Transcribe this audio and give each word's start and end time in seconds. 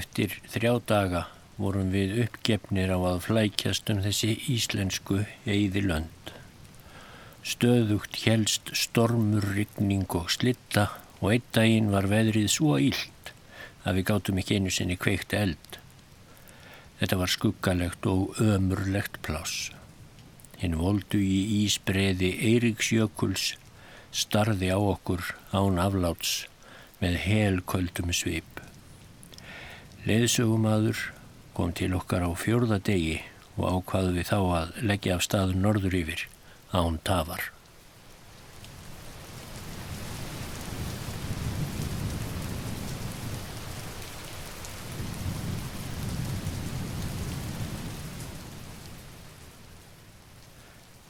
Eftir 0.00 0.36
þrjá 0.48 0.72
daga 0.88 1.20
vorum 1.60 1.90
við 1.92 2.12
uppgefnir 2.22 2.92
á 2.94 2.98
að 3.10 3.24
flækjast 3.26 3.90
um 3.92 3.98
þessi 4.04 4.36
íslensku 4.54 5.18
eiði 5.44 5.82
lönd. 5.84 6.30
Stöðugt 7.44 8.20
helst 8.24 8.70
stormur, 8.76 9.44
rigning 9.56 10.06
og 10.16 10.30
slitta 10.32 10.86
og 11.20 11.34
einn 11.34 11.50
daginn 11.56 11.90
var 11.92 12.08
veðrið 12.12 12.48
svo 12.54 12.78
íld 12.80 13.32
að 13.84 13.98
við 13.98 14.06
gáttum 14.12 14.40
ekki 14.40 14.60
einu 14.60 14.72
sinni 14.72 14.96
kveikt 15.00 15.36
eld. 15.36 15.80
Þetta 17.00 17.20
var 17.20 17.34
skuggalegt 17.34 18.08
og 18.08 18.40
ömurlegt 18.44 19.20
pláss. 19.26 19.70
Hinn 20.60 20.78
voldu 20.80 21.20
í 21.20 21.40
ísbreiði 21.64 22.32
Eiríksjökuls 22.52 23.54
starði 24.12 24.72
á 24.72 24.78
okkur 24.78 25.24
án 25.56 25.80
afláts 25.80 26.44
með 27.00 27.20
helköldum 27.26 28.12
svip. 28.16 28.59
Leðsögumadur 30.08 30.96
kom 31.52 31.74
til 31.76 31.92
okkar 31.92 32.22
á 32.24 32.32
fjörða 32.32 32.78
degi 32.80 33.18
og 33.60 33.66
ákvaðu 33.68 34.14
við 34.16 34.30
þá 34.30 34.38
að 34.40 34.70
leggja 34.88 35.16
af 35.18 35.24
staður 35.26 35.58
norður 35.60 35.96
yfir 35.98 36.22
án 36.72 36.96
tafar. 37.04 37.50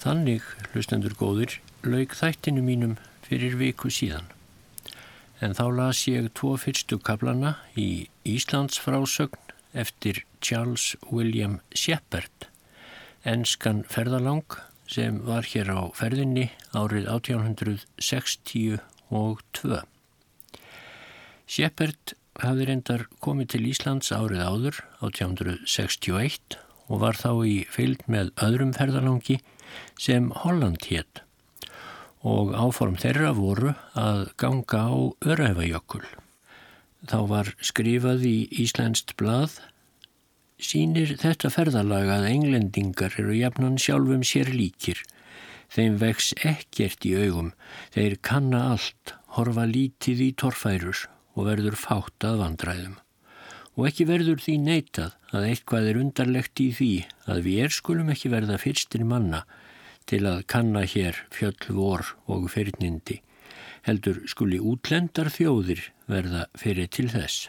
Þannig, 0.00 0.42
hlustendur 0.72 1.14
góðir, 1.14 1.60
laug 1.86 2.16
þættinu 2.18 2.66
mínum 2.66 2.98
fyrir 3.22 3.54
viku 3.60 3.92
síðan. 3.94 4.26
En 5.38 5.54
þá 5.54 5.66
las 5.76 6.00
ég 6.10 6.32
tvo 6.34 6.56
fyrstu 6.58 6.98
kaplana 6.98 7.60
í 7.78 8.08
Íslands 8.36 8.76
frásögn 8.82 9.38
eftir 9.72 10.24
Charles 10.40 10.96
William 11.10 11.60
Shepard, 11.74 12.48
enskan 13.22 13.84
ferðalang 13.90 14.44
sem 14.90 15.20
var 15.26 15.44
hér 15.46 15.70
á 15.70 15.90
ferðinni 15.94 16.50
árið 16.74 17.06
1862. 17.12 19.82
Shepard 21.50 22.14
hafði 22.40 22.64
reyndar 22.68 23.02
komið 23.22 23.46
til 23.54 23.66
Íslands 23.70 24.08
árið 24.14 24.42
áður 24.46 24.76
1861 25.06 26.58
og 26.90 26.96
var 27.04 27.16
þá 27.18 27.32
í 27.46 27.66
fylg 27.70 28.00
með 28.10 28.26
öðrum 28.42 28.72
ferðalangi 28.74 29.36
sem 29.98 30.30
Holland 30.42 30.80
hétt 30.90 31.22
og 32.26 32.52
áform 32.52 32.96
þeirra 33.00 33.32
voru 33.36 33.70
að 33.96 34.28
ganga 34.40 34.80
á 34.92 34.94
Öræfajökul. 35.24 36.04
Þá 37.08 37.18
var 37.30 37.54
skrifað 37.64 38.26
í 38.28 38.36
Íslandst 38.60 39.16
blað 39.16 39.60
Sýnir 40.60 41.14
þetta 41.16 41.48
ferðalag 41.48 42.10
að 42.12 42.26
englendingar 42.28 43.14
eru 43.20 43.32
jafnan 43.32 43.78
sjálfum 43.80 44.20
sér 44.28 44.50
líkir. 44.52 44.98
Þeim 45.72 45.96
vex 46.02 46.34
ekkert 46.44 47.06
í 47.08 47.14
augum, 47.16 47.54
þeir 47.94 48.18
kanna 48.26 48.60
allt, 48.74 49.14
horfa 49.38 49.64
lítið 49.70 50.20
í 50.26 50.28
torfærus 50.42 51.06
og 51.32 51.48
verður 51.48 51.78
fátt 51.80 52.26
að 52.28 52.42
vandræðum. 52.42 52.98
Og 53.78 53.88
ekki 53.88 54.04
verður 54.10 54.42
því 54.44 54.58
neitað 54.66 55.16
að 55.32 55.48
eitthvað 55.48 55.88
er 55.88 56.00
undarlegt 56.02 56.60
í 56.60 56.68
því 56.76 56.92
að 57.32 57.42
við 57.46 57.64
er 57.64 57.76
skulum 57.78 58.12
ekki 58.12 58.32
verða 58.34 58.60
fyrstir 58.60 59.06
manna 59.08 59.46
til 60.10 60.26
að 60.28 60.44
kanna 60.50 60.84
hér 60.84 61.22
fjöll 61.32 61.70
vor 61.72 62.04
og 62.28 62.50
fyrnindi, 62.52 63.22
heldur 63.86 64.20
skuli 64.30 64.60
útlendar 64.60 65.30
þjóðir 65.32 65.86
verða 66.10 66.46
fyrir 66.58 66.90
til 66.92 67.08
þess. 67.12 67.48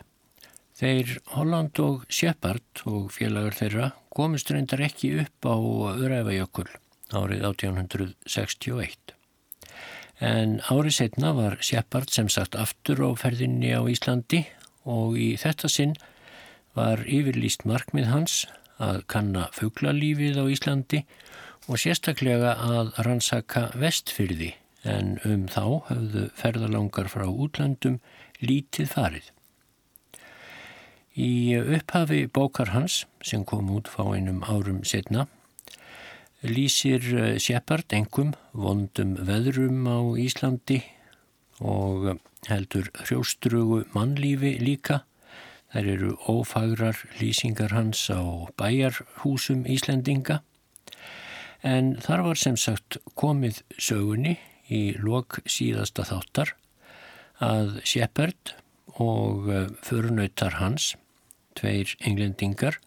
Þeir 0.82 1.18
Holland 1.36 1.78
og 1.84 2.06
Shepard 2.10 2.84
og 2.90 3.12
félagar 3.14 3.58
þeirra 3.58 3.90
komist 4.10 4.50
reyndar 4.50 4.82
ekki 4.88 5.12
upp 5.22 5.46
á 5.46 5.56
Öræfajökull 5.94 6.70
árið 7.14 7.44
1861. 7.52 9.14
En 10.22 10.60
árið 10.70 10.96
setna 10.98 11.34
var 11.38 11.58
Shepard 11.62 12.10
sem 12.14 12.30
sagt 12.30 12.58
aftur 12.58 13.04
á 13.06 13.10
ferðinni 13.18 13.74
á 13.78 13.82
Íslandi 13.90 14.46
og 14.90 15.20
í 15.22 15.36
þetta 15.42 15.70
sinn 15.70 15.94
var 16.78 17.04
yfirlýst 17.06 17.66
markmið 17.68 18.10
hans 18.10 18.36
að 18.82 19.04
kanna 19.12 19.50
fugglalífið 19.54 20.40
á 20.42 20.46
Íslandi 20.50 21.04
og 21.68 21.78
sérstaklega 21.82 22.56
að 22.58 22.94
rannsaka 23.06 23.68
vestfyrði 23.78 24.56
en 24.88 25.18
um 25.28 25.46
þá 25.52 25.66
höfðu 25.90 26.24
ferðalangar 26.38 27.10
frá 27.12 27.28
útlandum 27.30 28.00
lítið 28.42 28.90
farið. 28.96 29.30
Í 31.12 31.58
upphafi 31.60 32.24
bókar 32.32 32.72
hans, 32.72 33.06
sem 33.22 33.44
kom 33.46 33.70
út 33.76 33.90
fá 33.92 34.06
einum 34.16 34.42
árum 34.48 34.82
setna, 34.88 35.28
lýsir 36.42 37.04
eh, 37.14 37.38
Shepard 37.38 37.94
engum 37.94 38.34
vondum 38.54 39.18
veðrum 39.28 39.86
á 39.86 40.00
Íslandi 40.18 40.80
og 41.62 42.18
heldur 42.48 42.88
hrjóstrugu 43.04 43.84
mannlífi 43.94 44.56
líka. 44.64 45.04
Þær 45.72 45.88
eru 45.88 46.14
ófagrar 46.28 46.98
lýsingar 47.20 47.76
hans 47.76 48.08
á 48.12 48.20
bæjarhúsum 48.60 49.68
Íslendinga 49.70 50.42
en 51.64 51.94
þar 52.02 52.26
var 52.26 52.40
sem 52.42 52.58
sagt 52.58 52.98
komið 53.16 53.62
sögunni 53.78 54.40
í 54.72 54.84
lok 54.98 55.42
síðasta 55.50 56.06
þáttar 56.08 56.56
að 57.42 57.82
Shepard 57.88 58.56
og 59.02 59.50
eh, 59.52 59.68
förunautar 59.84 60.58
hans, 60.62 60.96
tveir 61.58 61.96
englendingar 62.00 62.80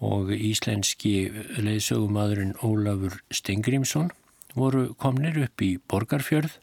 og 0.00 0.32
íslenski 0.32 1.28
leiðsögumadurinn 1.60 2.56
Ólafur 2.64 3.20
Stengrimsson 3.34 4.08
voru 4.56 4.94
komnir 4.98 5.36
upp 5.44 5.62
í 5.62 5.74
Borgarfjörð 5.90 6.56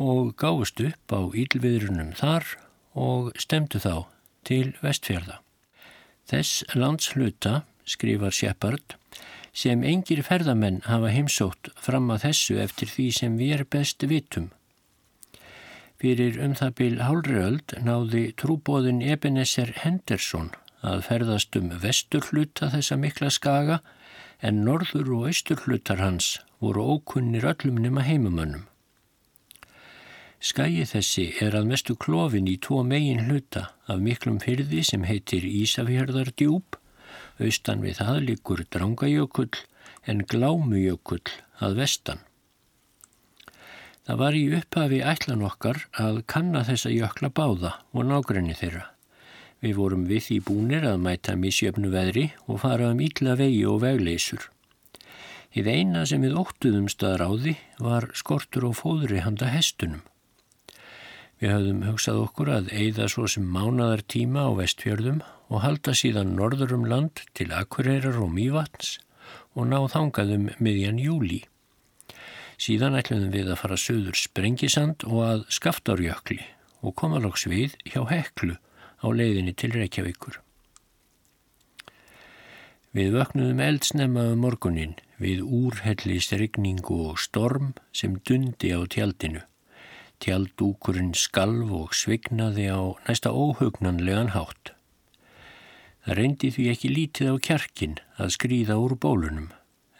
og 0.00 0.34
gáðust 0.40 0.80
upp 0.84 1.12
á 1.12 1.20
ílviðrunum 1.36 2.12
þar 2.18 2.46
og 2.96 3.32
stemdu 3.40 3.80
þá 3.80 4.06
til 4.46 4.74
vestfjörða. 4.84 5.40
Þess 6.30 6.64
landsluta, 6.76 7.64
skrifar 7.84 8.34
Shepard, 8.34 8.96
sem 9.52 9.82
engir 9.84 10.22
ferðamenn 10.26 10.80
hafa 10.86 11.10
heimsótt 11.10 11.70
fram 11.76 12.10
að 12.14 12.26
þessu 12.28 12.58
eftir 12.62 12.90
því 12.90 13.06
sem 13.18 13.36
við 13.40 13.54
er 13.58 13.64
best 13.76 14.06
vitum. 14.06 14.50
Fyrir 16.00 16.38
um 16.40 16.54
það 16.56 16.74
byl 16.78 16.94
hálriöld 17.04 17.74
náði 17.84 18.24
trúbóðin 18.40 19.02
Ebenezer 19.04 19.74
Henderson 19.82 20.48
að 20.80 21.04
ferðast 21.10 21.56
um 21.60 21.68
vesturhluta 21.82 22.70
þessa 22.72 22.96
mikla 22.96 23.28
skaga 23.34 23.80
en 24.40 24.62
norður 24.64 25.12
og 25.18 25.28
austurhlutar 25.28 26.00
hans 26.00 26.38
voru 26.64 26.86
ókunnir 26.94 27.44
öllum 27.52 27.82
nema 27.84 28.04
heimumönnum. 28.06 28.64
Skæi 30.40 30.86
þessi 30.88 31.26
er 31.44 31.52
að 31.58 31.66
mestu 31.68 31.94
klófin 32.00 32.48
í 32.48 32.56
tvo 32.64 32.80
megin 32.80 33.26
hluta 33.26 33.66
af 33.84 34.00
miklum 34.00 34.38
fyrði 34.40 34.80
sem 34.88 35.04
heitir 35.04 35.44
Ísafjörðardjúb 35.44 36.79
Austan 37.40 37.84
við 37.84 38.00
það 38.00 38.18
líkur 38.28 38.64
Drangajökull 38.70 39.52
en 40.08 40.24
Glámujökull 40.28 41.24
að 41.60 41.80
vestan. 41.80 42.20
Það 44.06 44.20
var 44.20 44.36
í 44.36 44.44
upphafi 44.58 45.02
ætlan 45.06 45.44
okkar 45.46 45.84
að 46.02 46.22
kanna 46.30 46.64
þessa 46.66 46.90
jökla 46.90 47.28
báða 47.30 47.74
og 47.92 48.08
nágrenni 48.08 48.56
þeirra. 48.58 48.88
Við 49.60 49.76
vorum 49.76 50.06
við 50.08 50.30
í 50.34 50.38
búnir 50.40 50.86
að 50.88 51.02
mæta 51.04 51.36
misjöfnu 51.36 51.90
veðri 51.92 52.30
og 52.48 52.62
fara 52.62 52.88
um 52.94 53.02
ítla 53.04 53.36
vegi 53.36 53.60
og 53.68 53.82
vegleysur. 53.84 54.46
Í 55.52 55.62
þeina 55.66 56.06
sem 56.06 56.22
við 56.24 56.38
óttuðum 56.40 56.88
staðráði 56.88 57.56
var 57.82 58.08
skortur 58.16 58.68
og 58.70 58.78
fóðri 58.78 59.20
handa 59.24 59.50
hestunum. 59.52 60.00
Við 61.40 61.52
höfðum 61.54 61.84
hugsað 61.88 62.22
okkur 62.24 62.52
að 62.54 62.72
eigða 62.76 63.08
svo 63.08 63.26
sem 63.30 63.44
mánadar 63.46 64.02
tíma 64.04 64.48
á 64.48 64.50
vestfjörðum 64.58 65.20
og 65.50 65.64
halda 65.64 65.94
síðan 65.98 66.36
norður 66.38 66.76
um 66.78 66.86
land 66.86 67.24
til 67.34 67.50
Akureyrar 67.52 68.20
og 68.22 68.30
Mývatns 68.34 68.98
og 69.58 69.66
ná 69.70 69.78
þangaðum 69.90 70.50
miðjan 70.62 71.00
júli. 71.02 71.42
Síðan 72.60 72.98
ætlum 72.98 73.30
við 73.32 73.50
að 73.50 73.60
fara 73.62 73.78
söður 73.80 74.18
Sprengisand 74.20 75.06
og 75.08 75.20
að 75.26 75.44
Skaftárjökli 75.56 76.38
og 76.86 76.94
koma 76.96 77.20
loks 77.22 77.46
við 77.50 77.74
hjá 77.88 78.04
Heklu 78.10 78.56
á 79.00 79.06
leiðinni 79.10 79.54
til 79.56 79.72
Reykjavíkur. 79.74 80.38
Við 82.90 83.14
vöknuðum 83.14 83.62
eldsnemma 83.62 84.26
um 84.32 84.42
morgunin 84.44 84.96
við 85.22 85.44
úrhellist 85.44 86.34
regningu 86.34 86.96
og 87.10 87.20
storm 87.22 87.72
sem 87.94 88.16
dundi 88.26 88.72
á 88.74 88.82
tjaldinu. 88.82 89.44
Tjaldúkurinn 90.20 91.14
skalv 91.16 91.70
og 91.72 91.94
svignaði 91.96 92.66
á 92.68 92.80
næsta 93.06 93.32
óhugnanlegan 93.32 94.34
hátt. 94.34 94.74
Reyndi 96.10 96.50
því 96.50 96.64
ekki 96.72 96.88
lítið 96.90 97.28
á 97.30 97.36
kjarkin 97.46 97.96
að 98.18 98.34
skrýða 98.34 98.76
úr 98.82 98.96
bólunum 98.98 99.50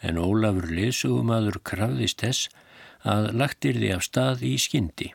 en 0.02 0.18
Ólafur 0.18 0.66
lesugumadur 0.72 1.60
krafðist 1.62 2.24
þess 2.24 2.48
að 3.06 3.30
lagtir 3.36 3.78
því 3.78 3.90
af 3.94 4.04
stað 4.06 4.42
í 4.48 4.54
skyndi. 4.60 5.10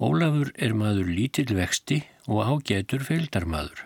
Ólafur 0.00 0.52
er 0.56 0.74
maður 0.76 1.12
lítill 1.18 1.52
vexti 1.56 2.02
og 2.26 2.42
ágætur 2.46 3.04
feildarmadur. 3.06 3.84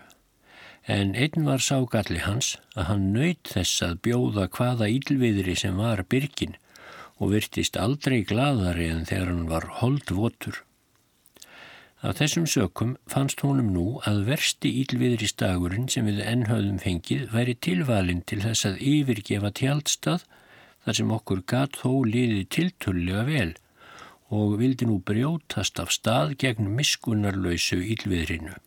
En 0.87 1.13
einn 1.13 1.45
var 1.45 1.61
ságalli 1.61 2.23
hans 2.23 2.55
að 2.73 2.87
hann 2.89 3.05
nöyt 3.13 3.51
þess 3.53 3.83
að 3.85 3.99
bjóða 4.07 4.47
hvaða 4.55 4.89
ílviðri 4.91 5.55
sem 5.59 5.77
var 5.77 6.01
byrkin 6.09 6.57
og 7.21 7.35
virtist 7.35 7.77
aldrei 7.77 8.23
gladari 8.25 8.89
en 8.89 9.05
þegar 9.05 9.29
hann 9.29 9.47
var 9.49 9.67
holdvotur. 9.81 10.63
Af 12.01 12.17
þessum 12.17 12.47
sökum 12.49 12.95
fannst 13.05 13.43
honum 13.45 13.67
nú 13.75 13.85
að 14.09 14.23
versti 14.31 14.71
ílviðri 14.81 15.27
stagurinn 15.29 15.89
sem 15.91 16.07
við 16.09 16.23
ennhauðum 16.25 16.79
fengið 16.81 17.27
væri 17.29 17.53
tilvalinn 17.61 18.23
til 18.25 18.39
þess 18.41 18.65
að 18.71 18.79
yfirgefa 18.91 19.51
tjaldstað 19.59 20.23
þar 20.85 20.97
sem 20.97 21.13
okkur 21.17 21.43
gatt 21.53 21.77
þó 21.83 21.91
liði 22.09 22.47
tiltullega 22.55 23.27
vel 23.27 23.51
og 24.33 24.57
vildi 24.63 24.87
nú 24.89 24.97
brjótast 25.05 25.77
af 25.83 25.93
stað 25.93 26.33
gegn 26.41 26.71
miskunarlausu 26.73 27.77
ílviðrinu. 27.93 28.57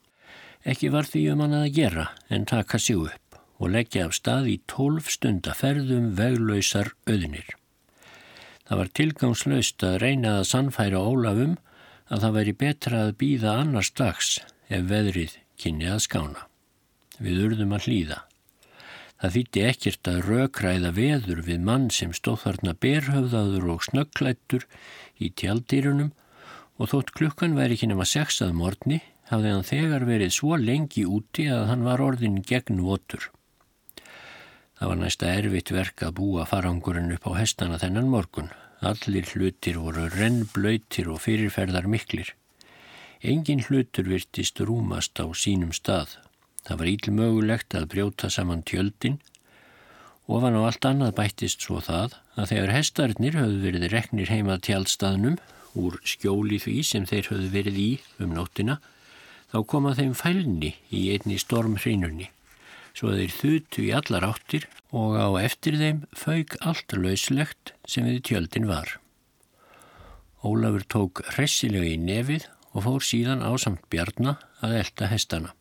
Ekki 0.62 0.92
var 0.94 1.10
því 1.10 1.26
um 1.32 1.42
hann 1.42 1.58
að 1.58 1.72
gera 1.80 2.06
en 2.30 2.46
taka 2.46 2.78
sig 2.78 3.02
upp 3.02 3.40
og 3.58 3.74
leggja 3.74 4.06
af 4.06 4.14
stað 4.14 4.50
í 4.54 4.56
tólf 4.70 5.10
stundaferðum 5.10 6.12
veglausar 6.20 6.94
öðnir. 7.10 7.50
Það 8.64 8.78
var 8.80 8.96
tilgangslaust 9.00 9.84
að 9.84 10.00
reyna 10.06 10.38
að 10.38 10.50
sannfæra 10.54 11.02
Ólafum 11.02 11.58
að 12.10 12.24
það 12.24 12.36
væri 12.38 12.54
betra 12.64 13.00
að 13.06 13.16
býða 13.22 13.56
annars 13.62 13.90
dags 13.96 14.30
ef 14.68 14.86
veðrið 14.90 15.38
kynni 15.60 15.88
að 15.90 16.02
skána. 16.06 16.46
Við 17.22 17.42
urðum 17.46 17.74
að 17.76 17.88
hlýða. 17.88 18.18
Það 19.22 19.34
þýtti 19.36 19.64
ekkert 19.68 20.10
að 20.10 20.20
rökræða 20.28 20.90
veður 20.96 21.40
við 21.46 21.60
mann 21.64 21.86
sem 21.94 22.12
stóð 22.12 22.42
þarna 22.44 22.74
berhöfðaður 22.84 23.68
og 23.72 23.84
snögglættur 23.86 24.66
í 25.16 25.30
tjaldýrunum 25.30 26.10
og 26.76 26.90
þótt 26.90 27.14
klukkan 27.16 27.54
væri 27.56 27.78
ekki 27.78 27.88
nema 27.88 28.04
sexað 28.08 28.52
morgni 28.58 29.00
hafði 29.30 29.54
hann 29.54 29.64
þegar 29.68 30.04
verið 30.08 30.34
svo 30.36 30.58
lengi 30.60 31.06
úti 31.06 31.46
að 31.48 31.68
hann 31.70 31.86
var 31.86 32.02
orðin 32.04 32.42
gegn 32.44 32.82
votur. 32.84 33.30
Það 34.74 34.90
var 34.90 35.00
næsta 35.00 35.30
erfitt 35.30 35.70
verk 35.72 36.02
að 36.04 36.16
búa 36.18 36.44
farangurinn 36.50 37.14
upp 37.14 37.30
á 37.30 37.32
hestana 37.38 37.78
þennan 37.80 38.10
morgun. 38.10 38.50
Allir 38.84 39.24
hlutir 39.32 39.78
voru 39.80 40.10
rennblöytir 40.12 41.06
og 41.08 41.22
fyrirferðar 41.24 41.86
miklir. 41.88 42.34
Engin 43.24 43.62
hlutur 43.64 44.10
virtist 44.10 44.60
rúmast 44.60 45.16
á 45.16 45.24
sínum 45.32 45.72
stað. 45.72 46.18
Það 46.68 46.80
var 46.80 46.90
ílmögulegt 46.90 47.76
að 47.78 47.88
brjóta 47.94 48.28
saman 48.28 48.60
tjöldin 48.68 49.16
og 50.26 50.36
ofan 50.38 50.58
á 50.60 50.60
allt 50.68 50.88
annað 50.88 51.16
bættist 51.16 51.64
svo 51.64 51.80
það 51.84 52.18
að 52.36 52.50
þegar 52.52 52.74
hestarnir 52.76 53.40
höfðu 53.40 53.64
verið 53.64 53.88
reknir 53.92 54.32
heima 54.32 54.60
tjaldstaðnum 54.60 55.40
úr 55.80 55.98
skjóli 56.04 56.60
því 56.60 56.76
sem 56.84 57.08
þeir 57.08 57.32
höfðu 57.32 57.50
verið 57.56 57.80
í 57.80 57.90
um 58.20 58.36
nóttina 58.36 58.78
þá 59.52 59.58
koma 59.72 59.96
þeim 59.96 60.14
fælni 60.16 60.74
í 60.92 61.06
einni 61.16 61.40
stormhreinunni 61.40 62.30
svo 62.94 63.12
þeir 63.14 63.32
þutu 63.34 63.84
í 63.84 63.92
allar 63.98 64.26
áttir 64.30 64.68
og 64.94 65.18
á 65.18 65.28
eftir 65.42 65.78
þeim 65.80 66.04
fauk 66.14 66.56
allt 66.62 66.94
lauslegt 66.94 67.74
sem 67.90 68.06
við 68.06 68.22
tjöldin 68.30 68.70
var. 68.70 68.96
Ólafur 70.44 70.84
tók 70.86 71.24
hressilega 71.34 71.90
í 71.90 71.98
nefið 71.98 72.46
og 72.74 72.86
fór 72.86 73.04
síðan 73.06 73.42
á 73.42 73.50
samt 73.58 73.84
bjarna 73.90 74.36
að 74.64 74.78
elda 74.82 75.10
hestana. 75.10 75.54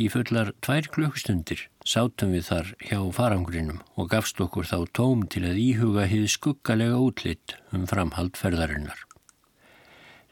Í 0.00 0.06
fullar 0.08 0.54
tvær 0.64 0.86
klukkstundir 0.94 1.66
sátum 1.84 2.32
við 2.32 2.46
þar 2.48 2.68
hjá 2.88 3.00
farangrinum 3.12 3.82
og 4.00 4.08
gafst 4.12 4.40
okkur 4.40 4.68
þá 4.68 4.78
tóm 4.96 5.26
til 5.28 5.44
að 5.48 5.60
íhuga 5.60 6.06
hið 6.08 6.24
skuggalega 6.32 6.96
útlitt 6.96 7.56
um 7.76 7.84
framhaldferðarinnar. 7.90 9.04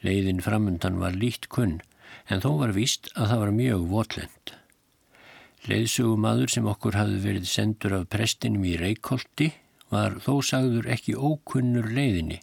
Leiðin 0.00 0.40
framundan 0.40 1.00
var 1.02 1.16
lít 1.16 1.50
kunn 1.52 1.80
en 2.32 2.40
þó 2.40 2.54
var 2.62 2.72
víst 2.76 3.10
að 3.16 3.32
það 3.32 3.44
var 3.44 3.54
mjög 3.58 3.84
votlend. 3.92 4.57
Leiðsugumadur 5.68 6.48
sem 6.48 6.68
okkur 6.70 6.96
hafði 6.96 7.18
verið 7.26 7.48
sendur 7.50 7.94
af 7.98 8.06
prestinum 8.12 8.62
í 8.64 8.78
Reykjóldi 8.80 9.50
var 9.92 10.14
þó 10.24 10.38
sagður 10.44 10.88
ekki 10.94 11.16
ókunnur 11.16 11.90
leiðinni 11.92 12.38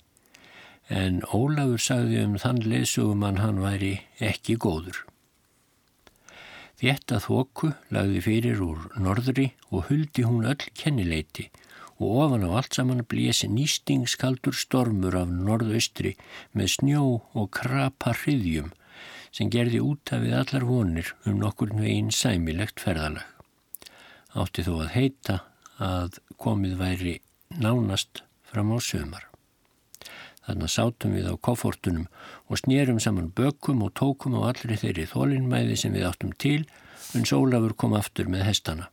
en 0.93 1.23
Ólafur 1.33 1.81
sagði 1.81 2.21
um 2.21 2.35
þann 2.37 2.61
leiðsugumann 2.69 3.41
hann 3.41 3.63
væri 3.63 3.95
ekki 4.21 4.59
góður. 4.61 4.99
Þétta 6.77 7.17
þóku 7.23 7.71
lagði 7.95 8.21
fyrir 8.21 8.61
úr 8.61 8.85
norðri 9.01 9.47
og 9.71 9.87
huldi 9.89 10.25
hún 10.27 10.45
öll 10.51 10.69
kennileiti 10.77 11.47
og 11.97 12.17
ofan 12.27 12.45
á 12.45 12.49
allt 12.59 12.77
saman 12.77 13.05
blési 13.09 13.49
nýstingskaldur 13.49 14.53
stormur 14.53 15.15
af 15.17 15.31
norðaustri 15.31 16.13
með 16.53 16.73
snjó 16.75 17.05
og 17.33 17.49
krapa 17.55 18.13
hriðjum 18.21 18.73
sem 19.35 19.51
gerði 19.51 19.81
útafið 19.83 20.37
allar 20.39 20.65
vonir 20.67 21.11
um 21.27 21.39
nokkur 21.41 21.73
veginn 21.75 22.11
sæmilegt 22.15 22.79
ferðalag. 22.79 23.25
Átti 24.35 24.63
þó 24.63 24.73
að 24.85 24.93
heita 24.95 25.37
að 25.79 26.19
komið 26.39 26.77
væri 26.79 27.15
nánast 27.59 28.23
fram 28.47 28.71
á 28.71 28.79
sömar. 28.79 29.27
Þannig 30.45 30.71
sátum 30.71 31.15
við 31.17 31.29
á 31.31 31.35
koffortunum 31.41 32.07
og 32.47 32.59
snýrum 32.61 32.99
saman 33.01 33.31
bökum 33.35 33.81
og 33.83 33.95
tókum 33.97 34.37
á 34.37 34.51
allri 34.51 34.77
þeirri 34.77 35.07
þólinnmæði 35.09 35.79
sem 35.81 35.95
við 35.95 36.05
áttum 36.11 36.35
til, 36.37 36.67
en 37.17 37.25
Sólafur 37.25 37.73
kom 37.73 37.95
aftur 37.97 38.29
með 38.29 38.45
hestana. 38.51 38.91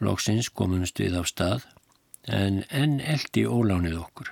Lóksins 0.00 0.50
komumst 0.54 1.00
við 1.00 1.18
á 1.18 1.22
stað, 1.26 1.66
en 2.28 2.62
enn 2.70 3.00
eldi 3.00 3.44
ólánið 3.44 3.98
okkur. 4.00 4.30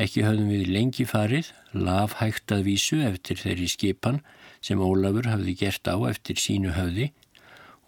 Ekki 0.00 0.24
höfðum 0.26 0.48
við 0.50 0.72
lengi 0.74 1.04
farið, 1.06 1.52
laf 1.72 2.18
hægt 2.18 2.50
að 2.54 2.66
vísu 2.70 2.98
eftir 3.06 3.38
þeirri 3.38 3.68
skipan 3.70 4.22
sem 4.64 4.80
Ólafur 4.82 5.28
hafði 5.30 5.54
gert 5.60 5.86
á 5.86 5.96
eftir 6.08 6.40
sínu 6.40 6.74
höfði 6.74 7.12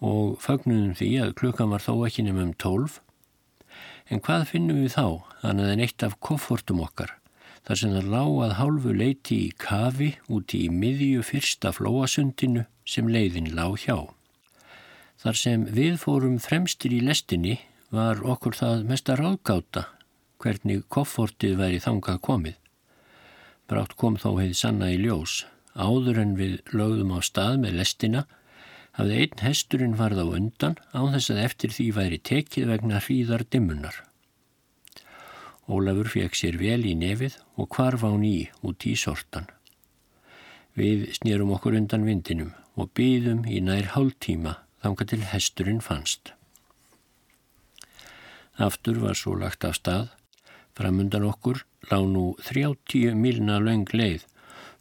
og 0.04 0.36
fagnuðum 0.44 0.94
því 0.98 1.10
að 1.24 1.34
klukkan 1.40 1.72
var 1.72 1.82
þó 1.82 1.94
ekki 2.06 2.26
nefnum 2.26 2.54
tólf 2.60 3.00
En 4.06 4.22
hvað 4.22 4.44
finnum 4.52 4.84
við 4.84 4.92
þá, 4.94 5.06
annað 5.42 5.72
en 5.72 5.80
eitt 5.82 6.04
af 6.06 6.12
koffortum 6.22 6.82
okkar, 6.84 7.16
þar 7.66 7.80
sem 7.80 7.94
það 7.96 8.10
lág 8.12 8.36
að 8.44 8.52
hálfu 8.60 8.92
leiti 8.94 9.38
í 9.48 9.54
kafi 9.58 10.12
úti 10.30 10.60
í 10.66 10.68
miðju 10.70 11.24
fyrsta 11.26 11.72
flóasundinu 11.74 12.66
sem 12.86 13.10
leiðin 13.10 13.50
lág 13.58 13.80
hjá. 13.82 13.96
Þar 15.18 15.40
sem 15.40 15.66
við 15.74 15.98
fórum 15.98 16.38
fremstir 16.42 16.94
í 16.94 17.02
lestinni 17.02 17.56
var 17.90 18.22
okkur 18.22 18.54
það 18.54 18.86
mesta 18.86 19.18
ráðgáta 19.18 19.88
hvernig 20.42 20.84
koffortið 20.92 21.58
væri 21.60 21.82
þangað 21.82 22.22
komið. 22.28 22.56
Brátt 23.66 23.96
kom 23.98 24.16
þó 24.20 24.36
heið 24.40 24.56
sanna 24.58 24.90
í 24.94 24.98
ljós, 25.02 25.44
áður 25.74 26.20
en 26.22 26.34
við 26.38 26.58
lögðum 26.72 27.14
á 27.16 27.20
stað 27.24 27.62
með 27.64 27.80
lestina 27.80 28.26
hafði 28.96 29.16
einn 29.22 29.42
hesturinn 29.44 29.96
varð 29.98 30.22
á 30.22 30.26
undan 30.38 30.76
á 30.96 31.00
þess 31.14 31.32
að 31.34 31.42
eftir 31.44 31.74
því 31.76 31.86
væri 31.98 32.20
tekið 32.30 32.70
vegna 32.72 33.00
hríðar 33.02 33.44
dimmunar. 33.50 33.98
Ólafur 35.66 36.08
fekk 36.12 36.38
sér 36.38 36.56
vel 36.60 36.84
í 36.86 36.94
nefið 36.94 37.40
og 37.58 37.68
kvarf 37.74 38.06
á 38.06 38.12
ný 38.14 38.46
út 38.62 38.86
í 38.86 38.94
sortan. 38.96 39.50
Við 40.78 41.10
snýrum 41.18 41.52
okkur 41.56 41.76
undan 41.76 42.06
vindinum 42.06 42.54
og 42.76 42.92
byðum 42.96 43.44
í 43.48 43.60
nær 43.64 43.92
hálftíma 43.96 44.60
þanga 44.84 45.06
til 45.10 45.22
hesturinn 45.32 45.82
fannst. 45.82 46.32
Aftur 48.56 49.00
var 49.02 49.18
svo 49.18 49.34
lagt 49.36 49.64
af 49.68 49.76
stað. 49.80 50.12
Framundan 50.76 51.24
okkur 51.24 51.62
lág 51.90 52.04
nú 52.12 52.24
30 52.44 53.16
milna 53.16 53.56
laung 53.64 53.88
leið 53.96 54.26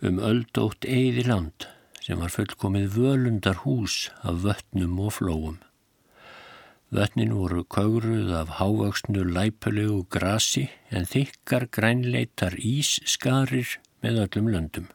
um 0.04 0.20
öldótt 0.20 0.84
eigði 0.84 1.24
land 1.30 1.68
sem 2.04 2.20
var 2.20 2.34
fullkomið 2.34 2.90
völundar 2.98 3.62
hús 3.64 4.10
af 4.22 4.44
vötnum 4.44 5.00
og 5.02 5.16
flóum. 5.18 5.56
Vötnin 6.94 7.34
voru 7.34 7.64
kaugruð 7.64 8.30
af 8.36 8.60
hávöksnu 8.60 9.24
læpulegu 9.26 10.04
grasi 10.12 10.68
en 10.92 11.08
þykkar 11.10 11.66
grænleitar 11.74 12.60
ísskarir 12.60 13.80
með 14.04 14.22
öllum 14.28 14.52
löndum. 14.54 14.92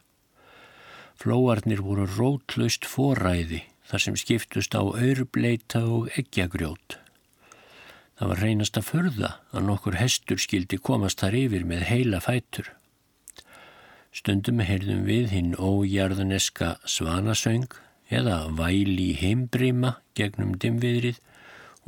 Flóarnir 1.19 1.83
voru 1.83 2.07
rótlaust 2.07 2.87
foræði 2.87 3.65
þar 3.89 4.05
sem 4.05 4.15
skiptust 4.17 4.77
á 4.77 4.81
aurbleita 4.81 5.83
og 5.83 6.13
eggjagrjót. 6.15 7.01
Það 8.21 8.29
var 8.29 8.39
reynast 8.45 8.77
að 8.77 8.83
förða 8.85 9.29
að 9.49 9.63
nokkur 9.65 9.95
hestur 9.97 10.37
skildi 10.37 10.77
komast 10.77 11.23
þar 11.23 11.39
yfir 11.39 11.63
með 11.65 11.87
heila 11.89 12.19
fætur. 12.21 12.67
Stundum 14.13 14.61
heyrðum 14.61 15.07
við 15.07 15.33
hinn 15.33 15.55
ójarðaneska 15.57 16.75
svanasöng 16.85 17.65
eða 18.13 18.35
væli 18.59 19.15
heimbrima 19.17 19.95
gegnum 20.13 20.53
dimviðrið 20.61 21.17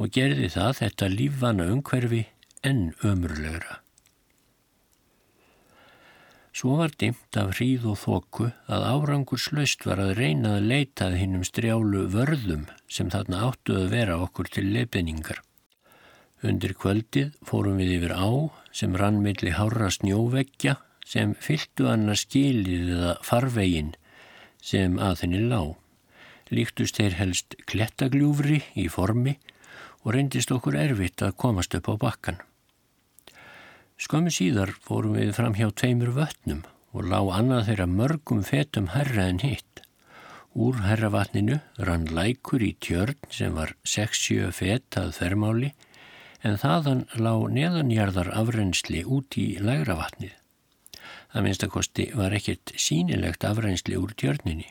og 0.01 0.09
gerði 0.17 0.49
það 0.55 0.73
þetta 0.81 1.11
lífvana 1.13 1.69
umhverfi 1.75 2.23
enn 2.65 2.83
ömurlegra. 3.05 3.77
Svo 6.49 6.81
var 6.81 6.97
dimt 6.97 7.37
af 7.37 7.59
hríð 7.59 7.85
og 7.93 8.01
þóku 8.07 8.49
að 8.65 8.89
árangur 8.89 9.45
slöst 9.45 9.85
var 9.85 10.01
að 10.01 10.17
reyna 10.17 10.57
að 10.57 10.69
leitað 10.73 11.21
hinnum 11.21 11.45
strjálu 11.45 12.07
vörðum 12.17 12.65
sem 12.89 13.13
þarna 13.13 13.45
áttu 13.51 13.77
að 13.85 13.91
vera 13.99 14.21
okkur 14.25 14.49
til 14.49 14.71
leifinningar. 14.73 15.45
Undir 16.43 16.73
kvöldið 16.75 17.38
fórum 17.47 17.77
við 17.79 17.93
yfir 17.97 18.13
á 18.19 18.27
sem 18.75 18.95
rann 19.00 19.21
milli 19.23 19.53
hára 19.55 19.88
snjóveggja 19.93 20.75
sem 21.07 21.35
fylgtu 21.39 21.88
annars 21.88 22.25
skilið 22.25 22.89
eða 22.97 23.13
farvegin 23.23 23.93
sem 24.63 24.97
að 25.00 25.23
henni 25.23 25.43
lág. 25.47 25.77
Líktust 26.51 27.00
þeir 27.00 27.15
helst 27.19 27.55
klettagljúfri 27.69 28.59
í 28.75 28.89
formi 28.91 29.38
og 30.03 30.12
reyndist 30.15 30.51
okkur 30.51 30.75
erfitt 30.79 31.23
að 31.23 31.38
komast 31.39 31.75
upp 31.79 31.88
á 31.88 31.95
bakkan. 32.01 32.41
Skömmu 33.95 34.33
síðar 34.33 34.73
fórum 34.83 35.15
við 35.15 35.31
fram 35.38 35.55
hjá 35.55 35.69
tveimur 35.71 36.12
vötnum 36.17 36.65
og 36.91 37.07
lág 37.07 37.31
annað 37.38 37.69
þeirra 37.69 37.88
mörgum 37.88 38.43
fetum 38.43 38.91
herra 38.93 39.29
en 39.31 39.39
hitt. 39.45 39.83
Úr 40.53 40.83
herravatninu 40.85 41.62
rann 41.88 42.05
lækur 42.12 42.62
í 42.62 42.73
tjörn 42.83 43.31
sem 43.31 43.55
var 43.55 43.73
6-7 43.88 44.51
fet 44.53 45.00
að 45.00 45.15
þermáli 45.21 45.71
en 46.43 46.59
þaðan 46.59 47.03
lág 47.15 47.47
neðanjarðar 47.55 48.29
afrensli 48.35 49.03
út 49.07 49.38
í 49.39 49.53
lægra 49.63 49.95
vatnið. 50.00 50.33
Það 51.33 51.45
minnstakosti 51.47 52.07
var 52.13 52.35
ekkert 52.38 52.73
sínilegt 52.77 53.45
afrensli 53.47 53.97
úr 53.97 54.13
tjörninni. 54.19 54.69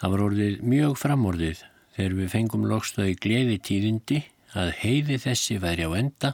Það 0.00 0.12
var 0.12 0.24
orðið 0.28 0.62
mjög 0.64 0.96
framorðið 1.00 1.62
þegar 1.96 2.16
við 2.20 2.32
fengum 2.32 2.66
lokstöði 2.70 3.18
gleði 3.20 3.58
tíðindi 3.68 4.22
að 4.56 4.72
heiði 4.80 5.18
þessi 5.20 5.58
væri 5.60 5.88
á 5.88 5.90
enda 5.98 6.32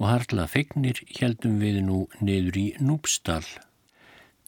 og 0.00 0.08
harla 0.10 0.46
fegnir 0.50 1.00
heldum 1.18 1.60
við 1.62 1.80
nú 1.86 2.04
neður 2.18 2.58
í 2.58 2.66
Núpstall. 2.82 3.46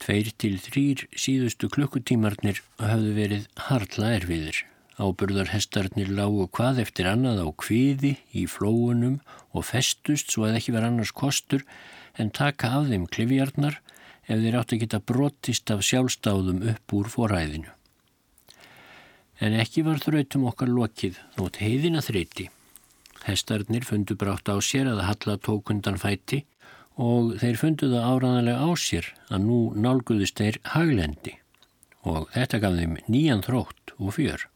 Tveir 0.02 0.32
til 0.40 0.56
þrýr 0.60 1.06
síðustu 1.16 1.70
klukkutímarnir 1.72 2.62
hafðu 2.82 3.12
verið 3.16 3.46
harla 3.68 4.16
erfiðir. 4.18 4.64
Áburðarhestarnir 4.96 6.08
lágu 6.08 6.46
hvað 6.56 6.80
eftir 6.86 7.08
annað 7.10 7.42
á 7.44 7.48
kviði 7.60 8.14
í 8.32 8.46
flóunum 8.48 9.18
og 9.52 9.66
festust 9.68 10.32
svo 10.32 10.46
að 10.48 10.56
ekki 10.60 10.72
var 10.72 10.86
annars 10.88 11.12
kostur 11.12 11.66
en 12.16 12.32
taka 12.32 12.70
af 12.78 12.88
þeim 12.88 13.04
klifjarnar 13.12 13.80
ef 14.26 14.40
þeir 14.40 14.56
átt 14.56 14.72
að 14.72 14.82
geta 14.84 15.02
brotist 15.12 15.70
af 15.70 15.84
sjálfstáðum 15.84 16.64
upp 16.72 16.96
úr 16.96 17.12
foræðinu. 17.12 17.70
En 19.36 19.58
ekki 19.60 19.84
var 19.84 20.00
þrautum 20.00 20.48
okkar 20.48 20.72
lokið 20.72 21.20
þótt 21.36 21.60
heiðina 21.60 22.00
þreyti. 22.00 22.48
Hestarnir 23.26 23.84
fundu 23.84 24.16
brátt 24.16 24.48
á 24.48 24.56
sér 24.64 24.88
að 24.94 25.04
Halla 25.04 25.36
tók 25.36 25.74
undan 25.74 26.00
fæti 26.00 26.46
og 26.96 27.36
þeir 27.42 27.60
fundu 27.60 27.92
það 27.92 28.08
áraðanlega 28.14 28.64
á 28.64 28.70
sér 28.80 29.12
að 29.28 29.44
nú 29.44 29.60
nálguðist 29.76 30.40
þeir 30.40 30.62
haglendi 30.72 31.36
og 32.06 32.30
þetta 32.32 32.62
gaf 32.62 32.76
þeim 32.80 33.00
nýjan 33.12 33.44
þrótt 33.44 33.98
og 33.98 34.14
fjör. 34.16 34.46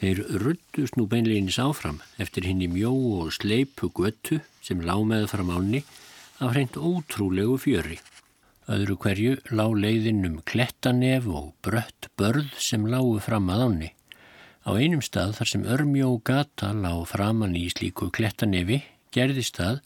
Þeir 0.00 0.22
ruttust 0.40 0.96
nú 0.96 1.04
beinleginis 1.04 1.58
áfram 1.60 1.98
eftir 2.24 2.46
hinn 2.48 2.62
í 2.64 2.68
mjó 2.72 2.94
og 3.20 3.34
sleipu 3.36 3.90
göttu 3.92 4.38
sem 4.64 4.80
lág 4.80 5.02
með 5.04 5.26
fram 5.28 5.50
áni 5.52 5.82
af 6.40 6.54
hreint 6.54 6.78
ótrúlegu 6.80 7.58
fjöri. 7.60 7.98
Öðru 8.70 8.96
hverju 9.02 9.34
lág 9.52 9.76
leiðin 9.76 10.24
um 10.24 10.38
klettanef 10.48 11.28
og 11.28 11.52
brött 11.60 12.08
börð 12.16 12.56
sem 12.56 12.88
lágu 12.88 13.20
fram 13.20 13.52
að 13.52 13.66
áni. 13.66 13.90
Á 14.64 14.70
einum 14.72 15.04
stað 15.04 15.36
þar 15.36 15.52
sem 15.52 15.68
örmjó 15.76 16.14
gata 16.24 16.72
lág 16.72 17.04
framann 17.12 17.60
í 17.60 17.66
slíku 17.68 18.08
klettanefi 18.08 18.80
gerðist 19.12 19.60
það 19.60 19.84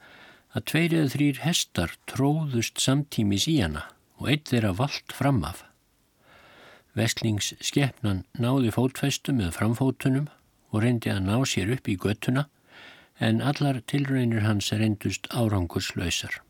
að 0.54 0.66
tveir 0.70 0.98
eða 1.00 1.12
þrýr 1.16 1.44
hestar 1.48 1.98
tróðust 2.06 2.78
samtímis 2.78 3.50
í 3.50 3.58
hana 3.64 3.88
og 4.20 4.30
eitt 4.30 4.50
þeirra 4.52 4.76
vald 4.78 5.10
framaf. 5.10 5.64
Vestlings 6.94 7.52
skeppnan 7.58 8.22
náði 8.38 8.70
fótfestu 8.74 9.34
með 9.34 9.56
framfótunum 9.58 10.28
og 10.70 10.82
reyndi 10.84 11.10
að 11.10 11.24
ná 11.26 11.36
sér 11.48 11.72
upp 11.74 11.88
í 11.90 11.96
göttuna 11.98 12.46
en 13.18 13.40
allar 13.42 13.80
tilraunir 13.90 14.44
hans 14.46 14.70
reyndust 14.72 15.26
árangurslausar. 15.30 16.40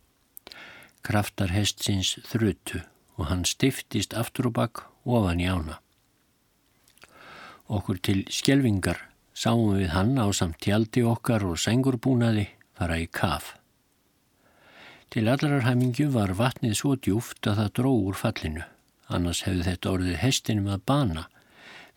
Kraftar 1.05 1.53
hestsins 1.53 2.17
þrötu 2.29 2.83
og 3.17 3.29
hann 3.31 3.45
stiftist 3.49 4.15
aftur 4.17 4.51
og 4.51 4.57
bakk 4.59 4.85
ofan 5.05 5.41
í 5.41 5.49
ána. 5.49 5.81
Okkur 7.69 8.01
til 8.05 8.25
skjelvingar 8.33 9.01
sáum 9.35 9.75
við 9.79 9.93
hann 9.97 10.17
á 10.21 10.29
samt 10.37 10.61
tjaldi 10.65 11.05
okkar 11.09 11.45
og 11.49 11.61
sengurbúnaði 11.61 12.49
fara 12.77 12.99
í 13.01 13.09
kaf. 13.09 13.55
Til 15.13 15.29
allarar 15.31 15.65
hæmingju 15.65 16.09
var 16.15 16.35
vatnið 16.39 16.77
svo 16.79 16.97
djúft 16.97 17.47
að 17.47 17.61
það 17.61 17.75
dró 17.79 17.91
úr 17.93 18.17
fallinu, 18.19 18.65
annars 19.09 19.45
hefði 19.47 19.69
þetta 19.69 19.95
orðið 19.97 20.21
hestinum 20.23 20.69
að 20.73 20.85
bana 20.89 21.25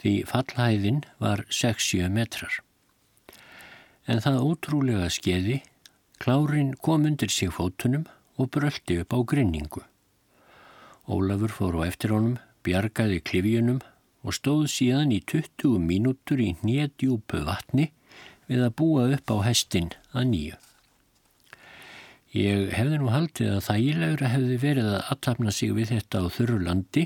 því 0.01 0.13
fallhæðin 0.29 1.01
var 1.21 1.43
6-7 1.49 2.09
metrar. 2.13 2.59
En 4.07 4.21
það 4.23 4.43
ótrúlega 4.45 5.09
skeiði, 5.11 5.61
klárin 6.21 6.75
kom 6.81 7.07
undir 7.09 7.31
sig 7.33 7.51
fótunum 7.53 8.05
og 8.37 8.51
bröldi 8.53 9.01
upp 9.01 9.13
á 9.13 9.19
grinningu. 9.25 9.83
Ólafur 11.07 11.53
fór 11.53 11.79
á 11.81 11.87
eftir 11.87 12.13
honum, 12.13 12.37
bjargaði 12.63 13.21
klifjunum 13.23 13.81
og 14.27 14.35
stóð 14.35 14.67
síðan 14.71 15.13
í 15.15 15.21
20 15.23 15.79
mínútur 15.81 16.41
í 16.43 16.53
hnjedjúpu 16.61 17.43
vatni 17.47 17.91
við 18.47 18.63
að 18.67 18.75
búa 18.79 19.09
upp 19.15 19.31
á 19.33 19.37
hestin 19.47 19.93
að 20.13 20.31
nýju. 20.33 20.66
Ég 22.37 22.73
hefði 22.75 22.97
nú 23.01 23.07
haldið 23.09 23.47
að 23.55 23.63
þægilegra 23.65 24.27
hefði 24.29 24.57
verið 24.61 24.87
að 24.91 25.07
allafna 25.13 25.51
sig 25.55 25.71
við 25.73 25.93
þetta 25.93 26.19
á 26.21 26.25
þurru 26.35 26.57
landi, 26.67 27.05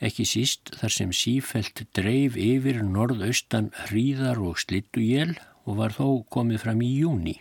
ekki 0.00 0.24
síst 0.30 0.70
þar 0.78 0.94
sem 0.94 1.10
sífelt 1.18 1.82
dreif 1.98 2.38
yfir 2.40 2.78
norðaustan 2.86 3.68
hríðar 3.88 4.40
og 4.40 4.56
slittuél 4.62 5.34
og 5.66 5.76
var 5.82 5.96
þó 5.98 6.24
komið 6.32 6.62
fram 6.64 6.80
í 6.86 6.88
júni. 7.02 7.34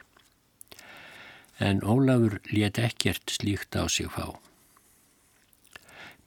En 1.63 1.79
Ólafur 1.79 2.41
let 2.51 2.81
ekkert 2.81 3.31
slíkt 3.37 3.79
á 3.79 3.87
sig 3.87 4.11
fá. 4.11 4.35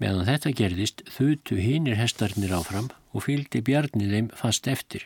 Meðan 0.00 0.30
þetta 0.30 0.56
gerðist 0.62 1.04
þutu 1.12 1.60
hinnir 1.60 2.00
hestarnir 2.00 2.56
áfram 2.56 2.88
og 3.12 3.26
fylgdi 3.26 3.60
bjarnið 3.66 4.16
þeim 4.16 4.32
fast 4.38 4.70
eftir. 4.70 5.04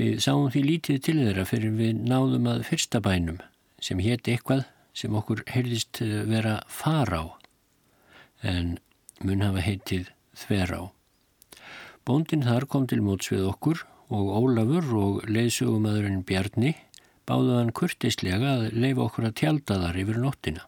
Við 0.00 0.22
sáum 0.24 0.48
því 0.48 0.66
lítið 0.70 1.04
til 1.04 1.20
þeirra 1.20 1.44
fyrir 1.44 1.76
við 1.76 2.04
náðum 2.08 2.48
að 2.54 2.68
fyrsta 2.70 3.04
bænum 3.04 3.42
sem 3.80 4.00
hétt 4.02 4.28
eitthvað 4.28 4.64
sem 4.96 5.14
okkur 5.16 5.44
heyrðist 5.50 6.02
vera 6.28 6.58
far 6.68 7.12
á 7.14 7.24
en 8.46 8.78
mun 9.24 9.44
hafa 9.44 9.62
heitið 9.64 10.10
þver 10.44 10.74
á. 10.76 10.82
Bóndin 12.06 12.46
þar 12.46 12.66
kom 12.70 12.86
til 12.88 13.02
móts 13.04 13.30
við 13.32 13.46
okkur 13.50 13.84
og 14.10 14.32
Ólafur 14.40 14.94
og 14.98 15.20
leiðsögumadurinn 15.28 16.24
Bjarni 16.26 16.74
báðu 17.28 17.58
hann 17.58 17.76
kurtislega 17.76 18.56
að 18.56 18.66
leifa 18.74 19.06
okkur 19.06 19.28
að 19.28 19.38
tjálta 19.42 19.78
þar 19.84 20.02
yfir 20.02 20.20
nóttina 20.22 20.66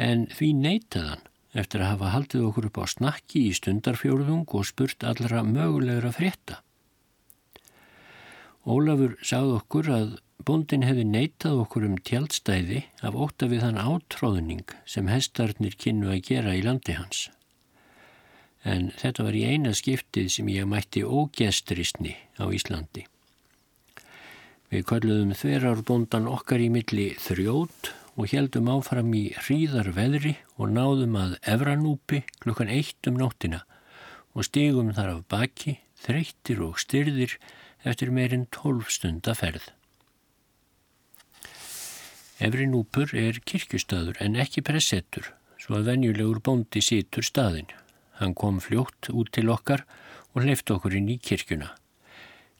en 0.00 0.24
því 0.32 0.48
neytaðan 0.56 1.26
eftir 1.60 1.82
að 1.82 1.92
hafa 1.94 2.10
haldið 2.14 2.46
okkur 2.48 2.68
upp 2.70 2.80
á 2.80 2.84
snakki 2.88 3.44
í 3.48 3.54
stundarfjórðung 3.58 4.46
og 4.56 4.66
spurt 4.68 5.04
allra 5.06 5.42
mögulegra 5.44 6.12
frétta. 6.14 6.60
Ólafur 8.64 9.16
sagði 9.24 9.56
okkur 9.58 9.90
að 9.96 10.12
bondin 10.46 10.84
hefði 10.86 11.04
neytað 11.08 11.60
okkur 11.64 11.86
um 11.88 11.98
tjaldstæði 12.06 12.82
af 13.06 13.16
óta 13.16 13.48
við 13.50 13.64
hann 13.66 13.78
átróðning 13.80 14.74
sem 14.88 15.10
hestarnir 15.10 15.76
kynnu 15.80 16.10
að 16.14 16.24
gera 16.28 16.56
í 16.56 16.64
landi 16.64 16.96
hans. 16.98 17.28
En 18.64 18.90
þetta 19.00 19.24
var 19.26 19.38
í 19.38 19.46
eina 19.48 19.72
skiptið 19.76 20.28
sem 20.34 20.50
ég 20.52 20.68
mætti 20.68 21.02
ógestristni 21.04 22.12
á 22.36 22.44
Íslandi. 22.52 23.06
Við 24.70 24.84
kalluðum 24.86 25.32
þverjárbondan 25.34 26.28
okkar 26.30 26.62
í 26.62 26.68
milli 26.70 27.08
þrjót 27.18 27.90
og 28.14 28.30
heldum 28.30 28.68
áfram 28.70 29.10
í 29.16 29.24
hríðar 29.46 29.90
veðri 29.96 30.36
og 30.60 30.70
náðum 30.76 31.16
að 31.18 31.36
Evranúpi 31.48 32.22
klukkan 32.44 32.70
eitt 32.70 33.08
um 33.10 33.18
nóttina 33.18 33.64
og 34.36 34.46
stigum 34.46 34.92
þar 34.94 35.16
af 35.16 35.26
baki, 35.32 35.80
þreyttir 35.98 36.62
og 36.62 36.78
styrðir 36.78 37.34
eftir 37.82 38.12
meirinn 38.14 38.46
tólf 38.54 38.92
stunda 38.92 39.34
ferð. 39.34 39.72
Evrinúpur 42.40 43.10
er 43.12 43.36
kirkjustadur 43.44 44.16
en 44.24 44.38
ekki 44.40 44.62
pressettur, 44.64 45.26
svo 45.60 45.76
að 45.76 45.90
venjulegur 45.90 46.38
bóndi 46.40 46.80
situr 46.80 47.26
staðin. 47.26 47.68
Hann 48.16 48.32
kom 48.32 48.62
fljótt 48.64 49.10
út 49.12 49.28
til 49.36 49.50
okkar 49.52 49.82
og 50.32 50.46
hleyfti 50.46 50.72
okkur 50.72 50.96
inn 50.96 51.10
í 51.12 51.18
kirkjuna. 51.20 51.74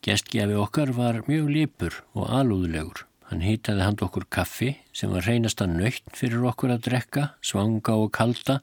Gestgjafi 0.04 0.58
okkar 0.60 0.92
var 0.96 1.22
mjög 1.24 1.48
lipur 1.54 1.96
og 2.12 2.28
alúðlegur. 2.28 3.06
Hann 3.30 3.40
hýtaði 3.46 3.86
hand 3.86 4.04
okkur 4.04 4.28
kaffi 4.28 4.74
sem 4.92 5.16
var 5.16 5.24
reynast 5.24 5.64
að 5.64 5.72
nöytt 5.78 6.12
fyrir 6.18 6.44
okkur 6.52 6.74
að 6.76 6.84
drekka, 6.90 7.26
svanga 7.40 7.96
og 7.96 8.12
kalda 8.12 8.58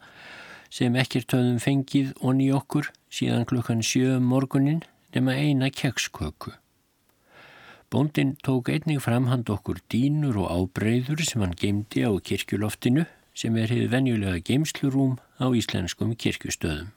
sem 0.69 0.93
ekkert 1.01 1.33
höfðum 1.33 1.57
fengið 1.63 2.13
onni 2.21 2.51
okkur 2.53 2.91
síðan 3.09 3.50
klukkan 3.50 3.81
sjö 3.81 4.19
um 4.19 4.29
morgunin 4.29 4.83
nema 5.15 5.33
eina 5.33 5.74
keksköku. 5.74 6.53
Bóndin 7.89 8.36
tók 8.44 8.67
einnig 8.67 9.00
framhand 9.00 9.48
okkur 9.50 9.77
dínur 9.88 10.36
og 10.44 10.50
ábreyður 10.51 11.22
sem 11.24 11.44
hann 11.46 11.56
geimdi 11.56 12.03
á 12.03 12.12
kirkjuloftinu 12.20 13.06
sem 13.32 13.56
er 13.56 13.72
hefði 13.72 13.88
venjulega 13.94 14.41
geimslurúm 14.50 15.13
á 15.39 15.48
íslenskum 15.56 16.12
kirkjustöðum. 16.20 16.89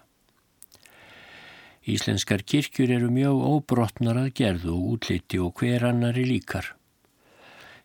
Íslenskar 1.87 2.43
kirkjur 2.43 2.91
eru 2.97 3.13
mjög 3.15 3.39
óbrotnar 3.53 4.19
að 4.19 4.35
gerðu 4.43 4.75
og 4.75 4.91
útliti 4.97 5.39
og 5.39 5.55
hver 5.63 5.87
annari 5.93 6.27
líkar. 6.27 6.75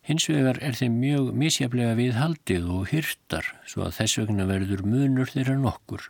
Hins 0.06 0.26
vegar 0.30 0.58
er 0.66 0.74
þeim 0.74 0.98
mjög 1.02 1.32
misjaflega 1.34 1.94
við 2.02 2.18
haldið 2.18 2.68
og 2.74 2.90
hyrtar 2.90 3.54
svo 3.70 3.86
að 3.86 3.98
þess 4.02 4.20
vegna 4.24 4.50
verður 4.50 4.84
munur 4.86 5.30
þeirra 5.30 5.62
nokkur. 5.62 6.10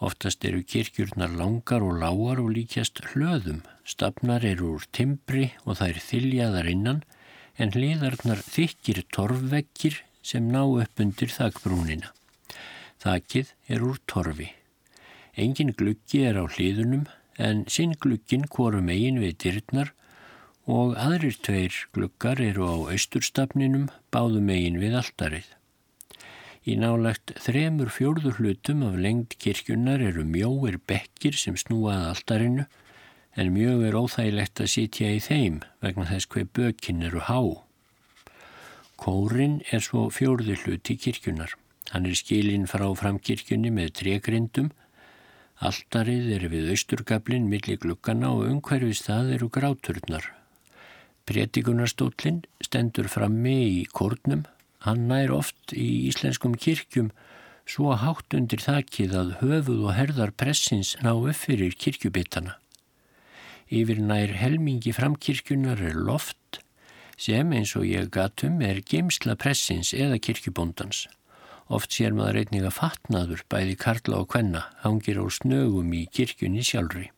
Oftast 0.00 0.44
eru 0.48 0.62
kirkjurnar 0.64 1.34
langar 1.36 1.84
og 1.84 1.98
lágar 2.00 2.38
og 2.40 2.54
líkjast 2.56 3.02
hlöðum. 3.10 3.60
Stafnar 3.84 4.46
eru 4.48 4.78
úr 4.78 4.86
timbri 4.96 5.50
og 5.66 5.76
þær 5.82 6.00
þyljaðar 6.06 6.70
innan 6.72 7.02
en 7.60 7.74
hliðarnar 7.74 8.40
þykir 8.40 9.02
torfvekkir 9.12 10.00
sem 10.24 10.48
ná 10.48 10.62
upp 10.64 11.04
undir 11.04 11.28
þakbrúnina. 11.34 12.14
Þakið 13.04 13.52
er 13.68 13.84
úr 13.84 14.00
torfi. 14.08 14.48
Engin 15.36 15.76
gluggi 15.76 16.24
er 16.24 16.40
á 16.40 16.44
hliðunum 16.48 17.04
en 17.36 17.64
sinn 17.68 17.92
gluggin 18.00 18.48
korum 18.48 18.88
eigin 18.88 19.20
við 19.20 19.36
dyrnar 19.44 19.92
og 20.64 20.96
aðrir 20.96 21.36
tveir 21.44 21.76
gluggar 21.92 22.40
eru 22.40 22.64
á 22.64 22.76
austurstafninum 22.96 23.88
báðum 24.12 24.48
eigin 24.48 24.80
við 24.80 24.96
alltarið. 25.00 25.48
Í 26.68 26.76
nálagt 26.76 27.32
þremur 27.40 27.88
fjórður 27.94 28.40
hlutum 28.40 28.82
af 28.88 28.98
lengd 29.00 29.36
kirkjunnar 29.40 30.02
eru 30.04 30.26
mjóir 30.28 30.76
bekkir 30.90 31.38
sem 31.40 31.56
snúað 31.56 32.08
alltarinu 32.10 32.66
en 33.38 33.54
mjög 33.54 33.86
er 33.88 33.96
óþægilegt 33.96 34.60
að 34.60 34.72
sitja 34.74 35.12
í 35.14 35.22
þeim 35.24 35.62
vegna 35.80 36.08
þess 36.10 36.28
hver 36.34 36.50
bökin 36.58 37.06
eru 37.06 37.24
há. 37.30 37.40
Kórin 39.00 39.60
er 39.72 39.80
svo 39.80 40.10
fjórður 40.12 40.66
hluti 40.66 40.98
kirkjunnar. 41.00 41.56
Hann 41.94 42.06
er 42.06 42.18
skilinn 42.18 42.68
frá 42.68 42.84
framkirkjunni 42.94 43.72
með 43.72 43.94
tregrindum 44.02 44.68
Alltarið 45.60 46.30
er 46.32 46.44
við 46.48 46.70
austurgablinn 46.72 47.48
millir 47.52 47.76
glukkana 47.82 48.30
og 48.32 48.46
umhverfið 48.48 49.02
það 49.04 49.32
eru 49.34 49.48
gráturnar 49.52 50.28
Prétikunarstólinn 51.28 52.38
stendur 52.64 53.10
frammi 53.12 53.52
í 53.66 53.82
kórnum. 53.92 54.46
Hann 54.86 55.08
nær 55.10 55.32
oft 55.36 55.74
í 55.76 56.08
íslenskum 56.08 56.54
kirkjum 56.56 57.10
svo 57.68 57.92
hátt 58.00 58.34
undir 58.36 58.62
þakkið 58.64 59.14
að 59.20 59.34
höfuð 59.42 59.84
og 59.84 59.94
herðar 59.98 60.32
pressins 60.32 60.94
ná 61.04 61.12
upp 61.12 61.36
fyrir 61.36 61.76
kirkjubittana. 61.76 62.56
Yfir 63.70 64.00
nær 64.02 64.32
helmingi 64.40 64.94
framkirkjunar 64.96 65.82
er 65.84 66.00
loft 66.08 66.62
sem 67.20 67.52
eins 67.52 67.76
og 67.76 67.84
ég 67.84 68.08
gatum 68.10 68.62
er 68.64 68.80
geimsla 68.80 69.36
pressins 69.36 69.92
eða 69.92 70.18
kirkjubóndans. 70.24 71.04
Oft 71.70 71.92
sér 71.94 72.16
maður 72.16 72.40
einnig 72.40 72.64
að 72.66 72.78
fatnaður 72.80 73.44
bæði 73.52 73.76
karla 73.78 74.22
og 74.24 74.30
kvenna 74.32 74.64
hangir 74.82 75.20
á 75.20 75.26
snögum 75.30 75.92
í 75.94 76.06
kirkjunni 76.10 76.64
sjálfri. 76.66 77.10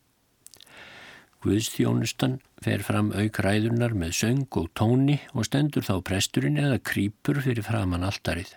Guðstjónustan 1.41 2.37
fer 2.63 2.83
fram 2.85 3.11
aukræðunar 3.11 3.93
með 3.97 4.13
söng 4.15 4.45
og 4.59 4.69
tóni 4.77 5.17
og 5.33 5.47
stendur 5.47 5.83
þá 5.83 5.97
presturinn 6.07 6.59
eða 6.61 6.79
krýpur 6.79 7.41
fyrir 7.43 7.65
framann 7.65 8.05
alltarið. 8.07 8.53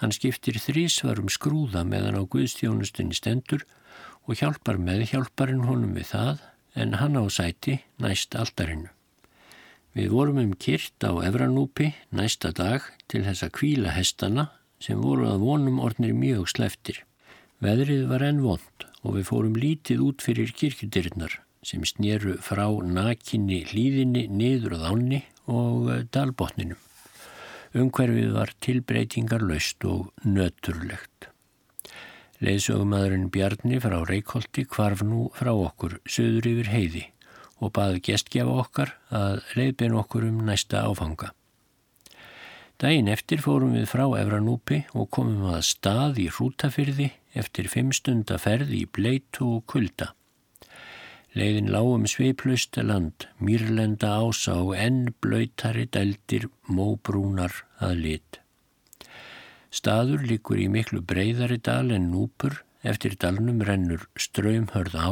Hann 0.00 0.14
skiptir 0.14 0.60
þrísvarum 0.62 1.28
skrúða 1.32 1.82
meðan 1.84 2.16
á 2.16 2.22
Guðstjónustinni 2.22 3.18
stendur 3.18 3.66
og 4.24 4.38
hjálpar 4.38 4.78
með 4.78 5.08
hjálparinn 5.10 5.66
honum 5.66 5.92
við 5.98 6.12
það 6.12 6.46
en 6.78 6.96
hann 7.02 7.18
á 7.18 7.24
sæti 7.26 7.80
næst 8.00 8.38
alltarinu. 8.38 8.88
Við 9.90 10.14
vorum 10.14 10.38
um 10.38 10.54
kyrt 10.54 11.02
á 11.02 11.10
Efranúpi 11.26 11.90
næsta 12.14 12.54
dag 12.54 12.86
til 13.10 13.24
þess 13.26 13.42
að 13.42 13.54
kvíla 13.58 13.96
hestana 13.96 14.46
sem 14.78 15.02
voru 15.02 15.26
að 15.28 15.42
vonum 15.42 15.82
ornir 15.82 16.14
mjög 16.14 16.46
sleftir. 16.54 17.02
Veðrið 17.60 18.06
var 18.08 18.22
enn 18.24 18.40
vond 18.46 18.90
og 19.02 19.18
við 19.18 19.30
fórum 19.34 19.58
lítið 19.58 20.06
út 20.06 20.22
fyrir 20.22 20.54
kirkjudirnar 20.54 21.40
sem 21.66 21.84
snýru 21.84 22.38
frá 22.40 22.66
nakinni 22.82 23.64
hlýðinni 23.68 24.26
niður 24.32 24.76
á 24.76 24.78
þánni 24.86 25.20
og 25.50 25.90
eh, 25.92 26.04
dalbotninum. 26.14 26.80
Umhverfið 27.76 28.32
var 28.34 28.52
tilbreytingar 28.64 29.44
laust 29.46 29.84
og 29.86 30.08
nöturlegt. 30.26 31.28
Leðsögumadurinn 32.40 33.28
Bjarni 33.30 33.78
frá 33.84 33.98
Reykjóldi 34.08 34.64
kvarf 34.64 35.04
nú 35.04 35.28
frá 35.36 35.52
okkur 35.52 35.98
söður 36.08 36.48
yfir 36.50 36.70
heiði 36.72 37.02
og 37.60 37.74
baði 37.76 38.00
gestgjafa 38.08 38.56
okkar 38.62 38.94
að 39.12 39.42
leiðbein 39.58 39.98
okkur 40.00 40.24
um 40.30 40.40
næsta 40.48 40.80
áfanga. 40.88 41.34
Dægin 42.80 43.10
eftir 43.12 43.42
fórum 43.44 43.74
við 43.76 43.90
frá 43.92 44.06
Efranúpi 44.16 44.86
og 44.96 45.10
komum 45.12 45.50
að 45.52 45.66
stað 45.68 46.22
í 46.24 46.30
hrútafyrði 46.32 47.10
eftir 47.36 47.68
fimm 47.68 47.92
stunda 47.92 48.40
ferð 48.40 48.72
í 48.72 48.86
bleitu 48.88 49.58
og 49.58 49.66
kulda. 49.68 50.14
Leiðin 51.30 51.68
lágum 51.70 52.08
sveiplausta 52.10 52.82
land, 52.82 53.28
mýrlenda 53.38 54.16
ása 54.18 54.56
og 54.64 54.72
enn 54.74 55.12
blöytari 55.22 55.84
dældir 55.86 56.48
móbrúnar 56.66 57.54
að 57.78 57.94
lit. 58.02 58.40
Staður 59.70 60.24
likur 60.26 60.58
í 60.58 60.66
miklu 60.66 61.04
breyðari 61.06 61.60
dal 61.62 61.94
en 61.94 62.10
núpur, 62.10 62.64
eftir 62.82 63.14
dalnum 63.14 63.62
rennur 63.62 64.08
ströymhörð 64.18 64.98
á 64.98 65.10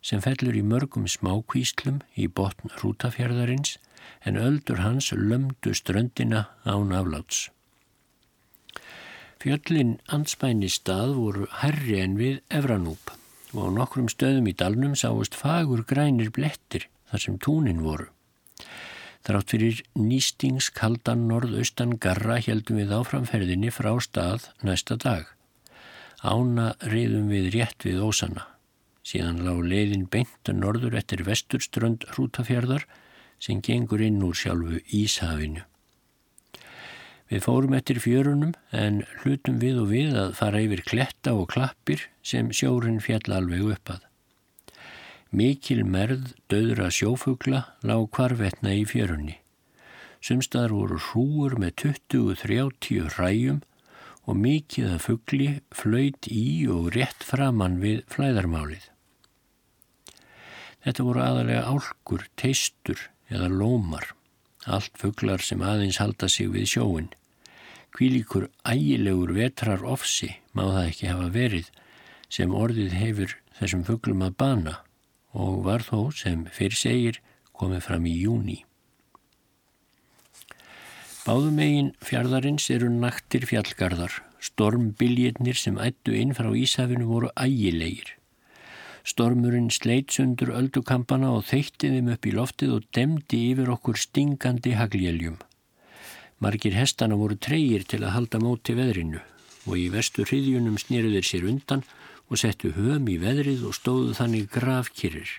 sem 0.00 0.24
fellur 0.24 0.56
í 0.56 0.64
mörgum 0.64 1.04
smákvíslum 1.04 2.00
í 2.16 2.24
botn 2.24 2.72
hrútafjörðarins 2.78 3.76
en 4.24 4.40
öldur 4.40 4.80
hans 4.80 5.12
lömdu 5.12 5.76
ströndina 5.76 6.46
án 6.64 6.96
afláts. 6.96 7.50
Fjöllin 9.40 9.98
ansmæni 10.08 10.72
stað 10.72 11.16
voru 11.20 11.48
herri 11.60 12.00
en 12.00 12.16
við 12.16 12.40
Evranúpa 12.48 13.19
og 13.54 13.66
á 13.66 13.68
nokkrum 13.80 14.08
stöðum 14.12 14.48
í 14.50 14.54
dalnum 14.56 14.96
sáist 14.98 15.36
fagur 15.38 15.82
grænir 15.86 16.30
blettir 16.34 16.88
þar 17.10 17.24
sem 17.24 17.38
túnin 17.38 17.82
voru. 17.84 18.08
Þrátt 19.26 19.52
fyrir 19.52 19.80
nýstings 20.00 20.70
kaldan 20.72 21.26
norðaustan 21.28 21.98
garra 22.00 22.38
heldum 22.40 22.80
við 22.80 22.94
áframferðinni 22.96 23.72
frá 23.74 23.92
stað 24.00 24.48
næsta 24.64 24.96
dag. 24.96 25.26
Ána 26.24 26.72
reyðum 26.80 27.28
við 27.32 27.50
rétt 27.56 27.84
við 27.84 28.00
ósana. 28.04 28.46
Síðan 29.04 29.42
lág 29.44 29.60
leiðin 29.64 30.06
beint 30.12 30.52
norður 30.52 30.96
eftir 31.00 31.24
vesturströnd 31.26 32.06
hrútafjörðar 32.12 32.86
sem 33.40 33.60
gengur 33.64 34.02
inn 34.04 34.22
úr 34.24 34.36
sjálfu 34.36 34.80
Íshafinu. 34.92 35.64
Við 37.30 37.44
fórum 37.46 37.74
eftir 37.78 38.00
fjörunum 38.02 38.56
en 38.74 39.04
hlutum 39.22 39.60
við 39.62 39.76
og 39.84 39.90
við 39.92 40.16
að 40.18 40.32
fara 40.40 40.62
yfir 40.64 40.80
kletta 40.82 41.34
og 41.38 41.52
klappir 41.52 42.08
sem 42.26 42.48
sjórin 42.50 42.98
fjall 43.02 43.30
alveg 43.30 43.68
upp 43.76 43.92
að. 43.94 44.06
Mikil 45.30 45.84
merð 45.86 46.32
döðra 46.50 46.88
sjófugla 46.90 47.60
lág 47.86 48.08
kvarvetna 48.16 48.74
í 48.74 48.82
fjörunni. 48.82 49.36
Sumstaðar 50.18 50.74
voru 50.74 50.98
hrúur 50.98 51.54
með 51.62 51.76
20-30 52.10 53.14
ræjum 53.14 53.60
og 54.26 54.40
mikið 54.42 54.96
að 54.96 55.04
fugli 55.06 55.48
flöyt 55.70 56.26
í 56.34 56.66
og 56.66 56.90
rétt 56.96 57.22
framann 57.24 57.78
við 57.78 58.02
flæðarmálið. 58.10 58.90
Þetta 60.82 61.06
voru 61.06 61.22
aðalega 61.22 61.62
álkur, 61.70 62.26
teistur 62.34 63.06
eða 63.30 63.52
lómar, 63.54 64.16
allt 64.66 64.98
fuglar 64.98 65.42
sem 65.44 65.62
aðeins 65.62 66.02
halda 66.02 66.26
sig 66.26 66.50
við 66.50 66.68
sjóin. 66.74 67.10
Kvílíkur 67.96 68.48
ægilegur 68.64 69.34
vetrar 69.34 69.82
ofsi 69.84 70.30
má 70.54 70.64
það 70.68 70.86
ekki 70.86 71.10
hafa 71.10 71.28
verið 71.34 71.70
sem 72.30 72.54
orðið 72.54 72.94
hefur 73.00 73.36
þessum 73.58 73.84
fugglum 73.88 74.22
að 74.26 74.36
bana 74.42 74.74
og 75.34 75.64
var 75.66 75.82
þó 75.86 76.10
sem 76.14 76.46
fyrr 76.54 76.76
segir 76.78 77.20
komið 77.56 77.82
fram 77.86 78.06
í 78.06 78.14
júni. 78.22 78.60
Báðum 81.26 81.58
eigin 81.60 81.90
fjardarins 82.00 82.70
eru 82.72 82.88
naktir 82.90 83.44
fjallgarðar, 83.46 84.14
stormbiljirnir 84.40 85.58
sem 85.58 85.76
ættu 85.82 86.14
inn 86.16 86.32
frá 86.34 86.48
Ísafinu 86.56 87.10
voru 87.10 87.28
ægilegir. 87.36 88.16
Stormurinn 89.04 89.68
sleit 89.74 90.12
sundur 90.14 90.52
öldukampana 90.56 91.30
og 91.36 91.44
þeitti 91.50 91.92
þeim 91.92 92.10
upp 92.14 92.26
í 92.26 92.34
loftið 92.36 92.74
og 92.78 92.88
demdi 92.96 93.44
yfir 93.52 93.70
okkur 93.76 94.00
stingandi 94.00 94.74
hagljéljum. 94.78 95.38
Margir 96.40 96.72
hestana 96.72 97.18
voru 97.20 97.36
treyir 97.36 97.84
til 97.84 98.00
að 98.00 98.14
halda 98.14 98.40
móti 98.40 98.72
veðrinu 98.76 99.20
og 99.68 99.76
í 99.76 99.90
vestu 99.92 100.24
hriðjunum 100.24 100.78
snýruður 100.80 101.26
sér 101.28 101.46
undan 101.50 101.84
og 102.30 102.40
settu 102.40 102.70
höfum 102.76 103.08
í 103.12 103.18
veðrið 103.20 103.66
og 103.68 103.76
stóðu 103.76 104.14
þannig 104.16 104.48
gravkirir. 104.54 105.30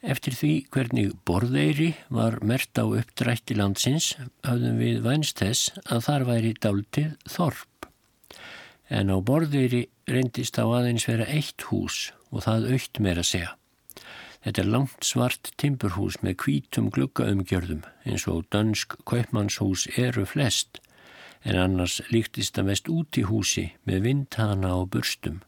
Eftir 0.00 0.34
því 0.34 0.52
hvernig 0.72 1.12
borðeiri 1.28 1.90
var 2.08 2.38
mert 2.42 2.80
á 2.80 2.88
uppdrætti 2.88 3.54
landsins 3.58 4.14
hafðum 4.46 4.80
við 4.80 5.02
vænst 5.04 5.44
þess 5.44 5.74
að 5.84 6.04
þar 6.08 6.26
væri 6.30 6.52
dáltið 6.56 7.10
þorp. 7.28 7.88
En 8.88 9.12
á 9.12 9.16
borðeiri 9.20 9.84
reyndist 10.10 10.58
á 10.58 10.64
aðeins 10.64 11.06
vera 11.06 11.28
eitt 11.28 11.68
hús 11.68 12.08
og 12.32 12.48
það 12.48 12.70
aukt 12.74 13.02
meira 13.04 13.22
segja. 13.22 13.59
Þetta 14.40 14.62
er 14.62 14.70
langt 14.72 15.04
svart 15.04 15.50
timburhús 15.60 16.16
með 16.24 16.38
kvítum 16.44 16.88
gluggaumgjörðum 16.94 17.82
eins 18.08 18.24
og 18.30 18.46
dansk 18.54 18.96
kaupmannshús 19.08 19.86
eru 20.00 20.24
flest 20.28 20.80
en 21.44 21.56
annars 21.56 22.00
líktist 22.12 22.56
það 22.56 22.68
mest 22.70 22.88
út 22.92 23.18
í 23.20 23.24
húsi 23.28 23.66
með 23.88 24.06
vindhana 24.06 24.74
og 24.76 24.90
burstum. 24.94 25.40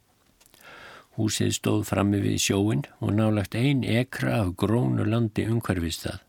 Húsið 1.16 1.52
stóð 1.59 1.83
frammi 1.90 2.22
við 2.24 2.38
sjóin 2.40 2.85
og 3.05 3.12
nálagt 3.16 3.57
ein 3.59 3.83
ekra 3.85 4.38
af 4.42 4.55
grónu 4.61 5.05
landi 5.09 5.44
umhverfist 5.48 6.07
það. 6.07 6.20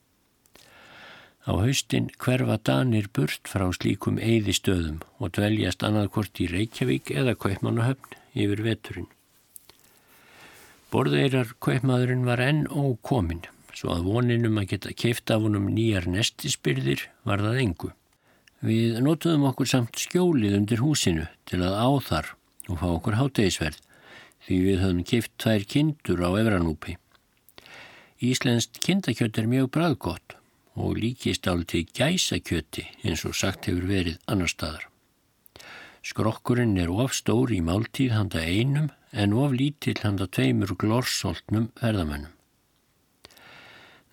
Á 1.44 1.52
haustin 1.60 2.10
hverfa 2.20 2.58
danir 2.68 3.10
burt 3.16 3.48
frá 3.52 3.66
slíkum 3.76 4.20
eigðistöðum 4.20 5.02
og 5.20 5.34
dveljast 5.36 5.84
annarkort 5.84 6.40
í 6.40 6.48
Reykjavík 6.52 7.12
eða 7.12 7.36
Kaupmannahöfn 7.36 8.16
yfir 8.36 8.64
veturinn. 8.64 9.13
Borðeirar 10.94 11.56
kaupmaðurinn 11.58 12.28
var 12.28 12.38
enn 12.44 12.68
ókominn, 12.70 13.42
svo 13.74 13.96
að 13.96 14.04
voninum 14.12 14.60
að 14.62 14.68
geta 14.76 14.92
keift 14.94 15.32
af 15.34 15.42
honum 15.42 15.72
nýjar 15.74 16.06
nestisbyrðir 16.06 17.08
var 17.26 17.42
það 17.42 17.58
engu. 17.64 17.90
Við 18.62 19.00
notuðum 19.02 19.48
okkur 19.50 19.72
samt 19.72 19.98
skjólið 19.98 20.60
undir 20.60 20.84
húsinu 20.86 21.26
til 21.50 21.64
að 21.66 21.80
áþar 21.82 22.30
og 22.68 22.78
fá 22.84 22.86
okkur 22.92 23.18
hátegisverð 23.18 23.82
því 24.46 24.60
við 24.68 24.80
höfum 24.84 25.02
keift 25.10 25.34
tvær 25.42 25.66
kindur 25.74 26.22
á 26.22 26.30
Efranúpi. 26.44 26.98
Íslenskt 28.22 28.78
kindakjött 28.86 29.42
er 29.42 29.50
mjög 29.50 29.74
bræðgott 29.74 30.38
og 30.78 31.02
líkist 31.02 31.50
álti 31.50 31.88
gæsakjötti 31.90 32.86
eins 33.02 33.26
og 33.26 33.34
sagt 33.34 33.66
hefur 33.66 33.90
verið 33.90 34.22
annar 34.30 34.54
staðar. 34.54 34.93
Skrokkurinn 36.04 36.76
er 36.84 36.92
of 36.92 37.14
stór 37.16 37.54
í 37.56 37.62
máltíð 37.64 38.12
handa 38.12 38.42
einum 38.44 38.90
en 39.16 39.34
of 39.40 39.54
lítill 39.56 40.02
handa 40.04 40.28
tveimur 40.28 40.76
glorsoltnum 40.76 41.70
ferðamönnum. 41.80 42.34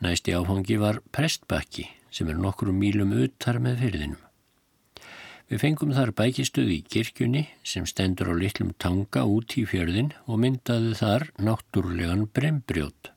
Næsti 0.01 0.33
áfangi 0.39 0.79
var 0.81 1.01
Prestbakki 1.11 1.89
sem 2.15 2.31
er 2.31 2.39
nokkru 2.39 2.73
mílum 2.73 3.11
uttar 3.25 3.59
með 3.59 3.83
fyrðinum. 3.83 4.23
Við 5.51 5.63
fengum 5.65 5.91
þar 5.97 6.15
bækistuð 6.15 6.69
í 6.71 6.79
kirkjunni 6.87 7.43
sem 7.67 7.87
stendur 7.91 8.31
á 8.31 8.35
litlum 8.39 8.71
tanga 8.79 9.25
út 9.27 9.57
í 9.59 9.67
fjörðin 9.67 10.13
og 10.31 10.39
myndaði 10.45 10.95
þar 10.95 11.27
náttúrlegan 11.43 12.29
brembrjót. 12.31 13.11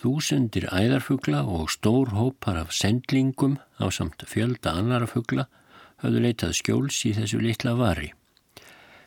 Þúsundir 0.00 0.70
æðarfugla 0.72 1.44
og 1.44 1.68
stór 1.70 2.16
hópar 2.16 2.56
af 2.64 2.72
sendlingum 2.72 3.58
á 3.76 3.92
samt 3.92 4.24
fjölda 4.24 4.72
annara 4.80 5.06
fugla 5.06 5.44
höfðu 6.02 6.24
leitað 6.26 6.56
skjóls 6.58 6.98
í 7.08 7.14
þessu 7.16 7.40
litla 7.42 7.74
vari. 7.78 8.12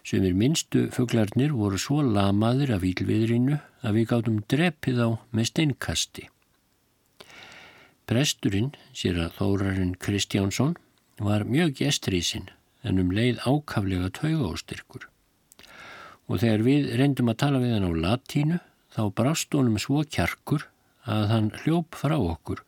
Sumir 0.06 0.36
minnstu 0.38 0.86
fuglarnir 0.94 1.54
voru 1.58 1.80
svo 1.82 2.02
lamaðir 2.06 2.76
af 2.76 2.86
ílviðrinu 2.86 3.58
að 3.82 3.96
við 3.98 4.08
gáttum 4.12 4.42
drepið 4.52 5.02
á 5.02 5.10
með 5.34 5.50
steinkasti. 5.52 6.28
Presturinn, 8.06 8.76
sér 8.94 9.18
að 9.24 9.40
þórarinn 9.40 9.96
Kristjánsson, 9.98 10.76
var 11.18 11.48
mjög 11.50 11.74
gestriðsinn 11.80 12.52
en 12.86 13.02
um 13.02 13.12
leið 13.16 13.42
ákaflega 13.50 14.12
tauga 14.14 14.52
og 16.26 16.42
þegar 16.42 16.64
við 16.66 16.88
reyndum 17.00 17.32
að 17.32 17.40
tala 17.42 17.62
við 17.62 17.76
hann 17.76 17.90
á 17.90 17.92
latínu 18.06 18.60
þá 18.96 19.02
brást 19.18 19.54
honum 19.58 19.80
svo 19.82 20.04
kjarkur 20.06 20.68
að 21.06 21.26
hann 21.32 21.50
hljóp 21.64 21.98
frá 21.98 22.16
okkur 22.18 22.64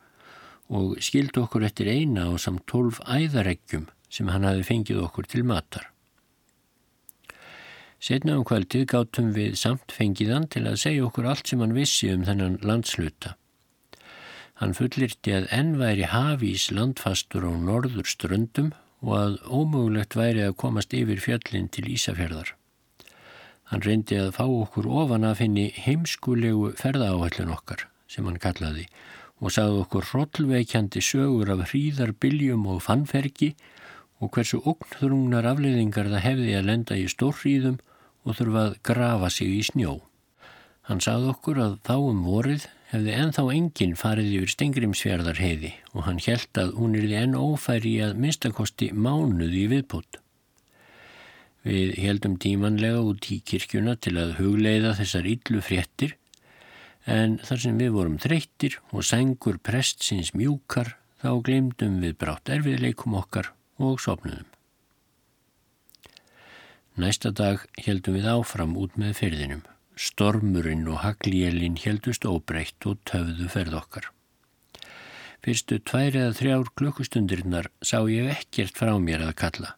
og 0.67 0.97
skildi 1.03 1.41
okkur 1.41 1.65
eftir 1.67 1.89
eina 1.89 2.27
og 2.33 2.41
samt 2.43 2.65
tólf 2.69 2.99
æðareggjum 3.05 3.87
sem 4.09 4.29
hann 4.31 4.47
hafi 4.47 4.65
fengið 4.65 5.03
okkur 5.03 5.27
til 5.29 5.45
matar. 5.47 5.89
Setna 7.97 8.35
um 8.37 8.45
kvöldið 8.45 8.85
gáttum 8.91 9.31
við 9.33 9.55
samt 9.57 9.93
fengiðan 9.93 10.45
til 10.53 10.67
að 10.69 10.81
segja 10.83 11.05
okkur 11.07 11.27
allt 11.31 11.49
sem 11.49 11.61
hann 11.63 11.73
vissi 11.73 12.11
um 12.13 12.25
þennan 12.27 12.59
landsluta. 12.61 13.33
Hann 14.61 14.75
fullirti 14.77 15.33
að 15.33 15.47
enn 15.53 15.75
væri 15.81 16.05
hafís 16.09 16.69
landfastur 16.73 17.45
á 17.45 17.53
norður 17.53 18.05
ströndum 18.09 18.71
og 19.01 19.13
að 19.17 19.35
ómögulegt 19.49 20.17
væri 20.17 20.45
að 20.45 20.57
komast 20.61 20.93
yfir 20.97 21.21
fjöllin 21.21 21.69
til 21.73 21.89
Ísafjörðar. 21.93 22.53
Hann 23.69 23.83
reyndi 23.83 24.17
að 24.21 24.33
fá 24.37 24.45
okkur 24.45 24.87
ofan 24.87 25.25
að 25.27 25.39
finni 25.41 25.67
heimskulegu 25.75 26.71
ferðaáhællun 26.79 27.53
okkar 27.53 27.87
sem 28.07 28.25
hann 28.29 28.39
kallaði 28.41 28.87
og 29.41 29.53
sagði 29.53 29.81
okkur 29.83 30.07
hrollveikjandi 30.11 31.01
sögur 31.03 31.51
af 31.53 31.65
hríðarbiljum 31.69 32.63
og 32.73 32.79
fannferki 32.85 33.51
og 33.53 33.65
hversu 34.25 34.59
oknþrungnar 34.65 35.45
afleiðingar 35.45 36.09
það 36.09 36.25
hefði 36.25 36.53
að 36.57 36.67
lenda 36.71 36.97
í 36.97 37.05
stórhríðum 37.11 37.77
og 38.25 38.37
þurfa 38.39 38.63
að 38.65 38.77
grafa 38.89 39.29
sig 39.33 39.51
í 39.53 39.63
snjó. 39.67 39.99
Hann 40.87 41.03
sagði 41.03 41.33
okkur 41.33 41.59
að 41.61 41.73
þá 41.85 41.95
um 41.99 42.21
vorið 42.25 42.67
hefði 42.91 43.15
enþá 43.21 43.43
enginn 43.53 43.97
farið 43.99 44.29
yfir 44.37 44.53
Stengrimsfjörðar 44.53 45.41
heiði 45.43 45.73
og 45.93 46.05
hann 46.07 46.21
held 46.23 46.61
að 46.61 46.71
hún 46.77 46.95
erði 46.95 47.17
enn 47.19 47.35
ófæri 47.35 47.97
að 48.05 48.21
minnstakosti 48.23 48.93
mánuð 48.95 49.57
í 49.59 49.65
viðbútt. 49.73 50.21
Við 51.67 51.97
heldum 51.99 52.37
tímanlega 52.39 53.01
út 53.03 53.27
í 53.33 53.41
kirkjuna 53.43 53.97
til 53.99 54.15
að 54.21 54.37
hugleiða 54.39 54.95
þessar 55.01 55.27
yllu 55.27 55.61
fréttir 55.65 56.15
en 57.07 57.35
þar 57.43 57.63
sem 57.65 57.77
við 57.79 57.93
vorum 57.95 58.17
þreyttir 58.23 58.79
og 58.95 59.03
sengur 59.07 59.59
prestsins 59.59 60.31
mjúkar 60.35 60.95
þá 61.19 61.29
glemdum 61.43 61.99
við 62.03 62.15
brátt 62.23 62.51
erfiðleikum 62.55 63.19
okkar 63.19 63.51
og 63.77 64.01
sopnuðum. 64.03 64.47
Næsta 66.97 67.29
dag 67.29 67.61
heldum 67.77 68.17
við 68.17 68.29
áfram 68.31 68.77
út 68.81 68.95
með 68.97 69.17
ferðinum. 69.19 69.63
Stormurinn 69.97 70.87
og 70.89 71.01
haglíelin 71.03 71.77
heldust 71.81 72.25
óbreytt 72.25 72.85
og 72.89 72.97
töfðu 73.05 73.49
ferð 73.53 73.77
okkar. 73.77 74.07
Fyrstu 75.45 75.77
tvær 75.79 76.17
eða 76.17 76.35
þrjár 76.37 76.71
klukkustundirinnar 76.77 77.69
sá 77.85 77.99
ég 78.09 78.31
ekkert 78.33 78.77
frá 78.77 78.95
mér 79.01 79.27
að 79.27 79.37
kalla. 79.41 79.75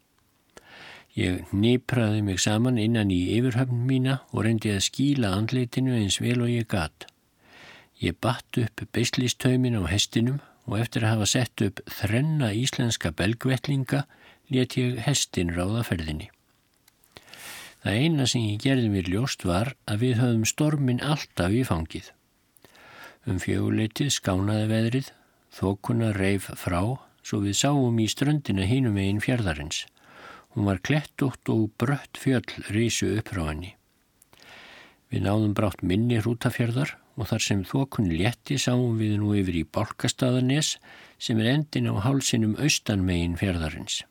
Ég 1.20 1.52
nýpraði 1.52 2.22
mig 2.24 2.40
saman 2.40 2.80
innan 2.80 3.12
í 3.12 3.20
yfirhöfn 3.36 3.84
mína 3.88 4.20
og 4.32 4.46
reyndi 4.46 4.72
að 4.72 4.86
skíla 4.88 5.34
andleitinu 5.36 5.98
eins 5.98 6.22
vel 6.24 6.40
og 6.46 6.52
ég 6.54 6.68
gatt. 6.72 7.10
Ég 8.00 8.16
batt 8.24 8.62
upp 8.64 8.86
beislistaumin 8.96 9.76
á 9.76 9.84
hestinum 9.92 10.40
og 10.70 10.80
eftir 10.80 11.06
að 11.06 11.16
hafa 11.16 11.30
sett 11.34 11.64
upp 11.66 11.82
þrenna 11.90 12.52
íslenska 12.54 13.12
belgvettlinga 13.18 14.04
let 14.54 14.78
ég 14.78 15.02
hestin 15.06 15.52
ráða 15.54 15.84
ferðinni. 15.88 16.30
Það 17.80 18.00
eina 18.04 18.26
sem 18.28 18.44
ég 18.44 18.64
gerði 18.64 18.90
mér 18.92 19.10
ljóst 19.10 19.46
var 19.48 19.74
að 19.90 20.02
við 20.04 20.18
höfum 20.20 20.48
stormin 20.48 21.04
alltaf 21.06 21.54
í 21.56 21.62
fangið. 21.68 22.10
Um 23.30 23.40
fjöguleitið 23.40 24.12
skánaði 24.16 24.68
veðrið, 24.72 25.12
þókuna 25.56 26.12
reif 26.18 26.50
frá, 26.60 26.82
svo 27.24 27.42
við 27.46 27.58
sáum 27.62 28.00
í 28.02 28.08
ströndina 28.12 28.68
hinum 28.68 28.98
einn 29.00 29.22
fjörðarins. 29.24 29.86
Hún 30.56 30.68
var 30.68 30.82
klettótt 30.84 31.50
og 31.54 31.70
brött 31.80 32.20
fjöll 32.20 32.48
risu 32.74 33.14
upp 33.20 33.32
frá 33.32 33.46
henni. 33.52 33.76
Við 35.10 35.26
náðum 35.26 35.56
brátt 35.58 35.82
minni 35.86 36.20
hrútafjörðar 36.20 36.98
og 37.20 37.28
þar 37.28 37.44
sem 37.44 37.64
þokun 37.68 38.08
létti 38.16 38.56
sáum 38.56 38.96
við 39.00 39.18
nú 39.20 39.34
yfir 39.36 39.60
í 39.60 39.66
Balkastaðanes 39.68 40.78
sem 41.20 41.40
er 41.44 41.52
endin 41.52 41.92
á 41.92 42.00
hálsinum 42.00 42.56
austanmegin 42.64 43.36
fjörðarins. 43.40 44.06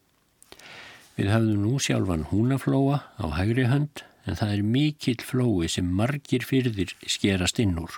Við 1.16 1.33
hafðum 1.33 1.64
nú 1.64 1.79
sjálfan 1.83 2.29
húnaflóa 2.31 3.01
á 3.16 3.27
hægri 3.40 3.64
hönd 3.73 4.05
en 4.29 4.37
það 4.37 4.53
er 4.55 4.66
mikill 4.77 5.23
flói 5.25 5.71
sem 5.73 5.88
margir 6.01 6.44
fyrðir 6.44 6.92
skerast 7.09 7.59
inn 7.64 7.79
úr. 7.81 7.97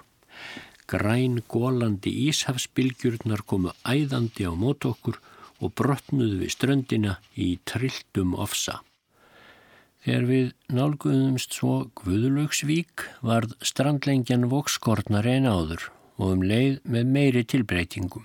Græn 0.91 1.43
gólandi 1.51 2.13
íshafsbylgjurnar 2.31 3.43
komu 3.51 3.75
æðandi 3.83 4.47
á 4.47 4.55
mót 4.55 4.87
okkur 4.87 5.19
og 5.61 5.75
brotnuðu 5.77 6.41
við 6.45 6.55
ströndina 6.55 7.19
í 7.35 7.59
trilltum 7.67 8.33
ofsa. 8.39 8.81
Þegar 10.01 10.23
við 10.31 10.47
nálguðumst 10.73 11.57
svo 11.59 11.75
Guðlaugsvík 12.01 13.05
varð 13.21 13.53
strandlengjan 13.61 14.47
vokskortnar 14.49 15.27
einn 15.29 15.45
áður 15.45 15.91
og 16.17 16.39
um 16.39 16.45
leið 16.45 16.79
með 16.89 17.11
meiri 17.17 17.43
tilbreytingum. 17.45 18.25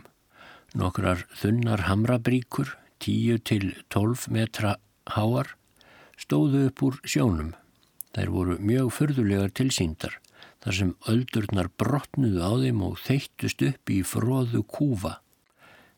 Nokkrar 0.75 1.25
þunnar 1.35 1.83
hamrabríkur, 1.89 2.71
10 3.03 3.43
til 3.43 3.73
12 3.91 4.29
metra 4.31 4.77
háar, 5.17 5.51
stóðu 6.15 6.69
upp 6.69 6.83
úr 6.87 7.01
sjónum. 7.03 7.51
Þær 8.15 8.31
voru 8.31 8.57
mjög 8.63 8.93
förðulegar 8.95 9.51
tilsýndar 9.51 10.15
þar 10.63 10.79
sem 10.79 10.95
öldurnar 11.11 11.67
brotnuðu 11.75 12.39
á 12.39 12.51
þeim 12.63 12.81
og 12.87 12.97
þeittust 13.03 13.67
upp 13.67 13.91
í 13.91 13.99
fróðu 14.07 14.63
kúfa. 14.63 15.17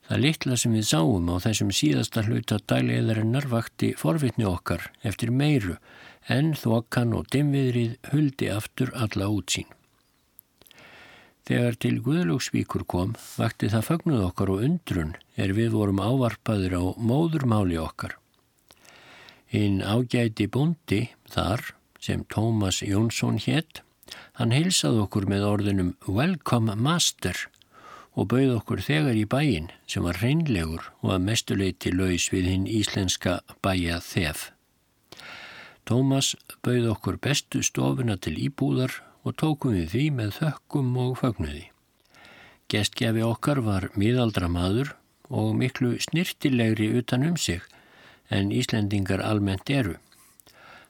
Það 0.07 0.21
litla 0.23 0.55
sem 0.55 0.75
við 0.77 0.85
sáum 0.87 1.25
á 1.27 1.35
þessum 1.43 1.71
síðasta 1.75 2.21
hluta 2.23 2.61
dæliðarinnar 2.63 3.49
vakti 3.51 3.89
forvitni 3.99 4.45
okkar 4.47 4.85
eftir 5.03 5.33
meiru 5.35 5.75
en 6.31 6.53
þokan 6.55 7.15
og 7.17 7.27
dimviðrið 7.33 7.97
huldi 8.13 8.47
aftur 8.53 8.93
alla 8.95 9.27
útsýn. 9.31 9.67
Þegar 11.47 11.75
til 11.79 11.97
Guðlóksvíkur 12.03 12.85
kom 12.87 13.13
vakti 13.35 13.67
það 13.71 13.85
fagnuð 13.87 14.23
okkar 14.29 14.51
og 14.51 14.63
undrun 14.67 15.13
er 15.39 15.53
við 15.55 15.75
vorum 15.75 15.99
ávarpaður 16.03 16.77
á 16.79 16.83
móðurmáli 16.99 17.77
okkar. 17.79 18.15
Hinn 19.51 19.79
ágæti 19.79 20.47
bundi 20.51 21.05
þar 21.31 21.63
sem 22.03 22.23
Tómas 22.31 22.81
Jónsson 22.83 23.39
hétt, 23.43 23.81
hann 24.39 24.55
heilsað 24.55 25.03
okkur 25.03 25.27
með 25.27 25.47
orðinum 25.51 25.93
Welcome 26.07 26.75
Master 26.79 27.47
og 28.17 28.31
bauð 28.33 28.55
okkur 28.57 28.81
þegar 28.81 29.17
í 29.19 29.25
bæin 29.29 29.69
sem 29.85 30.05
var 30.05 30.17
reynlegur 30.23 30.89
og 31.03 31.13
að 31.15 31.25
mestuleiti 31.29 31.93
laus 31.93 32.27
við 32.33 32.49
hinn 32.51 32.67
íslenska 32.67 33.39
bæja 33.61 33.99
þef. 34.01 34.49
Tómas 35.87 36.33
bauð 36.65 36.89
okkur 36.95 37.21
bestu 37.21 37.61
stofuna 37.63 38.17
til 38.17 38.35
íbúðar 38.41 38.97
og 39.23 39.37
tókum 39.37 39.77
við 39.77 39.91
því 39.93 40.05
með 40.17 40.33
þökkum 40.41 40.95
og 41.03 41.19
fagnuði. 41.21 41.67
Gestgefi 42.67 43.23
okkar 43.23 43.61
var 43.63 43.87
miðaldra 43.95 44.49
maður, 44.51 44.95
og 45.29 45.55
miklu 45.59 45.95
snirtilegri 45.99 46.89
utan 46.99 47.23
um 47.27 47.37
sig 47.37 47.61
en 48.29 48.51
Íslendingar 48.51 49.21
almennt 49.23 49.69
eru. 49.69 49.95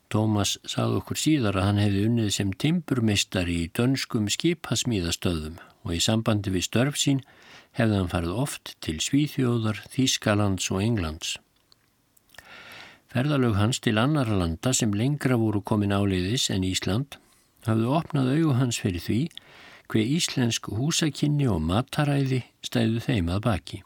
Tómas 0.10 0.56
sað 0.66 1.02
okkur 1.02 1.20
síðar 1.20 1.58
að 1.60 1.68
hann 1.68 1.82
hefði 1.82 2.04
unnið 2.08 2.30
sem 2.34 2.54
timburmeistari 2.54 3.58
í 3.66 3.72
dönskum 3.76 4.30
skipasmíðastöðum 4.32 5.58
og 5.88 5.96
í 5.96 6.04
sambandi 6.04 6.52
við 6.54 6.68
störf 6.68 7.00
sín 7.00 7.24
hefði 7.78 8.00
hann 8.02 8.12
farið 8.12 8.40
oft 8.44 8.76
til 8.84 8.98
Svíþjóðar, 9.04 9.84
Þískalands 9.94 10.70
og 10.74 10.84
Englands. 10.84 11.38
Ferðalög 13.08 13.56
hans 13.56 13.80
til 13.80 13.96
annara 13.98 14.36
landa 14.36 14.74
sem 14.76 14.92
lengra 14.94 15.38
voru 15.40 15.62
komin 15.64 15.96
áleiðis 15.96 16.50
en 16.54 16.66
Ísland 16.68 17.18
hafðu 17.68 17.94
opnað 17.96 18.34
auðu 18.36 18.56
hans 18.60 18.80
fyrir 18.84 19.04
því 19.04 19.22
hver 19.88 20.10
íslensk 20.18 20.68
húsakinni 20.76 21.48
og 21.48 21.62
mataræði 21.64 22.42
stæðu 22.66 23.04
þeim 23.06 23.32
að 23.32 23.46
baki. 23.48 23.80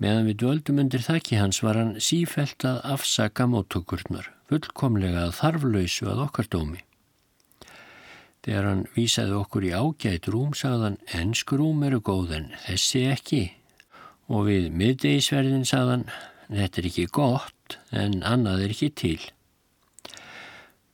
Meðan 0.00 0.28
við 0.28 0.38
dvöldum 0.42 0.82
undir 0.84 1.04
þakki 1.04 1.40
hans 1.40 1.60
var 1.64 1.80
hann 1.80 1.96
sífælt 2.00 2.64
að 2.68 2.78
afsaka 2.94 3.48
móttökurnar, 3.48 4.30
fullkomlega 4.48 5.26
að 5.26 5.34
þarflausu 5.40 6.08
að 6.12 6.22
okkar 6.28 6.48
dómi. 6.52 6.84
Þegar 8.40 8.66
hann 8.70 8.84
vísaði 8.94 9.34
okkur 9.36 9.66
í 9.68 9.72
ágætt 9.76 10.28
rúm 10.32 10.54
sagðan 10.56 10.96
ennsk 11.16 11.52
rúm 11.60 11.82
eru 11.84 12.00
góð 12.00 12.36
en 12.38 12.46
þessi 12.64 13.02
ekki 13.12 13.42
og 14.30 14.46
við 14.46 14.70
miðdegisverðin 14.80 15.66
sagðan 15.68 16.06
þetta 16.48 16.80
er 16.80 16.88
ekki 16.88 17.06
gott 17.12 17.76
en 17.92 18.22
annað 18.26 18.64
er 18.64 18.74
ekki 18.74 18.90
til. 18.96 19.20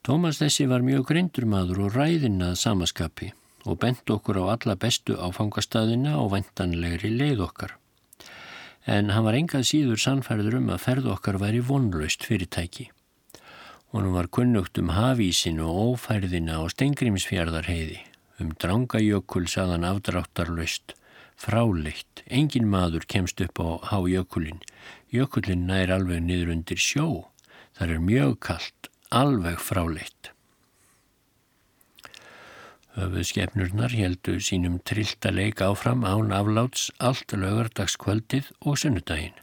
Tómas 0.06 0.40
þessi 0.42 0.66
var 0.70 0.85
mjög 0.87 1.06
greindur 1.12 1.46
maður 1.50 1.87
og 1.87 1.96
ræðinn 1.98 2.42
að 2.46 2.59
samaskapi 2.61 3.32
og 3.66 3.78
bent 3.82 4.11
okkur 4.11 4.42
á 4.42 4.54
alla 4.54 4.76
bestu 4.78 5.16
áfangastæðina 5.18 6.16
og 6.20 6.32
vendanlegri 6.35 7.11
leið 7.14 7.42
okkar. 7.46 7.76
En 8.87 9.11
hann 9.11 9.26
var 9.26 9.38
engað 9.38 9.66
síður 9.70 10.02
sannfærður 10.02 10.61
um 10.61 10.70
að 10.74 10.85
ferð 10.85 11.11
okkar 11.16 11.40
væri 11.42 11.62
vonlaust 11.62 12.26
fyrirtæki. 12.26 12.90
Honum 13.96 14.12
var 14.12 14.26
kunnugt 14.28 14.76
um 14.76 14.90
hafísin 14.92 15.56
og 15.64 15.76
ófærðina 15.80 16.59
og 16.61 16.68
stengrimsfjörðarheiði, 16.74 18.02
um 18.44 18.50
drangajökul 18.61 19.46
saðan 19.48 19.87
afdráttarlaust, 19.88 20.92
fráleitt, 21.40 22.20
engin 22.28 22.68
maður 22.68 23.06
kemst 23.09 23.40
upp 23.40 23.56
á 23.56 23.80
hájökulin, 23.94 24.61
jökulin 25.09 25.64
nær 25.70 25.94
alveg 25.96 26.20
niður 26.26 26.52
undir 26.59 26.76
sjó, 26.76 27.09
þar 27.80 27.96
er 27.96 28.04
mjög 28.12 28.37
kallt, 28.50 28.92
alveg 29.09 29.64
fráleitt. 29.64 30.32
Höfuðskefnurnar 33.00 33.96
heldu 33.96 34.37
sínum 34.44 34.76
trillta 34.85 35.32
leik 35.32 35.64
áfram 35.64 36.04
án 36.04 36.37
afláts 36.37 36.90
allt 37.00 37.32
lögardagskvöldið 37.32 38.52
og 38.61 38.76
sunnudaginn. 38.76 39.40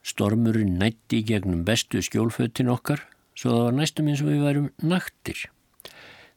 Stormurinn 0.00 0.78
nætti 0.80 1.20
gegnum 1.20 1.66
bestu 1.68 2.00
skjólfötin 2.00 2.72
okkar 2.72 3.10
svo 3.34 3.50
það 3.52 3.64
var 3.66 3.76
næstum 3.78 4.08
eins 4.10 4.22
og 4.22 4.30
við 4.30 4.46
værum 4.46 4.70
naktir. 4.82 5.42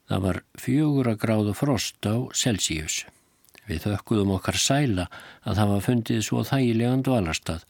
Það 0.08 0.24
var 0.24 0.42
fjögur 0.58 1.12
að 1.12 1.22
gráða 1.24 1.56
frost 1.58 2.08
á 2.08 2.16
Celsius. 2.34 3.06
Við 3.68 3.84
þökkuðum 3.84 4.36
okkar 4.38 4.60
sæla 4.62 5.08
að 5.44 5.58
það 5.60 5.72
var 5.74 5.88
fundið 5.88 6.22
svo 6.24 6.44
þægilegan 6.48 7.04
dvalarstað 7.04 7.66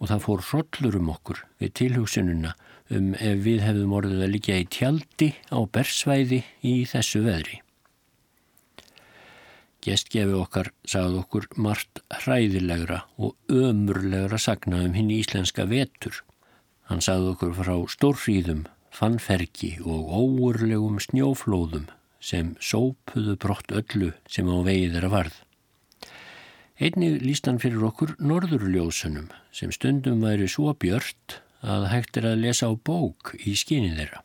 og 0.00 0.10
það 0.10 0.22
fór 0.26 0.44
hrollur 0.50 1.00
um 1.00 1.10
okkur 1.12 1.40
við 1.60 1.72
tilhugsununa 1.80 2.54
um 2.94 3.10
ef 3.14 3.42
við 3.44 3.64
hefðum 3.64 3.96
orðið 3.98 4.22
að 4.24 4.32
liggja 4.34 4.60
í 4.62 4.68
tjaldi 4.70 5.32
á 5.50 5.58
bersvæði 5.66 6.40
í 6.66 6.76
þessu 6.90 7.24
veðri. 7.26 7.60
Gestgefi 9.80 10.34
okkar 10.36 10.70
sagði 10.88 11.22
okkur 11.22 11.46
margt 11.56 12.02
hræðilegra 12.22 13.02
og 13.18 13.36
ömurlegra 13.48 14.38
sagna 14.38 14.82
um 14.84 14.96
hinn 14.96 15.12
íslenska 15.14 15.64
vetur 15.70 16.20
Hann 16.90 17.02
sagði 17.04 17.34
okkur 17.36 17.52
frá 17.54 17.74
stórfríðum, 17.94 18.64
fannferki 18.90 19.76
og 19.86 20.08
óurlegum 20.10 20.96
snjóflóðum 20.98 21.84
sem 22.18 22.56
sópuðu 22.58 23.36
brott 23.38 23.70
öllu 23.70 24.08
sem 24.26 24.48
á 24.50 24.58
vegið 24.66 24.96
að 24.98 25.12
varð. 25.12 25.36
Einnig 26.80 27.20
líst 27.22 27.46
hann 27.46 27.60
fyrir 27.62 27.84
okkur 27.86 28.16
norðurljósunum 28.18 29.28
sem 29.54 29.70
stundum 29.70 30.24
væri 30.24 30.48
svo 30.50 30.72
björt 30.74 31.38
að 31.62 31.86
hægt 31.92 32.18
er 32.18 32.26
að 32.32 32.42
lesa 32.42 32.66
á 32.66 32.74
bók 32.74 33.36
í 33.38 33.54
skynið 33.54 34.00
þeirra. 34.00 34.24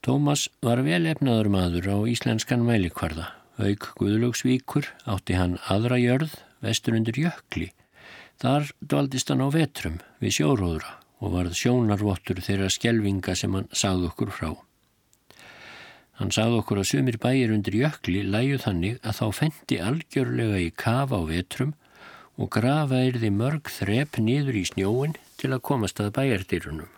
Tómas 0.00 0.46
var 0.64 0.80
vel 0.86 1.02
efnaður 1.10 1.50
maður 1.52 1.90
á 1.92 1.96
íslenskan 2.08 2.64
mælikvarða. 2.64 3.26
Haug 3.60 3.90
Guðlögsvíkur 4.00 4.88
átti 5.04 5.36
hann 5.36 5.58
aðra 5.68 6.00
jörð 6.00 6.38
vestur 6.64 6.96
undir 6.96 7.18
jökli 7.20 7.68
Þar 8.40 8.70
dvaldist 8.80 9.28
hann 9.28 9.44
á 9.44 9.48
vetrum 9.52 10.00
við 10.22 10.38
sjóróðra 10.38 10.96
og 11.20 11.34
varð 11.34 11.56
sjónarvottur 11.58 12.40
þeirra 12.40 12.70
skjelvinga 12.72 13.34
sem 13.36 13.52
hann 13.56 13.68
sagði 13.76 14.08
okkur 14.08 14.32
frá. 14.32 14.50
Hann 16.20 16.32
sagði 16.32 16.60
okkur 16.60 16.80
að 16.80 16.88
sumir 16.88 17.18
bæir 17.20 17.52
undir 17.52 17.76
jökli 17.76 18.22
læju 18.24 18.60
þannig 18.64 18.96
að 19.04 19.18
þá 19.20 19.26
fendi 19.36 19.80
algjörlega 19.84 20.62
í 20.64 20.70
kafa 20.84 21.20
á 21.20 21.22
vetrum 21.28 21.74
og 22.40 22.48
grafa 22.56 23.02
erði 23.10 23.30
mörg 23.32 23.68
þrep 23.72 24.16
niður 24.24 24.56
í 24.60 24.64
snjóin 24.68 25.16
til 25.40 25.52
að 25.52 25.64
komast 25.68 26.00
að 26.00 26.14
bæjardýrunum. 26.16 26.88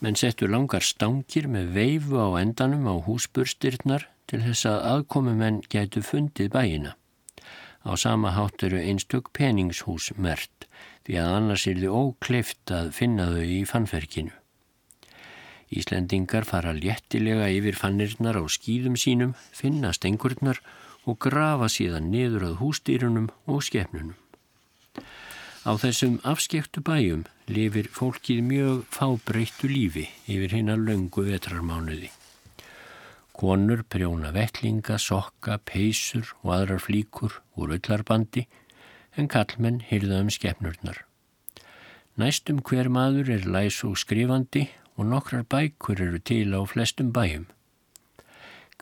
Menn 0.00 0.16
settu 0.16 0.46
langar 0.48 0.84
stangir 0.86 1.48
með 1.50 1.72
veifu 1.74 2.20
á 2.20 2.28
endanum 2.40 2.86
á 2.88 2.94
húsburstyrnar 3.04 4.06
til 4.30 4.40
þess 4.44 4.68
að 4.70 4.84
aðkomumenn 4.92 5.60
gætu 5.72 6.04
fundið 6.04 6.52
bæina. 6.54 6.94
Á 7.88 7.96
sama 7.96 8.34
hátt 8.36 8.62
eru 8.62 8.76
einstök 8.76 9.30
peningshús 9.32 10.10
mert 10.20 10.68
því 11.08 11.16
að 11.22 11.34
annars 11.38 11.64
er 11.70 11.78
þið 11.80 11.94
ókleift 11.96 12.72
að 12.78 12.90
finna 12.98 13.30
þau 13.32 13.46
í 13.48 13.62
fannferkinu. 13.70 14.34
Íslendingar 15.72 16.44
fara 16.48 16.74
léttilega 16.76 17.48
yfir 17.52 17.76
fannirnar 17.80 18.36
á 18.36 18.44
skýðum 18.44 18.96
sínum, 19.00 19.32
finna 19.52 19.94
stengurnar 19.96 20.60
og 21.08 21.16
grafa 21.24 21.68
síðan 21.72 22.10
niður 22.12 22.50
að 22.50 22.58
hústýrunum 22.60 23.30
og 23.48 23.64
skefnunum. 23.64 24.16
Á 25.64 25.72
þessum 25.80 26.20
afskektu 26.28 26.84
bæjum 26.84 27.24
lifir 27.48 27.88
fólkið 27.92 28.44
mjög 28.52 28.84
fábreyttu 28.92 29.68
lífi 29.72 30.06
yfir 30.28 30.56
hinn 30.56 30.72
að 30.72 30.84
löngu 30.88 31.24
vetrarmánuði. 31.28 32.12
Konur 33.38 33.84
prjóna 33.86 34.32
vettlinga, 34.34 34.96
sokka, 34.98 35.60
peysur 35.62 36.32
og 36.42 36.56
aðrar 36.56 36.80
flíkur 36.82 37.36
úr 37.54 37.76
öllarbandi 37.76 38.48
en 39.14 39.30
kallmenn 39.30 39.78
hyrða 39.86 40.24
um 40.24 40.32
skefnurnar. 40.34 41.04
Næstum 42.18 42.58
hver 42.66 42.90
maður 42.90 43.30
er 43.36 43.46
læs 43.46 43.78
og 43.86 43.94
skrifandi 44.02 44.64
og 44.98 45.06
nokkrar 45.12 45.46
bækur 45.46 46.02
eru 46.02 46.18
til 46.18 46.50
á 46.50 46.66
flestum 46.66 47.12
bæjum. 47.14 47.46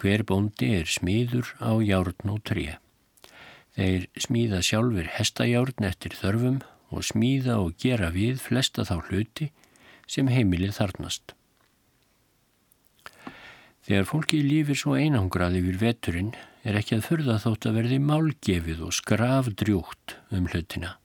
Hver 0.01 0.25
bóndi 0.25 0.73
er 0.81 0.89
smíður 0.89 1.53
á 1.61 1.77
járn 1.85 2.33
og 2.33 2.41
tré. 2.49 2.79
Þeir 3.77 4.09
smíða 4.17 4.65
sjálfur 4.65 5.13
hestajárn 5.19 5.85
eftir 5.85 6.17
þörfum 6.17 6.63
og 6.89 7.05
smíða 7.05 7.61
og 7.61 7.77
gera 7.77 8.09
við 8.15 8.41
flesta 8.41 8.89
þá 8.89 9.03
hluti 9.11 9.51
sem 10.09 10.33
heimilið 10.33 10.79
þarnast. 10.81 11.37
Þegar 13.87 14.07
fólki 14.09 14.41
lífir 14.43 14.75
svo 14.75 14.97
einangrað 14.99 15.61
yfir 15.61 15.77
veturinn 15.79 16.33
er 16.67 16.75
ekki 16.75 16.97
að 16.97 17.05
förða 17.07 17.37
þótt 17.39 17.69
að 17.69 17.77
verði 17.79 17.99
málgefið 18.03 18.81
og 18.83 18.95
skrafdrjúkt 18.97 20.17
um 20.35 20.49
hlutina. 20.51 20.97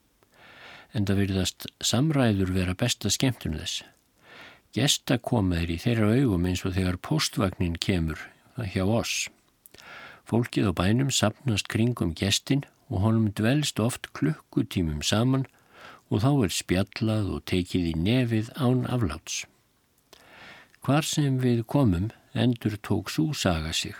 En 0.90 1.06
það 1.06 1.20
verðast 1.22 1.66
samræður 1.78 2.50
vera 2.56 2.74
besta 2.74 3.12
skemmtun 3.14 3.54
þess. 3.60 3.84
Gesta 4.74 5.20
komaður 5.22 5.70
í 5.70 5.76
þeirra 5.84 6.08
augum 6.16 6.48
eins 6.50 6.64
og 6.66 6.74
þegar 6.74 6.98
postvagnin 7.06 7.76
kemur 7.78 8.18
hjá 8.72 8.82
oss. 8.82 9.28
Fólkið 10.26 10.70
á 10.70 10.72
bænum 10.74 11.12
sapnast 11.14 11.70
kringum 11.70 12.10
gestin 12.18 12.64
og 12.90 13.04
honum 13.04 13.28
dvelst 13.30 13.78
oft 13.78 14.10
klukkutímum 14.16 15.04
saman 15.06 15.46
og 16.10 16.24
þá 16.24 16.30
er 16.48 16.56
spjallað 16.56 17.30
og 17.36 17.46
tekið 17.46 17.92
í 17.92 17.94
nefið 18.08 18.50
án 18.58 18.82
afláts. 18.90 19.44
Hvar 20.82 21.06
sem 21.06 21.38
við 21.38 21.62
komum 21.70 22.10
endur 22.34 22.78
tók 22.80 23.10
súsaga 23.12 23.72
sig. 23.72 23.96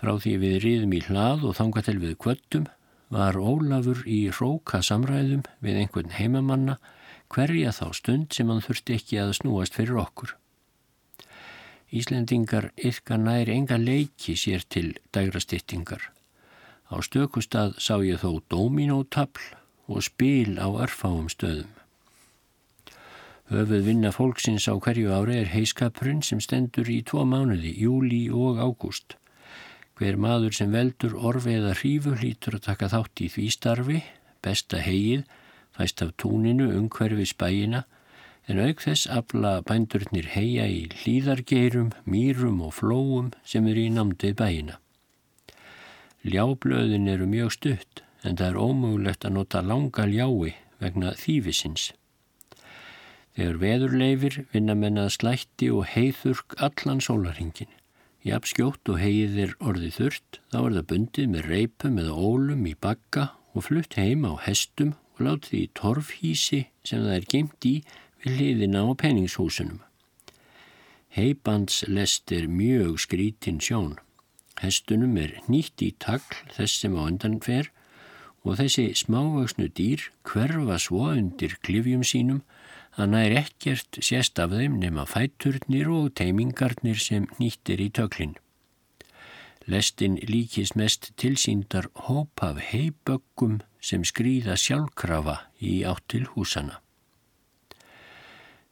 Frá 0.00 0.16
því 0.18 0.36
við 0.42 0.56
riðum 0.64 0.94
í 0.96 1.00
hlað 1.06 1.44
og 1.48 1.56
þanga 1.58 1.82
til 1.86 1.98
við 2.02 2.16
kvöttum 2.18 2.68
var 3.12 3.36
Ólafur 3.36 4.00
í 4.08 4.30
róka 4.32 4.80
samræðum 4.82 5.44
við 5.62 5.82
einhvern 5.82 6.14
heimamanna 6.16 6.78
hverja 7.32 7.72
þá 7.76 7.84
stund 7.96 8.32
sem 8.32 8.48
hann 8.50 8.64
þurfti 8.64 8.96
ekki 8.96 9.20
að 9.22 9.36
snúast 9.40 9.76
fyrir 9.76 10.00
okkur. 10.02 10.34
Íslendingar 11.92 12.70
yrka 12.80 13.18
nær 13.20 13.50
enga 13.52 13.76
leiki 13.76 14.32
sér 14.40 14.64
til 14.64 14.94
dægrastýttingar. 15.12 16.08
Á 16.88 16.96
stökustad 17.04 17.76
sá 17.76 18.00
ég 18.00 18.24
þó 18.24 18.40
dominótabl 18.48 19.44
og 19.92 20.00
spil 20.04 20.56
á 20.56 20.68
örfáum 20.72 21.28
stöðum. 21.28 21.81
Höfuð 23.50 23.82
vinna 23.88 24.12
fólksins 24.14 24.68
á 24.70 24.78
hverju 24.78 25.10
ári 25.10 25.40
er 25.40 25.50
heiskapurinn 25.50 26.22
sem 26.22 26.40
stendur 26.40 26.88
í 26.88 27.02
tvo 27.02 27.24
mánuði, 27.26 27.72
júli 27.82 28.28
og 28.30 28.60
ágúst. 28.62 29.16
Hver 29.98 30.16
maður 30.16 30.54
sem 30.56 30.70
veldur 30.72 31.16
orfi 31.18 31.56
eða 31.58 31.74
hrífu 31.78 32.14
hlýtur 32.20 32.56
að 32.58 32.66
taka 32.68 32.90
þátt 32.94 33.24
í 33.24 33.28
því 33.34 33.48
starfi, 33.56 33.98
besta 34.42 34.80
hegið, 34.82 35.26
fæst 35.76 36.02
af 36.04 36.14
túninu, 36.22 36.70
umhverfi 36.78 37.26
spægina, 37.28 37.84
en 38.50 38.58
auk 38.62 38.82
þess 38.82 39.06
afla 39.06 39.60
bændurnir 39.66 40.32
heia 40.34 40.66
í 40.66 40.86
hlýðargeirum, 41.02 41.92
mýrum 42.04 42.62
og 42.66 42.74
flóum 42.78 43.30
sem 43.46 43.66
eru 43.70 43.86
í 43.86 43.92
namdið 43.94 44.36
bæina. 44.40 44.78
Ljáblöðin 46.22 47.10
eru 47.10 47.26
mjög 47.26 47.56
stutt, 47.58 48.02
en 48.22 48.38
það 48.38 48.48
er 48.48 48.62
ómögulegt 48.62 49.26
að 49.26 49.36
nota 49.38 49.62
langa 49.66 50.06
ljái 50.06 50.54
vegna 50.82 51.14
þýfisins. 51.18 51.90
Þegar 53.32 53.60
veður 53.62 53.94
leifir 53.96 54.34
vinna 54.52 54.74
menna 54.76 55.06
slætti 55.08 55.70
og 55.72 55.86
heiðurk 55.94 56.56
allan 56.60 57.00
sólarhingin. 57.00 57.70
Jafn 58.22 58.50
skjótt 58.50 58.90
og 58.92 59.00
heiðið 59.00 59.38
er 59.46 59.54
orðið 59.58 59.94
þurrt, 59.98 60.40
þá 60.52 60.58
er 60.58 60.74
það 60.76 60.88
bundið 60.90 61.30
með 61.32 61.48
reipum 61.48 61.96
eða 62.02 62.18
ólum 62.28 62.66
í 62.68 62.74
bakka 62.86 63.24
og 63.52 63.66
flutt 63.66 63.96
heima 63.98 64.34
á 64.36 64.44
hestum 64.44 64.92
og 65.16 65.24
látið 65.26 65.58
í 65.58 65.70
torfhísi 65.80 66.60
sem 66.86 67.02
það 67.02 67.16
er 67.16 67.26
gemt 67.34 67.66
í 67.66 67.74
við 68.22 68.36
hliðina 68.36 68.84
á 68.84 68.90
penningshúsunum. 69.00 69.80
Heibandslest 71.12 72.32
er 72.32 72.46
mjög 72.48 73.00
skrítin 73.04 73.60
sjón. 73.60 73.96
Hestunum 74.62 75.16
er 75.20 75.38
nýtt 75.48 75.82
í 75.84 75.90
tagl 76.00 76.38
þess 76.54 76.84
sem 76.84 76.94
á 76.96 77.02
undan 77.02 77.40
fer 77.44 77.72
og 78.44 78.60
þessi 78.60 78.90
smávöksnu 78.96 79.68
dýr 79.72 80.06
hverfa 80.28 80.78
svo 80.80 81.10
undir 81.10 81.58
klifjum 81.64 82.04
sínum 82.06 82.40
að 83.00 83.12
nær 83.14 83.34
ekkert 83.40 83.98
sést 84.04 84.38
af 84.42 84.52
þeim 84.52 84.78
nema 84.82 85.06
fæturnir 85.08 85.88
og 85.92 86.12
teimingarnir 86.18 87.00
sem 87.00 87.28
nýttir 87.38 87.80
í 87.80 87.88
töklinn. 87.94 88.36
Lestin 89.70 90.18
líkist 90.26 90.74
mest 90.76 91.12
tilsýndar 91.16 91.88
hóp 92.06 92.42
af 92.42 92.58
heiböggum 92.72 93.60
sem 93.80 94.02
skrýða 94.04 94.56
sjálfkrafa 94.58 95.36
í 95.62 95.82
átt 95.86 96.08
til 96.10 96.26
húsana. 96.34 96.80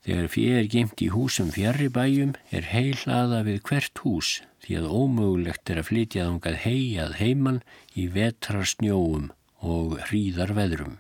Þegar 0.01 0.31
fyrir 0.33 0.59
er 0.63 0.71
gemt 0.73 1.03
í 1.05 1.11
húsum 1.13 1.51
fjarribæjum 1.53 2.33
er 2.57 2.71
heilaða 2.73 3.43
við 3.47 3.61
hvert 3.69 4.01
hús 4.05 4.31
því 4.65 4.79
að 4.81 4.89
ómögulegt 4.97 5.71
er 5.73 5.83
að 5.83 5.89
flytja 5.91 6.25
þangað 6.27 6.57
heiað 6.65 7.17
heimann 7.21 7.61
í 7.95 8.07
vetrarsnjóum 8.15 9.31
og 9.61 9.99
hríðar 10.09 10.55
veðrum. 10.57 10.97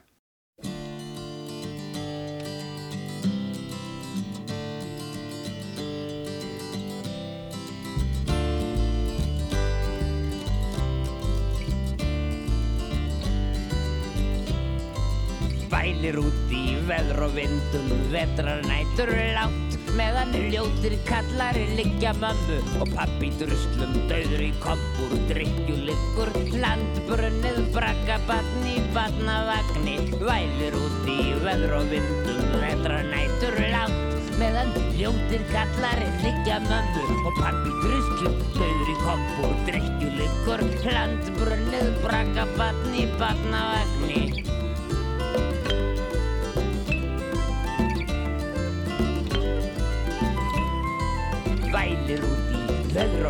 Vælir 16.00 16.16
út 16.16 16.52
í 16.56 16.78
veður 16.88 17.26
og 17.26 17.34
vindum, 17.36 17.88
vetrar 18.08 18.62
nætur 18.64 19.10
látt 19.36 19.74
Meðan 19.98 20.30
ljótir 20.48 20.94
kallari 21.04 21.66
liggja 21.76 22.14
mömmu 22.16 22.56
og 22.80 22.92
pappi 22.94 23.28
druslum 23.36 23.92
Dauður 24.08 24.44
í 24.46 24.48
kompur, 24.62 25.12
drikkjulikkur, 25.28 26.30
landbrunnið, 26.62 27.58
braggabatn 27.74 28.64
í 28.70 28.78
batnavagni 28.94 29.98
Vælir 30.22 30.78
út 30.78 31.10
í 31.12 31.18
veður 31.44 31.74
og 31.82 31.92
vindum, 31.92 32.40
vetrar 32.62 33.04
nætur 33.10 33.60
látt 33.74 34.32
Meðan 34.40 34.72
ljótir 34.96 35.44
kallari 35.50 36.08
liggja 36.22 36.62
mömmu 36.64 37.18
og 37.18 37.42
pappi 37.42 37.74
druslum 37.82 38.40
Dauður 38.56 38.88
í 38.88 38.96
kompur, 39.02 39.52
drikkjulikkur, 39.68 40.64
landbrunnið, 40.96 41.92
braggabatn 42.06 42.96
í 42.96 43.04
batnavagni 43.20 44.24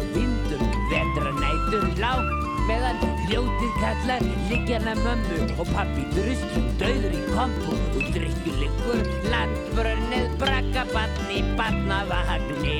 og 0.00 0.06
vindum, 0.14 0.62
vetra 0.90 1.32
nætur 1.36 1.84
lág 2.00 2.28
meðan 2.68 3.00
hljótið 3.26 3.72
kallar 3.82 4.24
liggjana 4.48 4.94
mömmu 5.00 5.38
og 5.60 5.68
pappi 5.74 6.04
druslu 6.14 6.62
döður 6.80 7.16
í 7.16 7.22
kompu. 7.34 7.76
Og 7.98 8.06
drikkjuleikur 8.14 9.00
landbrönnið 9.32 10.36
brakka 10.40 10.84
batni 10.94 11.42
batnavagni 11.58 12.76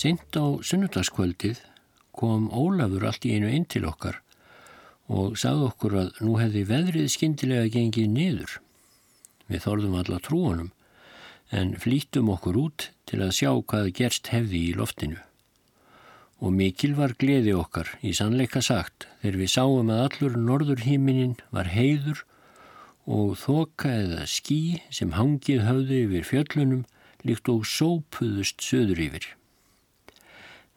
Sint 0.00 0.36
á 0.38 0.46
sunnudagskvöldið 0.64 1.60
kom 2.16 2.48
Ólafur 2.54 3.08
allt 3.08 3.26
í 3.26 3.34
einu 3.36 3.50
inn 3.52 3.66
til 3.68 3.86
okkar 3.88 4.20
og 5.10 5.34
sagði 5.40 5.66
okkur 5.66 5.96
að 6.04 6.10
nú 6.22 6.36
hefði 6.38 6.62
veðrið 6.68 7.08
skindilega 7.10 7.72
gengið 7.74 8.12
niður. 8.12 8.52
Við 9.50 9.64
þorðum 9.64 9.96
alla 9.98 10.20
trúanum 10.22 10.70
en 11.50 11.74
flýttum 11.82 12.30
okkur 12.30 12.58
út 12.60 12.90
til 13.10 13.20
að 13.24 13.34
sjá 13.38 13.50
hvað 13.52 13.92
gerst 13.98 14.30
hefði 14.30 14.62
í 14.70 14.76
loftinu. 14.78 15.18
Og 16.40 16.54
mikil 16.56 16.94
var 16.96 17.16
gleði 17.20 17.52
okkar 17.58 17.90
í 18.06 18.14
sannleika 18.16 18.62
sagt 18.64 19.08
þegar 19.20 19.40
við 19.42 19.52
sáum 19.54 19.90
að 19.92 20.04
allur 20.06 20.38
norðurhíminin 20.48 21.34
var 21.52 21.68
heiður 21.74 22.22
og 23.10 23.34
þoka 23.40 23.90
eða 24.04 24.28
skí 24.30 24.80
sem 24.94 25.12
hangið 25.18 25.66
höfðu 25.66 26.00
yfir 26.06 26.28
fjöllunum 26.30 26.86
líkt 27.26 27.50
og 27.52 27.66
sópuðust 27.68 28.62
söður 28.64 29.02
yfir. 29.08 29.26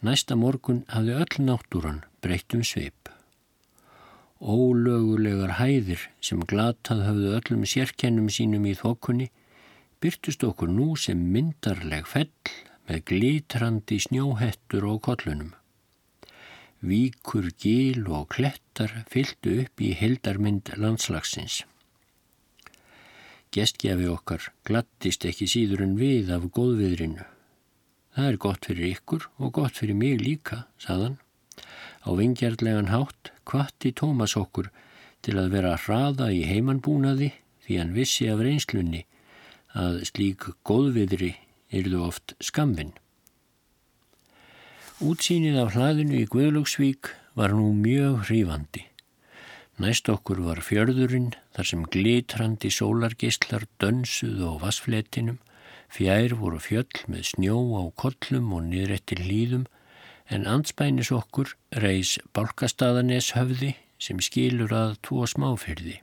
Næsta 0.04 0.36
morgun 0.36 0.84
hafði 0.91 1.16
öll 1.22 1.45
náttúran 1.48 2.02
breytt 2.24 2.52
um 2.58 2.64
sveip. 2.68 3.08
Ólögulegar 4.43 5.56
hæðir 5.62 6.10
sem 6.20 6.41
glatað 6.43 7.06
höfðu 7.08 7.30
öllum 7.38 7.64
sérkennum 7.70 8.28
sínum 8.28 8.66
í 8.68 8.74
þokunni 8.76 9.30
byrtust 10.04 10.43
okkur 10.43 10.68
nú 10.68 10.93
sem 10.99 11.20
myndarleg 11.32 12.08
fell 12.12 12.32
með 12.89 13.04
glitrandi 13.08 14.01
snjóhettur 14.04 14.88
og 14.89 14.97
kollunum. 15.06 15.54
Víkur, 16.84 17.47
gíl 17.56 18.10
og 18.12 18.28
klettar 18.36 18.91
fylgdu 19.12 19.62
upp 19.62 19.80
í 19.80 19.93
heldarmynd 19.95 20.74
landslagsins. 20.76 21.62
Gestgjafi 23.56 24.10
okkar 24.12 24.49
glattist 24.68 25.24
ekki 25.30 25.47
síður 25.47 25.86
en 25.86 25.95
við 25.95 26.34
af 26.36 26.49
góðviðrinu. 26.58 27.24
Það 28.14 28.28
er 28.32 28.39
gott 28.45 28.68
fyrir 28.68 28.89
ykkur 28.97 29.30
og 29.39 29.54
gott 29.56 29.80
fyrir 29.80 29.95
mig 29.95 30.20
líka, 30.20 30.66
saðan. 30.82 31.16
Á 32.04 32.12
vingjarlegan 32.20 32.91
hátt 32.91 33.32
kvatti 33.47 33.93
Tómas 33.95 34.36
okkur 34.36 34.68
til 35.24 35.38
að 35.39 35.54
vera 35.56 35.78
hraða 35.80 36.34
í 36.36 36.43
heimanbúnaði 36.49 37.32
því 37.64 37.80
hann 37.80 37.95
vissi 37.95 38.28
af 38.28 38.43
reynslunni 38.43 39.06
að 39.74 40.04
slík 40.10 40.48
góðviðri 40.68 41.34
yrðu 41.74 42.04
oft 42.06 42.36
skamvinn. 42.44 42.94
Útsýnið 45.04 45.58
af 45.60 45.74
hlaðinu 45.74 46.20
í 46.22 46.28
Guðlóksvík 46.30 47.10
var 47.36 47.56
nú 47.58 47.72
mjög 47.76 48.28
hrífandi. 48.30 48.86
Næst 49.82 50.08
okkur 50.14 50.44
var 50.46 50.62
fjörðurinn 50.62 51.32
þar 51.56 51.66
sem 51.66 51.82
glitrandi 51.96 52.70
sólargeistlar 52.70 53.66
dönsuð 53.82 54.44
á 54.46 54.52
vassfletinum, 54.62 55.40
fjær 55.90 56.38
voru 56.38 56.62
fjöll 56.62 57.02
með 57.10 57.26
snjó 57.32 57.58
á 57.82 57.84
kollum 57.98 58.54
og 58.54 58.68
niðrættir 58.70 59.26
hlýðum 59.26 59.66
en 60.30 60.46
anspænis 60.46 61.10
okkur 61.12 61.56
reys 61.82 62.20
Balkastaðanes 62.38 63.34
höfði 63.34 63.74
sem 63.98 64.22
skilur 64.22 64.72
að 64.78 64.98
tvo 65.02 65.26
smáfyrði. 65.26 66.03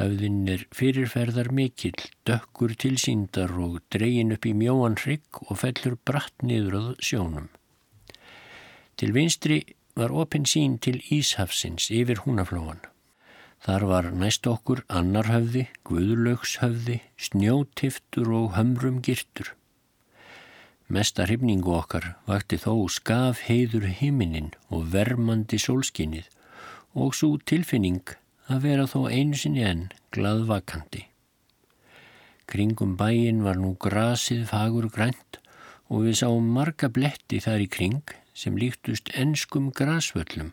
Höfðinn 0.00 0.46
er 0.48 0.62
fyrirferðar 0.72 1.50
mikill, 1.52 1.98
dökkur 2.24 2.72
tilsýndar 2.80 3.52
og 3.60 3.82
dreyin 3.92 4.32
upp 4.32 4.46
í 4.48 4.54
mjóan 4.56 4.96
hrygg 4.96 5.42
og 5.44 5.58
fellur 5.60 5.98
bratt 6.08 6.32
niður 6.40 6.78
að 6.78 6.86
sjónum. 7.04 7.50
Til 8.96 9.12
vinstri 9.12 9.58
var 9.94 10.14
opin 10.16 10.48
sín 10.48 10.78
til 10.80 11.02
Íshafsins 11.12 11.90
yfir 11.92 12.22
húnaflóan. 12.24 12.80
Þar 13.62 13.84
var 13.90 14.08
næst 14.16 14.48
okkur 14.48 14.80
annar 14.88 15.28
höfði, 15.28 15.66
guðlaugshöfði, 15.84 17.02
snjótiftur 17.20 18.32
og 18.32 18.56
hömrum 18.56 19.02
girtur. 19.04 19.52
Mesta 20.88 21.28
hrifningu 21.28 21.76
okkar 21.76 22.14
vakti 22.26 22.56
þó 22.64 22.88
skaf 22.88 23.44
heiður 23.46 23.86
himinin 24.00 24.50
og 24.72 24.88
vermandi 24.96 25.60
sólskinnið 25.60 26.32
og 26.96 27.14
svo 27.16 27.36
tilfinning 27.44 28.02
að 28.50 28.64
vera 28.66 28.86
þó 28.90 29.06
einu 29.10 29.38
sinni 29.38 29.62
enn 29.66 29.84
gladvakandi. 30.14 31.06
Kringum 32.50 32.96
bæin 33.00 33.44
var 33.46 33.60
nú 33.60 33.74
grasið 33.80 34.48
fagur 34.50 34.88
grænt 34.92 35.38
og 35.88 36.06
við 36.06 36.18
sáum 36.22 36.50
marga 36.56 36.88
bletti 36.88 37.40
þar 37.44 37.64
í 37.64 37.68
kring 37.76 38.16
sem 38.34 38.56
líktust 38.58 39.12
ennskum 39.18 39.70
grasvöllum. 39.76 40.52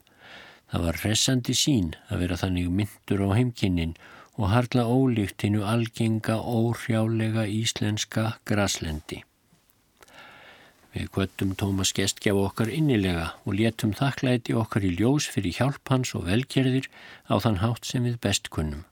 Það 0.69 0.85
var 0.85 0.99
hressandi 1.01 1.55
sín 1.57 1.93
að 2.09 2.25
vera 2.25 2.37
þannig 2.43 2.69
myndur 2.81 3.25
á 3.25 3.29
heimkinnin 3.39 3.95
og 4.39 4.51
harla 4.53 4.85
ólíkt 4.87 5.43
hinnu 5.43 5.65
algenga, 5.67 6.37
óhrjálega 6.39 7.47
íslenska 7.49 8.37
graslendi. 8.47 9.23
Við 10.89 11.09
kvöttum 11.13 11.51
Tómas 11.53 11.91
gestgjaf 11.93 12.37
okkar 12.41 12.69
innilega 12.73 13.27
og 13.45 13.57
létum 13.59 13.91
þakklæti 13.93 14.55
okkar 14.57 14.85
í 14.87 14.95
ljós 14.97 15.27
fyrir 15.29 15.53
hjálp 15.59 15.91
hans 15.93 16.15
og 16.17 16.25
velgerðir 16.25 16.87
á 17.29 17.37
þann 17.37 17.59
hátt 17.61 17.85
sem 17.85 18.07
við 18.07 18.15
best 18.23 18.49
kunnum. 18.49 18.87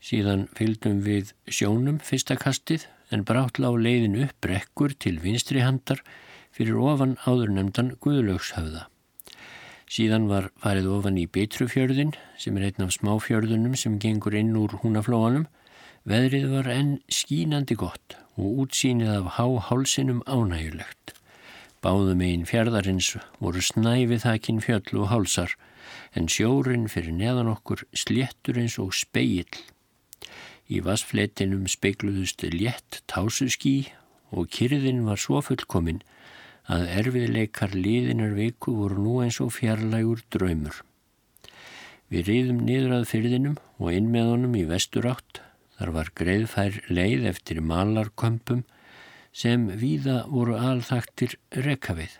Síðan 0.00 0.46
fylgdum 0.56 1.02
við 1.04 1.34
sjónum 1.44 1.98
fyrsta 2.00 2.38
kastið 2.40 2.86
en 3.12 3.26
brátla 3.28 3.68
á 3.68 3.74
leiðin 3.76 4.16
upp 4.24 4.36
brekkur 4.44 4.94
til 4.96 5.18
vinstri 5.20 5.60
handar 5.60 6.00
fyrir 6.56 6.78
ofan 6.80 7.18
áðurnemdan 7.26 7.92
Guðlaugshöfða. 8.00 8.86
Síðan 9.88 10.28
var 10.28 10.48
farið 10.62 10.88
ofan 10.94 11.18
í 11.20 11.26
Bitrufjörðin 11.28 12.14
sem 12.40 12.56
er 12.56 12.68
einn 12.68 12.86
af 12.86 12.94
smáfjörðunum 12.96 13.76
sem 13.76 14.00
gengur 14.00 14.36
inn 14.36 14.56
úr 14.56 14.78
húnaflóanum. 14.80 15.44
Veðrið 16.08 16.48
var 16.54 16.72
enn 16.72 16.96
skínandi 17.12 17.76
gott 17.76 18.16
og 18.38 18.64
útsýnið 18.64 19.10
af 19.16 19.32
háhálsinum 19.36 20.22
ánægulegt. 20.26 21.14
Báðum 21.82 22.22
einn 22.22 22.46
fjörðarins 22.46 23.12
voru 23.42 23.62
snæfið 23.62 24.22
þakin 24.24 24.62
fjöll 24.62 25.02
og 25.02 25.10
hálsar 25.12 25.54
en 26.14 26.30
sjórin 26.30 26.86
fyrir 26.90 27.14
neðan 27.14 27.50
okkur 27.52 27.84
sléttur 27.92 28.58
eins 28.62 28.78
og 28.82 28.94
speill. 28.94 29.58
Í 30.68 30.82
vassfletinum 30.84 31.66
speikluðust 31.70 32.44
létt 32.52 33.02
tásuskí 33.10 33.90
og 34.30 34.50
kyrðin 34.52 35.04
var 35.06 35.20
svo 35.20 35.40
fullkominn 35.44 36.02
að 36.68 36.90
erfiðleikar 37.00 37.72
liðinar 37.72 38.34
viku 38.36 38.74
voru 38.76 39.02
nú 39.02 39.14
eins 39.24 39.40
og 39.40 39.54
fjarlægur 39.56 40.22
draumur. 40.34 40.82
Við 42.12 42.28
riðum 42.28 42.64
niður 42.64 42.98
að 42.98 43.08
fyrðinum 43.10 43.56
og 43.78 43.92
inn 43.94 44.10
með 44.12 44.32
honum 44.34 44.56
í 44.56 44.64
vesturátt 44.68 45.40
Þar 45.78 45.92
var 45.94 46.10
greiðfær 46.18 46.80
leið 46.90 47.26
eftir 47.30 47.60
malarkömpum 47.62 48.64
sem 49.32 49.68
víða 49.78 50.24
voru 50.26 50.56
alþaktir 50.58 51.36
rekavið. 51.54 52.16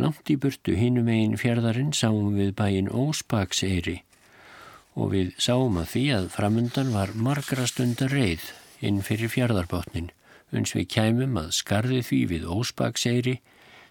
Langt 0.00 0.30
í 0.32 0.36
burtu 0.40 0.74
hinum 0.78 1.10
einn 1.12 1.36
fjörðarinn 1.38 1.92
sáum 1.94 2.34
við 2.38 2.54
bæin 2.58 2.90
Óspakseyri 2.90 4.00
og 4.98 5.12
við 5.14 5.34
sáum 5.38 5.78
að 5.78 5.92
því 5.92 6.04
að 6.16 6.30
framundan 6.34 6.90
var 6.94 7.12
margra 7.14 7.66
stundar 7.70 8.10
reið 8.10 8.48
inn 8.82 8.98
fyrir 9.06 9.30
fjörðarbotnin 9.30 10.10
uns 10.56 10.74
við 10.74 10.88
kæmum 10.96 11.38
að 11.38 11.52
skarði 11.60 12.00
því 12.06 12.20
við 12.32 12.48
Óspakseyri 12.50 13.36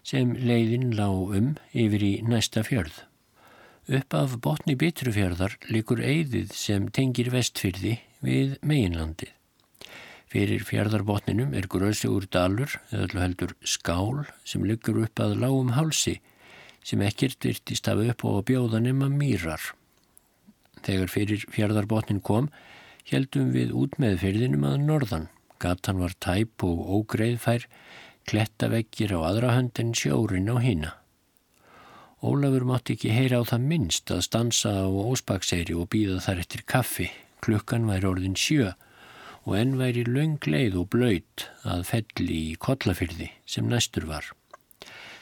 sem 0.04 0.34
leiðin 0.36 0.92
lág 0.96 1.32
um 1.38 1.54
yfir 1.72 2.04
í 2.04 2.12
næsta 2.26 2.64
fjörð. 2.66 3.04
Upp 3.90 4.14
af 4.14 4.36
botni 4.44 4.76
bitrufjörðar 4.78 5.56
likur 5.72 6.02
eigðið 6.04 6.52
sem 6.56 6.88
tengir 6.94 7.32
vestfyrði 7.32 7.96
við 8.24 8.56
meginlandið. 8.66 9.34
Fyrir 10.30 10.62
fjörðarbotninum 10.62 11.56
er 11.58 11.66
gröðsugur 11.66 12.28
dalur 12.30 12.76
eða 12.92 13.06
allur 13.08 13.22
heldur 13.24 13.54
skál 13.66 14.26
sem 14.46 14.62
liggur 14.62 15.00
upp 15.02 15.22
að 15.22 15.40
lágum 15.42 15.72
hálsi 15.74 16.20
sem 16.86 17.00
ekkert 17.02 17.42
virtist 17.44 17.88
af 17.90 17.98
upp 18.04 18.22
og 18.28 18.44
bjóða 18.46 18.78
nema 18.84 19.08
mýrar. 19.10 19.60
Þegar 20.86 21.10
fyrir 21.10 21.42
fjörðarbotnin 21.50 22.22
kom 22.22 22.46
heldum 23.10 23.50
við 23.56 23.74
út 23.74 23.98
með 23.98 24.20
fyrðinum 24.22 24.68
að 24.68 24.84
norðan. 24.84 25.26
Gatan 25.60 25.98
var 26.00 26.14
tæp 26.22 26.62
og 26.64 26.78
ógreiðfær, 27.00 27.66
klettaveggir 28.30 29.12
á 29.12 29.20
aðra 29.26 29.56
hönd 29.56 29.82
en 29.82 29.90
sjórin 29.98 30.48
á 30.48 30.56
hýna. 30.62 30.92
Ólafur 32.22 32.68
mátti 32.68 32.94
ekki 32.94 33.10
heyra 33.16 33.42
á 33.42 33.50
það 33.50 33.66
minnst 33.66 34.14
að 34.14 34.22
stansa 34.28 34.76
á 34.84 34.88
óspakseyri 34.88 35.74
og 35.74 35.90
býða 35.90 36.20
þar 36.22 36.44
eftir 36.44 36.64
kaffi 36.68 37.10
Klukkan 37.40 37.88
væri 37.88 38.08
orðin 38.10 38.36
sjö 38.36 38.72
og 39.48 39.54
enn 39.56 39.78
væri 39.80 40.04
laungleið 40.04 40.76
og 40.76 40.90
blöyt 40.92 41.46
að 41.64 41.86
felli 41.88 42.38
í 42.50 42.56
kollafyrði 42.60 43.30
sem 43.48 43.68
næstur 43.70 44.06
var. 44.10 44.26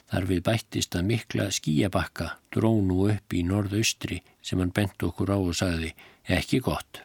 Þar 0.08 0.24
við 0.30 0.44
bættist 0.46 0.96
að 0.96 1.08
mikla 1.10 1.50
skíabakka 1.52 2.30
drónu 2.54 3.02
upp 3.12 3.34
í 3.36 3.42
norðaustri 3.44 4.22
sem 4.42 4.60
hann 4.62 4.72
bent 4.74 5.02
okkur 5.04 5.34
á 5.36 5.38
og 5.38 5.54
sagði 5.58 5.92
ekki 6.24 6.62
gott. 6.64 7.02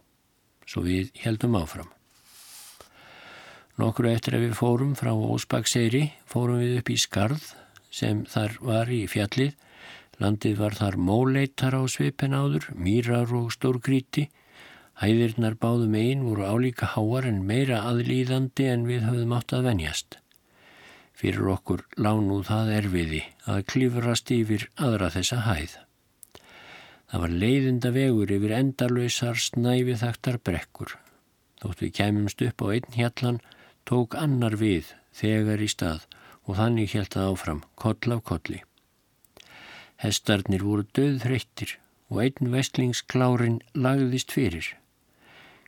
Svo 0.66 0.86
við 0.86 1.12
heldum 1.22 1.58
áfram. 1.60 1.90
Nokkru 3.78 4.12
eftir 4.14 4.38
að 4.38 4.48
við 4.48 4.56
fórum 4.58 4.94
frá 4.96 5.12
Ósbakseyri 5.12 6.06
fórum 6.30 6.62
við 6.62 6.80
upp 6.80 6.94
í 6.94 6.98
skarð 7.02 7.50
sem 7.94 8.24
þar 8.30 8.56
var 8.62 8.92
í 8.94 9.04
fjallið. 9.10 9.54
Landið 10.22 10.60
var 10.62 10.78
þar 10.78 10.98
móleitar 11.02 11.76
á 11.76 11.82
svipin 11.90 12.38
áður, 12.38 12.70
mýrar 12.78 13.34
og 13.34 13.50
stórgríti 13.52 14.30
Hæðirnar 15.02 15.56
báðum 15.58 15.96
einn 15.98 16.26
voru 16.28 16.46
álíka 16.46 16.92
háar 16.94 17.26
en 17.26 17.40
meira 17.50 17.80
aðlýðandi 17.90 18.68
en 18.70 18.84
við 18.86 19.08
höfðum 19.08 19.34
átt 19.38 19.56
að 19.58 19.66
venjast. 19.70 20.20
Fyrir 21.18 21.50
okkur 21.56 21.82
lánu 21.98 22.42
það 22.46 22.70
erfiði 22.78 23.24
að 23.50 23.64
klifrast 23.72 24.32
yfir 24.34 24.68
aðra 24.78 25.10
þessa 25.14 25.40
hæð. 25.48 25.78
Það 27.10 27.24
var 27.24 27.34
leiðinda 27.44 27.90
vegur 27.94 28.32
yfir 28.38 28.54
endarlausar 28.58 29.42
snæfi 29.42 29.98
þaktar 30.02 30.40
brekkur. 30.46 30.94
Þótt 31.62 31.84
við 31.84 31.96
kæmumst 32.00 32.46
upp 32.48 32.64
á 32.66 32.68
einn 32.74 32.96
hjallan 32.98 33.42
tók 33.90 34.18
annar 34.20 34.58
við 34.62 34.94
þegar 35.14 35.62
í 35.62 35.70
stað 35.70 36.06
og 36.44 36.58
þannig 36.60 36.94
hjælt 36.94 37.16
það 37.16 37.34
áfram, 37.34 37.62
koll 37.80 38.16
af 38.16 38.24
kolli. 38.30 38.62
Hestarnir 40.04 40.66
voru 40.66 40.86
döðþreyttir 40.98 41.78
og 42.12 42.24
einn 42.26 42.52
vestlingsklárin 42.54 43.62
lagðist 43.74 44.34
fyrir. 44.36 44.74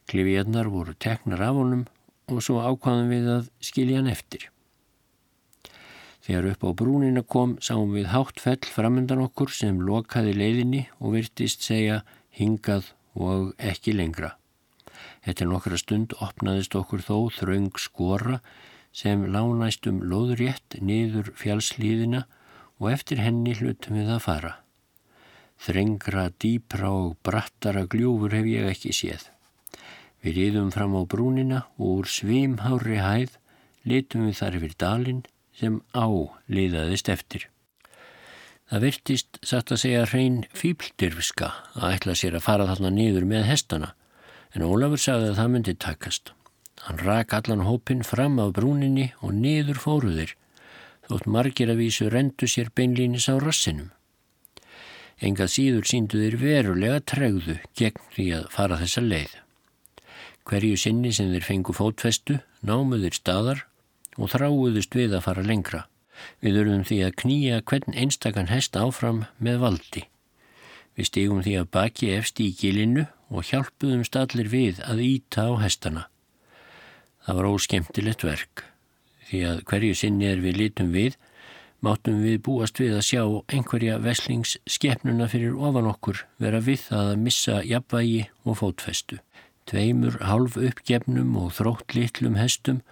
Klifjarnar 0.10 0.70
voru 0.70 0.94
teknar 0.94 1.42
af 1.42 1.56
honum 1.58 1.86
og 2.30 2.42
svo 2.46 2.60
ákvaðum 2.62 3.10
við 3.14 3.32
að 3.36 3.50
skilja 3.64 4.02
hann 4.02 4.12
eftir. 4.12 4.50
Þegar 6.26 6.48
upp 6.52 6.64
á 6.66 6.70
brúnina 6.74 7.22
kom 7.22 7.58
sáum 7.62 7.92
við 7.94 8.10
hátt 8.10 8.42
fell 8.42 8.72
framöndan 8.74 9.22
okkur 9.28 9.52
sem 9.54 9.78
lokaði 9.86 10.34
leiðinni 10.34 10.86
og 10.98 11.14
virtist 11.18 11.66
segja 11.66 12.00
hingað 12.34 12.90
og 13.14 13.52
ekki 13.62 13.94
lengra. 13.94 14.32
Þetta 15.26 15.50
nokkra 15.50 15.78
stund 15.78 16.16
opnaðist 16.22 16.76
okkur 16.78 17.04
þó 17.06 17.18
þraung 17.34 17.78
skora 17.82 18.40
sem 18.96 19.26
lánæstum 19.30 20.02
loðrétt 20.10 20.80
niður 20.82 21.30
fjálslíðina 21.38 22.26
og 22.80 22.92
eftir 22.94 23.22
henni 23.22 23.54
hlutum 23.58 24.00
við 24.00 24.12
að 24.16 24.26
fara. 24.26 24.54
Þrengra, 25.62 26.30
dýpra 26.42 26.90
og 26.92 27.16
brattara 27.24 27.86
gljúfur 27.90 28.34
hef 28.36 28.50
ég 28.50 28.70
ekki 28.74 28.94
séð. 28.96 29.30
Við 30.26 30.40
riðum 30.40 30.72
fram 30.74 30.96
á 30.98 31.06
brúnina 31.06 31.58
og 31.78 32.00
úr 32.00 32.08
svimhári 32.10 32.96
hæð 32.98 33.36
litum 33.86 34.24
við 34.26 34.40
þar 34.40 34.56
yfir 34.58 34.72
dalin 34.82 35.20
sem 35.54 35.76
á 35.94 36.10
liðaðist 36.50 37.12
eftir. 37.14 37.46
Það 38.66 38.86
virtist 38.88 39.38
satt 39.46 39.70
að 39.70 39.84
segja 39.84 40.08
hrein 40.10 40.40
fýbldirfska 40.58 41.52
að 41.78 41.92
ætla 41.92 42.16
sér 42.18 42.40
að 42.40 42.48
fara 42.48 42.66
þarna 42.72 42.92
niður 42.96 43.30
með 43.30 43.46
hestana 43.52 43.92
en 44.58 44.66
Ólafur 44.66 45.04
sagði 45.04 45.30
að 45.30 45.38
það 45.44 45.54
myndi 45.54 45.78
takast. 45.86 46.34
Hann 46.90 47.06
rak 47.06 47.38
allan 47.38 47.64
hópin 47.70 48.02
fram 48.02 48.42
af 48.42 48.56
brúninni 48.58 49.12
og 49.22 49.38
niður 49.38 49.78
fóruðir 49.86 50.34
þótt 51.06 51.30
margir 51.30 51.70
að 51.70 51.84
vísu 51.86 52.10
rendu 52.10 52.50
sér 52.50 52.74
beinlínis 52.74 53.30
á 53.30 53.38
rassinum. 53.38 53.94
Engað 55.22 55.54
síður 55.54 55.86
síndu 55.86 56.26
þeir 56.26 56.42
verulega 56.42 57.02
tregðu 57.14 57.62
gegn 57.78 58.08
því 58.18 58.32
að 58.42 58.54
fara 58.58 58.82
þessa 58.82 59.06
leið. 59.06 59.36
Hverju 60.46 60.78
sinni 60.78 61.10
sem 61.10 61.32
þeir 61.34 61.46
fengu 61.46 61.74
fótfestu, 61.74 62.36
námuðir 62.62 63.16
staðar 63.18 63.64
og 64.16 64.30
þráuðust 64.30 64.94
við 64.94 65.16
að 65.18 65.24
fara 65.26 65.46
lengra. 65.46 65.86
Við 66.38 66.60
örðum 66.62 66.84
því 66.86 67.00
að 67.08 67.16
knýja 67.22 67.62
hvern 67.66 67.96
einstakann 67.98 68.52
hest 68.52 68.78
áfram 68.78 69.24
með 69.42 69.64
valdi. 69.64 70.04
Við 70.96 71.10
stígum 71.10 71.42
því 71.44 71.56
að 71.60 71.72
baki 71.76 72.12
efst 72.16 72.40
í 72.40 72.52
gilinu 72.56 73.08
og 73.34 73.50
hjálpuðum 73.50 74.06
stallir 74.06 74.52
við 74.52 74.84
að 74.86 75.02
íta 75.08 75.48
á 75.50 75.54
hestana. 75.66 76.06
Það 77.26 77.40
var 77.40 77.50
óskemtilegt 77.50 78.26
verk. 78.28 78.66
Því 79.26 79.42
að 79.50 79.64
hverju 79.66 79.98
sinni 79.98 80.30
er 80.30 80.44
við 80.46 80.60
litum 80.62 80.94
við, 80.94 81.18
máttum 81.82 82.22
við 82.22 82.38
búast 82.46 82.78
við 82.80 83.00
að 83.00 83.08
sjá 83.10 83.24
einhverja 83.50 83.98
veslingsskepnuna 84.04 85.26
fyrir 85.34 85.58
ofan 85.58 85.90
okkur 85.90 86.22
vera 86.38 86.62
við 86.62 86.86
að 86.94 87.16
missa 87.26 87.64
jafnvægi 87.66 88.28
og 88.46 88.62
fótfestu. 88.62 89.18
Tveimur 89.66 90.20
hálf 90.22 90.60
uppgefnum 90.62 91.34
og 91.42 91.56
þrótt 91.58 91.96
litlum 91.98 92.36
hestum 92.38 92.84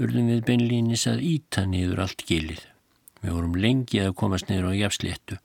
urðum 0.00 0.28
við 0.28 0.42
beinlínis 0.48 1.06
að 1.08 1.22
íta 1.24 1.64
niður 1.64 2.04
allt 2.04 2.26
gilið. 2.28 2.60
Við 3.24 3.36
vorum 3.36 3.56
lengi 3.56 4.02
að 4.04 4.16
komast 4.20 4.50
niður 4.50 4.72
á 4.72 4.80
jafsléttu 4.84 5.40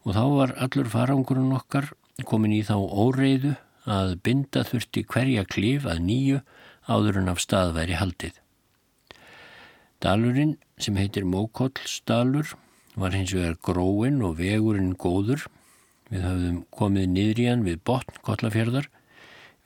og 0.00 0.14
þá 0.16 0.24
var 0.34 0.54
allur 0.64 0.90
farangurinn 0.90 1.54
okkar 1.54 1.90
komin 2.26 2.54
í 2.56 2.62
þá 2.66 2.76
óreiðu 2.78 3.54
að 3.90 4.16
binda 4.24 4.64
þurfti 4.66 5.04
hverja 5.08 5.44
klif 5.48 5.86
að 5.88 6.02
nýju 6.08 6.40
áður 6.90 7.20
en 7.22 7.32
af 7.32 7.40
staðværi 7.42 7.96
haldið. 8.00 8.34
Dalurinn 10.00 10.56
sem 10.80 10.96
heitir 10.96 11.26
Mókollsdalur 11.28 12.54
var 12.98 13.14
hins 13.14 13.34
vegar 13.36 13.58
gróin 13.62 14.22
og 14.26 14.38
vegurinn 14.40 14.94
góður. 14.98 15.44
Við 16.10 16.24
höfðum 16.26 16.62
komið 16.74 17.12
niður 17.14 17.42
í 17.42 17.46
hann 17.50 17.66
við 17.66 17.82
botn 17.86 18.22
kollafjörðar 18.26 18.88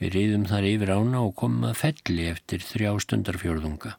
Við 0.02 0.16
reyðum 0.16 0.46
þar 0.50 0.66
yfir 0.68 0.90
ána 0.94 1.20
og 1.22 1.36
komum 1.38 1.68
að 1.68 1.78
felli 1.82 2.26
eftir 2.32 2.64
þrjá 2.64 2.90
stundarfjörðunga. 3.04 3.94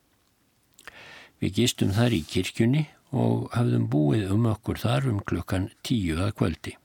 Við 1.39 1.55
gistum 1.59 1.93
þar 1.95 2.15
í 2.15 2.21
kirkjunni 2.27 2.83
og 3.15 3.47
hafðum 3.55 3.87
búið 3.91 4.31
um 4.35 4.47
okkur 4.51 4.81
þar 4.81 5.07
um 5.11 5.21
klukkan 5.23 5.69
tíu 5.87 6.19
að 6.19 6.35
kvöldi. 6.39 6.75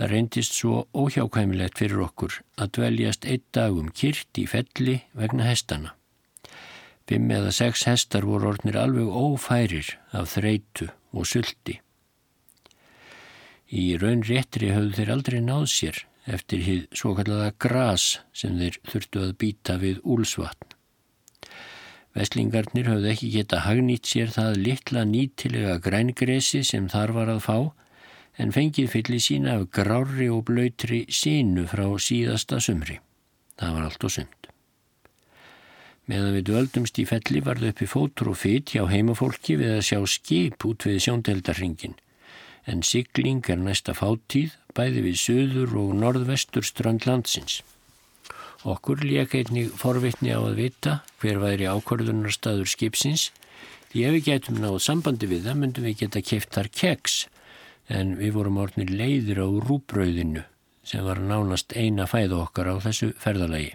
Það 0.00 0.12
reyndist 0.14 0.56
svo 0.56 0.86
óhjákvæmilegt 0.96 1.76
fyrir 1.76 2.00
okkur 2.06 2.38
að 2.56 2.72
dveljast 2.78 3.26
einn 3.28 3.44
dag 3.52 3.76
um 3.76 3.90
kyrt 3.92 4.40
í 4.40 4.46
felli 4.48 4.96
vegna 5.12 5.48
hestana. 5.50 5.92
Fimm 7.10 7.28
eða 7.34 7.50
sex 7.52 7.84
hestar 7.90 8.24
voru 8.24 8.52
orðnir 8.52 8.78
alveg 8.80 9.08
ófærir 9.10 9.96
af 10.16 10.30
þreitu 10.36 10.88
og 11.12 11.26
sulti. 11.26 11.80
Í 13.70 13.98
raun 14.00 14.22
réttri 14.24 14.70
höfðu 14.72 14.96
þeir 14.96 15.12
aldrei 15.16 15.40
náð 15.44 15.66
sér 15.74 16.00
eftir 16.34 16.62
hið 16.66 16.82
svo 16.96 17.14
kallaða 17.18 17.52
gras 17.62 18.06
sem 18.36 18.58
þeir 18.60 18.78
þurftu 18.90 19.24
að 19.24 19.36
býta 19.42 19.76
við 19.82 20.00
úlsvatn. 20.04 20.76
Veslingarnir 22.16 22.88
höfðu 22.90 23.10
ekki 23.12 23.28
geta 23.36 23.60
hagnýtt 23.66 24.08
sér 24.10 24.32
það 24.34 24.58
litla 24.64 25.04
nýtilega 25.06 25.76
grængresi 25.84 26.64
sem 26.66 26.88
þar 26.90 27.14
var 27.14 27.30
að 27.36 27.44
fá 27.44 27.58
en 28.40 28.54
fengið 28.54 28.90
fylli 28.94 29.20
sína 29.22 29.58
af 29.60 29.68
grári 29.74 30.26
og 30.32 30.46
blöytri 30.48 31.04
sínu 31.12 31.66
frá 31.70 31.86
síðasta 32.02 32.58
sumri. 32.62 32.98
Það 33.60 33.74
var 33.76 33.86
allt 33.86 34.06
og 34.08 34.14
sumt. 34.16 34.48
Meðan 36.10 36.34
við 36.34 36.46
döldumst 36.48 36.98
í 36.98 37.06
felli 37.06 37.42
varðu 37.46 37.70
uppi 37.70 37.86
fótur 37.86 38.32
og 38.32 38.40
fyrt 38.40 38.72
hjá 38.74 38.82
heimafólki 38.90 39.58
við 39.60 39.76
að 39.76 39.84
sjá 39.86 40.00
skip 40.10 40.66
út 40.66 40.86
við 40.88 41.02
sjóndeldarringin. 41.04 41.94
En 42.66 42.82
sigling 42.82 43.44
er 43.52 43.60
næsta 43.60 43.94
fáttíð 43.94 44.56
bæði 44.76 45.04
við 45.08 45.20
söður 45.20 45.76
og 45.82 45.92
norðvestur 45.98 46.66
strand 46.66 47.06
landsins. 47.08 47.60
Okkur 48.60 49.00
lék 49.06 49.34
einnig 49.38 49.72
forvitni 49.80 50.34
á 50.36 50.40
að 50.40 50.58
vita 50.60 50.96
hver 51.22 51.40
væri 51.40 51.68
ákvörðunarstaður 51.70 52.68
skipsins 52.68 53.30
því 53.90 54.04
ef 54.06 54.16
við 54.16 54.26
getum 54.26 54.60
náð 54.60 54.76
sambandi 54.84 55.28
við 55.30 55.46
það 55.48 55.60
myndum 55.62 55.86
við 55.88 56.00
geta 56.02 56.22
keift 56.22 56.52
þar 56.54 56.68
keks 56.82 57.14
en 57.88 58.14
við 58.20 58.36
vorum 58.36 58.60
orðinir 58.60 58.92
leiðir 59.00 59.40
á 59.42 59.48
rúbröðinu 59.48 60.44
sem 60.86 61.04
var 61.04 61.22
nánast 61.24 61.72
eina 61.72 62.06
fæða 62.10 62.42
okkar 62.44 62.70
á 62.70 62.74
þessu 62.84 63.10
ferðalagi. 63.20 63.74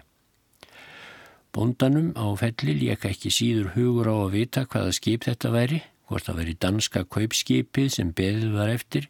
Bóndanum 1.56 2.12
á 2.14 2.26
felli 2.36 2.74
léka 2.76 3.10
ekki 3.10 3.32
síður 3.32 3.72
hugur 3.74 4.10
á 4.12 4.16
að 4.16 4.34
vita 4.34 4.66
hvaða 4.68 4.94
skip 4.94 5.24
þetta 5.24 5.52
væri, 5.54 5.78
hvort 6.06 6.26
það 6.28 6.40
væri 6.42 6.56
danska 6.60 7.04
kaupskipið 7.08 7.92
sem 7.94 8.10
beðið 8.16 8.50
var 8.56 8.72
eftir 8.74 9.08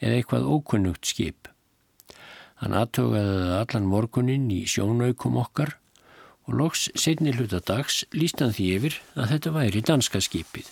eða 0.00 0.18
eitthvað 0.18 0.50
ókunnugt 0.54 1.08
skip. 1.08 1.48
Hann 2.58 2.74
aðtögaði 2.74 3.52
allan 3.60 3.86
morgunin 3.86 4.48
í 4.50 4.64
sjónaukum 4.66 5.38
okkar 5.38 5.76
og 6.48 6.56
loks 6.58 6.88
setni 6.98 7.34
hlutadags 7.36 8.02
líst 8.16 8.42
hann 8.42 8.54
því 8.56 8.68
yfir 8.78 8.98
að 9.14 9.32
þetta 9.34 9.54
væri 9.54 9.82
danska 9.84 10.20
skipið. 10.24 10.70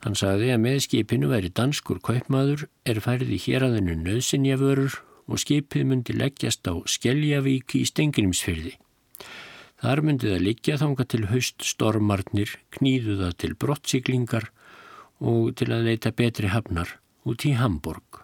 Hann 0.00 0.16
sagði 0.16 0.54
að 0.54 0.62
með 0.64 0.78
skipinu 0.86 1.28
væri 1.28 1.50
danskur 1.52 2.00
kaupmaður 2.00 2.64
er 2.88 3.02
færið 3.04 3.34
í 3.36 3.40
héræðinu 3.44 3.98
nöðsinjavörur 4.06 4.96
og 5.30 5.42
skipið 5.42 5.84
myndi 5.90 6.16
leggjast 6.16 6.64
á 6.64 6.74
Skeljavík 6.88 7.76
í 7.76 7.82
Stengrimsfyrði. 7.90 8.78
Þar 9.80 10.02
myndi 10.04 10.32
það 10.32 10.46
liggja 10.46 10.78
þanga 10.80 11.06
til 11.08 11.22
haust 11.28 11.64
stormarnir, 11.64 12.56
knýðuða 12.72 13.30
til 13.36 13.52
brottsiklingar 13.60 14.48
og 15.20 15.52
til 15.60 15.68
að 15.76 15.86
leita 15.90 16.12
betri 16.16 16.48
hafnar 16.52 16.96
út 17.28 17.44
í 17.48 17.54
Hamburg. 17.58 18.22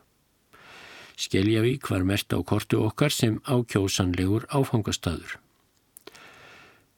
Skeljavík 1.17 1.89
var 1.89 2.05
mert 2.05 2.33
á 2.37 2.39
kortu 2.45 2.83
okkar 2.85 3.13
sem 3.13 3.41
ákjósanlegur 3.49 4.45
áfangastadur. 4.53 5.39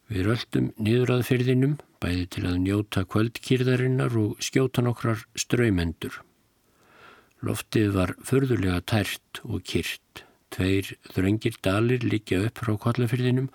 Við 0.09 0.25
röldum 0.27 0.71
niður 0.81 1.13
að 1.19 1.27
fyrðinum, 1.29 1.75
bæði 2.01 2.25
til 2.35 2.45
að 2.49 2.61
njóta 2.65 3.05
kvöldkýrðarinnar 3.05 4.15
og 4.19 4.39
skjóta 4.43 4.83
nokkrar 4.83 5.27
ströymendur. 5.39 6.23
Loftið 7.45 7.93
var 7.95 8.15
förðulega 8.27 8.81
tært 8.83 9.43
og 9.45 9.63
kýrt. 9.63 10.25
Tveir 10.51 10.95
þröngir 11.13 11.59
dalir 11.63 12.03
liggja 12.03 12.41
upp 12.49 12.65
frá 12.65 12.75
kollafyrðinum 12.81 13.51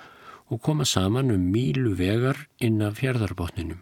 og 0.53 0.61
koma 0.61 0.85
saman 0.85 1.33
um 1.33 1.49
mílu 1.51 1.95
vegar 1.97 2.45
inn 2.61 2.79
af 2.85 3.01
fjörðarbotninum. 3.01 3.81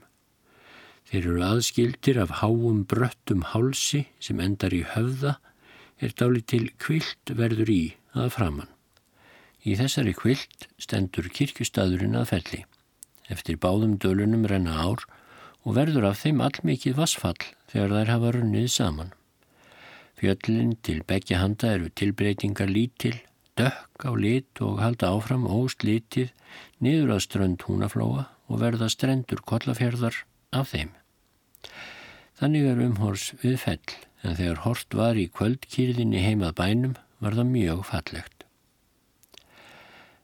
Þeir 1.12 1.26
eru 1.28 1.42
aðskildir 1.44 2.18
af 2.24 2.38
háum 2.40 2.86
bröttum 2.88 3.42
hálsi 3.52 4.06
sem 4.24 4.40
endar 4.40 4.72
í 4.72 4.86
höfða 4.94 5.34
er 6.00 6.14
dálit 6.16 6.48
til 6.48 6.70
kvilt 6.80 7.34
verður 7.36 7.72
í 7.74 7.82
að 8.16 8.30
framann. 8.38 8.70
Í 9.68 9.76
þessari 9.76 10.14
kvilt 10.16 10.70
stendur 10.80 11.28
kirkustadurinn 11.28 12.16
að 12.16 12.30
felli. 12.32 12.62
Eftir 13.28 13.60
báðum 13.60 13.98
dölunum 14.00 14.48
renna 14.48 14.78
ár 14.80 15.04
og 15.68 15.76
verður 15.76 16.08
af 16.10 16.24
þeim 16.24 16.40
allmikið 16.48 16.96
vassfall 16.98 17.44
þegar 17.74 17.98
þær 17.98 18.14
hafa 18.16 18.32
runnið 18.38 18.70
saman. 18.72 19.12
Fjöllin 20.16 20.78
til 20.80 21.02
begja 21.12 21.42
handa 21.44 21.74
eru 21.76 21.92
tilbreytingar 21.92 22.72
lítil 22.72 23.18
dökk 23.60 24.08
á 24.08 24.12
lit 24.16 24.64
og 24.64 24.80
halda 24.80 25.12
áfram 25.12 25.44
óslitið 25.44 26.32
niður 26.80 27.18
að 27.18 27.24
strönd 27.28 27.68
húnaflóa 27.68 28.30
og 28.48 28.64
verða 28.64 28.88
strendur 28.88 29.44
kollafjörðar 29.44 30.24
af 30.56 30.72
þeim. 30.72 30.96
Þannig 32.40 32.68
er 32.72 32.84
umhors 32.88 33.32
við 33.42 33.58
fell 33.62 33.96
en 34.24 34.38
þegar 34.38 34.64
hort 34.66 34.98
var 34.98 35.18
í 35.20 35.28
kvöldkýrðinni 35.34 36.22
heimað 36.26 36.56
bænum 36.60 36.96
var 37.22 37.38
það 37.38 37.52
mjög 37.56 37.84
fallegt. 37.90 38.46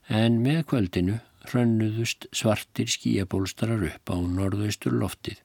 En 0.08 0.40
með 0.42 0.62
kvöldinu 0.70 1.18
hrönnuðust 1.48 2.26
svartir 2.34 2.90
skíabólstarar 2.90 3.84
upp 3.90 4.12
á 4.12 4.16
norðaustur 4.18 4.96
loftið 4.96 5.42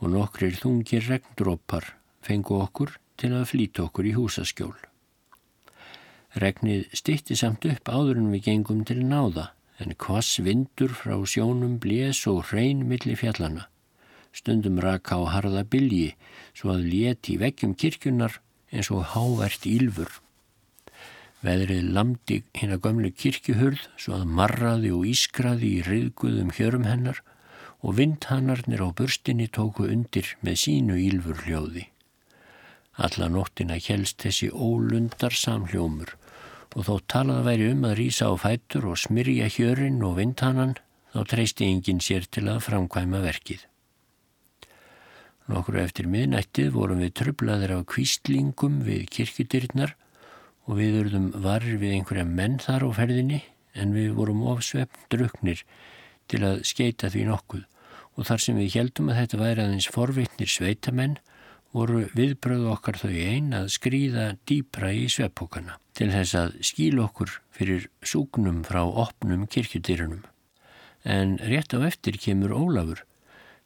og 0.00 0.10
nokkrir 0.14 0.56
þungir 0.58 1.06
regndrópar 1.08 1.94
fengu 2.24 2.58
okkur 2.62 2.96
til 3.20 3.32
að 3.36 3.48
flýta 3.52 3.84
okkur 3.86 4.08
í 4.10 4.14
húsaskjól. 4.16 4.74
Regnið 6.40 6.88
stitti 6.98 7.36
samt 7.38 7.66
upp 7.70 7.90
áður 7.90 8.18
en 8.22 8.32
við 8.34 8.48
gengum 8.48 8.82
til 8.88 9.04
náða 9.06 9.52
en 9.82 9.94
kvass 9.98 10.40
vindur 10.42 10.94
frá 10.96 11.14
sjónum 11.26 11.78
blés 11.82 12.24
og 12.30 12.42
hrein 12.50 12.82
milli 12.90 13.14
fjallana. 13.18 13.68
Stundum 14.34 14.80
raka 14.82 15.14
á 15.14 15.22
harða 15.30 15.62
bylji 15.62 16.14
svo 16.56 16.74
að 16.74 16.88
leti 16.90 17.36
veggjum 17.38 17.76
kirkjunar 17.78 18.40
eins 18.74 18.90
og 18.90 19.04
hávert 19.14 19.66
ílfur. 19.70 20.10
Veðrið 21.44 21.90
lamdi 21.94 22.40
hinn 22.56 22.72
að 22.74 22.82
gömlu 22.86 23.10
kirkjuhurð 23.12 23.86
svo 24.00 24.16
að 24.18 24.30
marraði 24.38 24.90
og 24.96 25.06
ískraði 25.10 25.70
í 25.78 25.82
riðguðum 25.86 26.52
hjörum 26.56 26.86
hennar 26.88 27.20
og 27.84 27.98
vindhannarnir 27.98 28.80
á 28.80 28.88
burstinni 28.96 29.46
tóku 29.52 29.86
undir 29.92 30.30
með 30.40 30.60
sínu 30.62 30.96
ílfur 30.98 31.44
hljóði. 31.44 31.84
Alla 32.96 33.28
nóttina 33.28 33.76
helst 33.76 34.22
þessi 34.24 34.48
ólundar 34.50 35.36
samhljómur 35.36 36.14
og 36.74 36.88
þó 36.88 36.94
talað 37.12 37.44
væri 37.50 37.68
um 37.74 37.84
að 37.86 37.96
rýsa 38.00 38.30
á 38.30 38.34
fætur 38.40 38.88
og 38.90 38.98
smyrja 39.04 39.50
hjörinn 39.52 40.02
og 40.06 40.16
vindhannan 40.18 40.74
þá 41.12 41.20
treysti 41.30 41.68
enginn 41.68 42.02
sér 42.02 42.26
til 42.26 42.48
að 42.50 42.64
framkvæma 42.70 43.20
verkið. 43.22 43.62
Nokkru 45.50 45.82
eftir 45.82 46.08
miðnættið 46.08 46.70
vorum 46.72 47.02
við 47.04 47.12
tröflaðir 47.20 47.74
af 47.76 47.84
kvíslingum 47.92 48.78
við 48.86 49.04
kirkudyrnar 49.12 49.92
og 50.64 50.78
við 50.80 51.00
urðum 51.02 51.28
varir 51.44 51.76
við 51.82 51.98
einhverja 51.98 52.24
menn 52.28 52.56
þar 52.62 52.86
á 52.88 52.90
ferðinni 52.96 53.42
en 53.76 53.92
við 53.92 54.14
vorum 54.16 54.44
ofsvefn 54.54 55.06
druknir 55.12 55.60
til 56.32 56.40
að 56.48 56.64
skeita 56.64 57.10
því 57.12 57.28
nokkuð 57.28 57.64
og 58.14 58.28
þar 58.28 58.44
sem 58.44 58.58
við 58.58 58.76
heldum 58.78 59.10
að 59.10 59.20
þetta 59.20 59.40
væri 59.42 59.64
aðeins 59.64 59.90
forvittnir 59.92 60.50
sveitamenn 60.50 61.16
voru 61.74 62.04
viðbröðu 62.14 62.70
okkar 62.70 63.00
þau 63.00 63.10
einn 63.12 63.54
að 63.56 63.72
skrýða 63.74 64.28
dýpra 64.46 64.92
í 64.94 65.08
sveppókana 65.10 65.80
til 65.98 66.10
þess 66.14 66.36
að 66.38 66.54
skíl 66.66 67.00
okkur 67.02 67.32
fyrir 67.54 67.88
súgnum 68.02 68.62
frá 68.66 68.82
opnum 68.86 69.44
kirkjutýrunum. 69.50 70.22
En 71.04 71.36
rétt 71.42 71.74
á 71.74 71.78
eftir 71.86 72.16
kemur 72.18 72.54
Ólafur, 72.56 73.02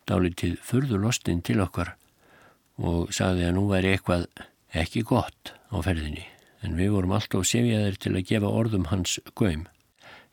dálitið 0.09 0.59
furðulostinn 0.65 1.45
til 1.47 1.61
okkar 1.65 1.95
og 2.79 3.13
sagði 3.15 3.49
að 3.49 3.55
nú 3.57 3.65
væri 3.71 3.95
eitthvað 3.95 4.27
ekki 4.77 5.05
gott 5.07 5.55
á 5.73 5.77
ferðinni 5.85 6.27
en 6.65 6.77
við 6.79 6.95
vorum 6.95 7.15
alltaf 7.17 7.47
sefjaðir 7.47 7.99
til 8.03 8.15
að 8.17 8.27
gefa 8.31 8.51
orðum 8.61 8.89
hans 8.93 9.19
göym. 9.39 9.67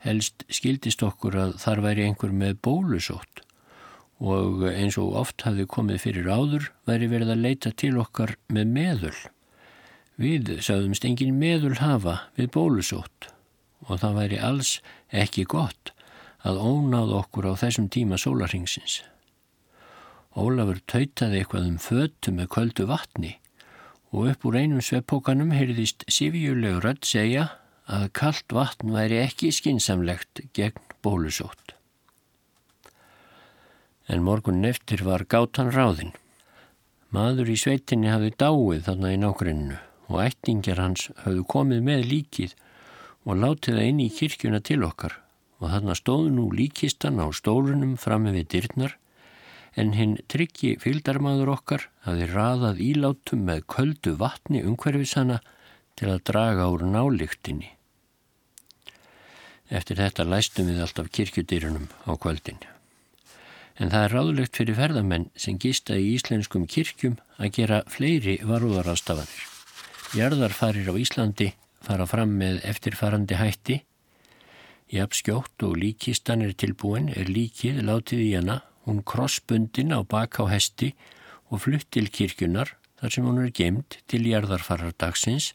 Helst 0.02 0.44
skildist 0.52 1.02
okkur 1.06 1.36
að 1.38 1.56
þar 1.62 1.82
væri 1.84 2.06
einhver 2.06 2.34
með 2.34 2.58
bólusótt 2.66 3.42
og 4.16 4.64
eins 4.70 4.96
og 5.00 5.16
oft 5.20 5.44
hafði 5.44 5.66
komið 5.68 6.02
fyrir 6.06 6.28
áður 6.30 6.70
væri 6.88 7.08
verið 7.12 7.32
að 7.34 7.42
leita 7.44 7.72
til 7.72 7.96
okkar 8.00 8.36
með 8.48 8.70
meðul. 8.76 9.16
Við 10.16 10.54
sagðumst 10.64 11.04
engin 11.04 11.36
meðul 11.36 11.76
hafa 11.80 12.22
við 12.38 12.52
bólusótt 12.56 13.28
og 13.86 14.00
það 14.00 14.16
væri 14.20 14.40
alls 14.40 14.78
ekki 15.12 15.44
gott 15.44 15.92
að 16.46 16.62
ónáð 16.62 17.12
okkur 17.20 17.50
á 17.50 17.60
þessum 17.60 17.90
tíma 17.92 18.18
sólarhingsins. 18.20 19.02
Ólafur 20.36 20.82
tautaði 20.84 21.40
eitthvað 21.40 21.70
um 21.70 21.78
fötu 21.80 22.34
með 22.36 22.50
köldu 22.56 22.88
vatni 22.90 23.36
og 24.12 24.32
upp 24.32 24.44
úr 24.48 24.60
einum 24.60 24.84
sveppókanum 24.84 25.54
heyrðist 25.56 26.04
sifjuleg 26.12 26.82
rödd 26.84 27.08
segja 27.08 27.48
að 27.86 28.10
kallt 28.18 28.52
vatn 28.52 28.92
væri 28.92 29.22
ekki 29.22 29.50
skinsamlegt 29.54 30.44
gegn 30.56 30.94
bólusótt. 31.02 31.76
en 34.08 34.22
morgun 34.22 34.64
eftir 34.64 35.02
var 35.06 35.26
gátan 35.26 35.72
ráðinn. 35.74 36.14
Maður 37.10 37.50
í 37.50 37.56
sveitinni 37.58 38.10
hafði 38.10 38.32
dáið 38.38 38.84
þarna 38.86 39.12
í 39.14 39.20
nákrennu 39.22 39.78
og 40.06 40.20
ættingjar 40.22 40.82
hans 40.82 41.08
hafðu 41.24 41.46
komið 41.50 41.82
með 41.86 42.04
líkið 42.10 42.54
og 43.26 43.40
látið 43.42 43.78
það 43.78 43.88
inn 43.90 44.02
í 44.04 44.10
kirkjuna 44.18 44.60
til 44.62 44.82
okkar 44.86 45.16
og 45.58 45.72
þarna 45.72 45.96
stóð 45.98 46.28
nú 46.36 46.46
líkistan 46.54 47.18
á 47.18 47.26
stólunum 47.34 47.96
fram 47.98 48.28
með 48.28 48.44
dyrnar 48.54 48.96
en 49.76 49.92
hinn 49.96 50.16
tryggi 50.32 50.74
fylgdarmadur 50.80 51.52
okkar 51.52 51.86
hafði 52.06 52.28
raðað 52.32 52.82
ílátum 52.82 53.44
með 53.48 53.64
köldu 53.72 54.14
vatni 54.20 54.62
umhverfisana 54.64 55.42
til 55.96 56.12
að 56.12 56.22
draga 56.30 56.68
úr 56.72 56.84
nálíktinni. 56.88 57.72
Eftir 59.68 59.98
þetta 59.98 60.24
læstum 60.28 60.70
við 60.70 60.82
alltaf 60.84 61.10
kirkjudýrunum 61.10 61.88
á 62.06 62.12
kvöldin. 62.14 62.60
En 63.76 63.90
það 63.92 64.04
er 64.04 64.14
ráðlegt 64.14 64.56
fyrir 64.56 64.78
ferðamenn 64.78 65.26
sem 65.36 65.58
gista 65.60 65.98
í 65.98 66.14
íslenskum 66.14 66.64
kirkjum 66.70 67.18
að 67.36 67.52
gera 67.58 67.82
fleiri 67.90 68.38
varúðarastafanir. 68.46 69.42
Jarðarfarir 70.16 70.88
á 70.88 70.94
Íslandi 70.96 71.50
fara 71.84 72.06
fram 72.08 72.32
með 72.40 72.62
eftirfarandi 72.64 73.36
hætti. 73.36 73.80
Jafnskjótt 74.94 75.66
og 75.66 75.76
líkistan 75.82 76.44
er 76.46 76.54
tilbúin 76.54 77.10
er 77.10 77.28
líkið 77.28 77.82
látið 77.84 78.22
í 78.22 78.32
hana, 78.38 78.60
hún 78.86 79.02
krossbundin 79.02 79.94
á 79.94 80.00
baka 80.06 80.46
á 80.46 80.54
hesti 80.54 80.94
og 81.50 81.62
flutt 81.66 81.90
til 81.90 82.08
kirkjunar 82.10 82.74
þar 83.00 83.12
sem 83.12 83.26
hún 83.26 83.42
er 83.42 83.52
gemd 83.54 83.98
til 84.10 84.22
jarðarfarardagsins 84.30 85.52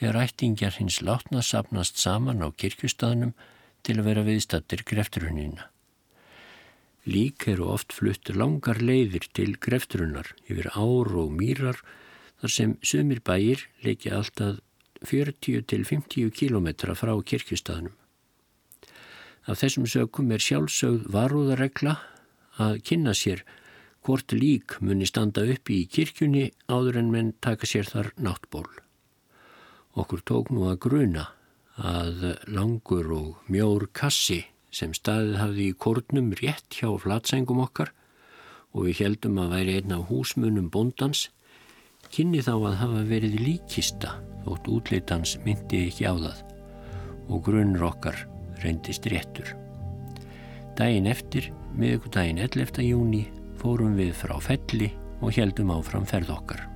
þegar 0.00 0.22
ættingjar 0.24 0.78
hins 0.80 1.00
látna 1.04 1.44
sapnast 1.44 2.00
saman 2.00 2.42
á 2.44 2.48
kirkjustaðnum 2.50 3.36
til 3.84 4.00
að 4.00 4.08
vera 4.08 4.24
viðstattir 4.24 4.82
grefturhunina. 4.88 5.68
Lík 7.08 7.46
eru 7.48 7.70
oft 7.72 7.94
flutt 7.96 8.28
langar 8.36 8.80
leiðir 8.80 9.28
til 9.32 9.54
grefturunar 9.56 10.34
yfir 10.48 10.68
ár 10.76 11.14
og 11.16 11.32
mýrar 11.32 11.80
þar 12.40 12.52
sem 12.56 12.74
sömur 12.84 13.22
bæir 13.24 13.64
leikja 13.84 14.18
alltaf 14.18 14.60
40 15.08 15.64
til 15.64 15.86
50 15.88 16.28
kílometra 16.36 16.96
frá 16.96 17.14
kirkjustaðnum. 17.24 17.94
Af 19.48 19.62
þessum 19.62 19.86
sökum 19.88 20.28
er 20.34 20.44
sjálfsögð 20.44 21.08
varúðaregla 21.12 21.96
að 22.60 22.80
kynna 22.86 23.14
sér 23.16 23.42
hvort 24.04 24.32
lík 24.32 24.78
muni 24.84 25.08
standa 25.08 25.44
upp 25.52 25.70
í 25.72 25.82
kirkjunni 25.90 26.46
áður 26.68 27.00
en 27.02 27.10
menn 27.12 27.34
taka 27.44 27.68
sér 27.68 27.88
þar 27.88 28.12
náttból. 28.20 28.68
Okkur 29.98 30.24
tók 30.24 30.52
nú 30.54 30.68
að 30.70 30.80
gruna 30.86 31.26
að 31.80 32.24
langur 32.48 33.12
og 33.16 33.50
mjór 33.50 33.88
kassi 33.96 34.44
sem 34.70 34.92
staðið 34.94 35.38
hafði 35.40 35.66
í 35.70 35.76
kórnum 35.84 36.30
rétt 36.38 36.78
hjá 36.78 36.92
flatsengum 37.02 37.62
okkar 37.64 37.92
og 38.70 38.86
við 38.86 39.04
heldum 39.04 39.40
að 39.42 39.54
væri 39.56 39.78
einn 39.80 39.94
af 39.96 40.06
húsmunum 40.10 40.68
bondans, 40.70 41.26
kynni 42.14 42.42
þá 42.44 42.54
að 42.54 42.78
hafa 42.84 43.06
verið 43.08 43.40
líkista 43.42 44.14
þótt 44.44 44.70
útleitans 44.76 45.36
myndi 45.44 45.86
ekki 45.88 46.06
á 46.06 46.14
það 46.14 46.44
og 47.30 47.42
grunnur 47.46 47.90
okkar 47.90 48.24
reyndist 48.62 49.10
réttur. 49.10 49.59
Dæin 50.80 51.04
eftir, 51.10 51.50
miðugdægin 51.76 52.38
11. 52.40 52.80
júni, 52.86 53.26
fórum 53.60 53.98
við 54.00 54.14
frá 54.16 54.38
felli 54.40 54.88
og 55.20 55.36
heldum 55.36 55.74
áfram 55.74 56.06
ferð 56.08 56.32
okkar. 56.32 56.69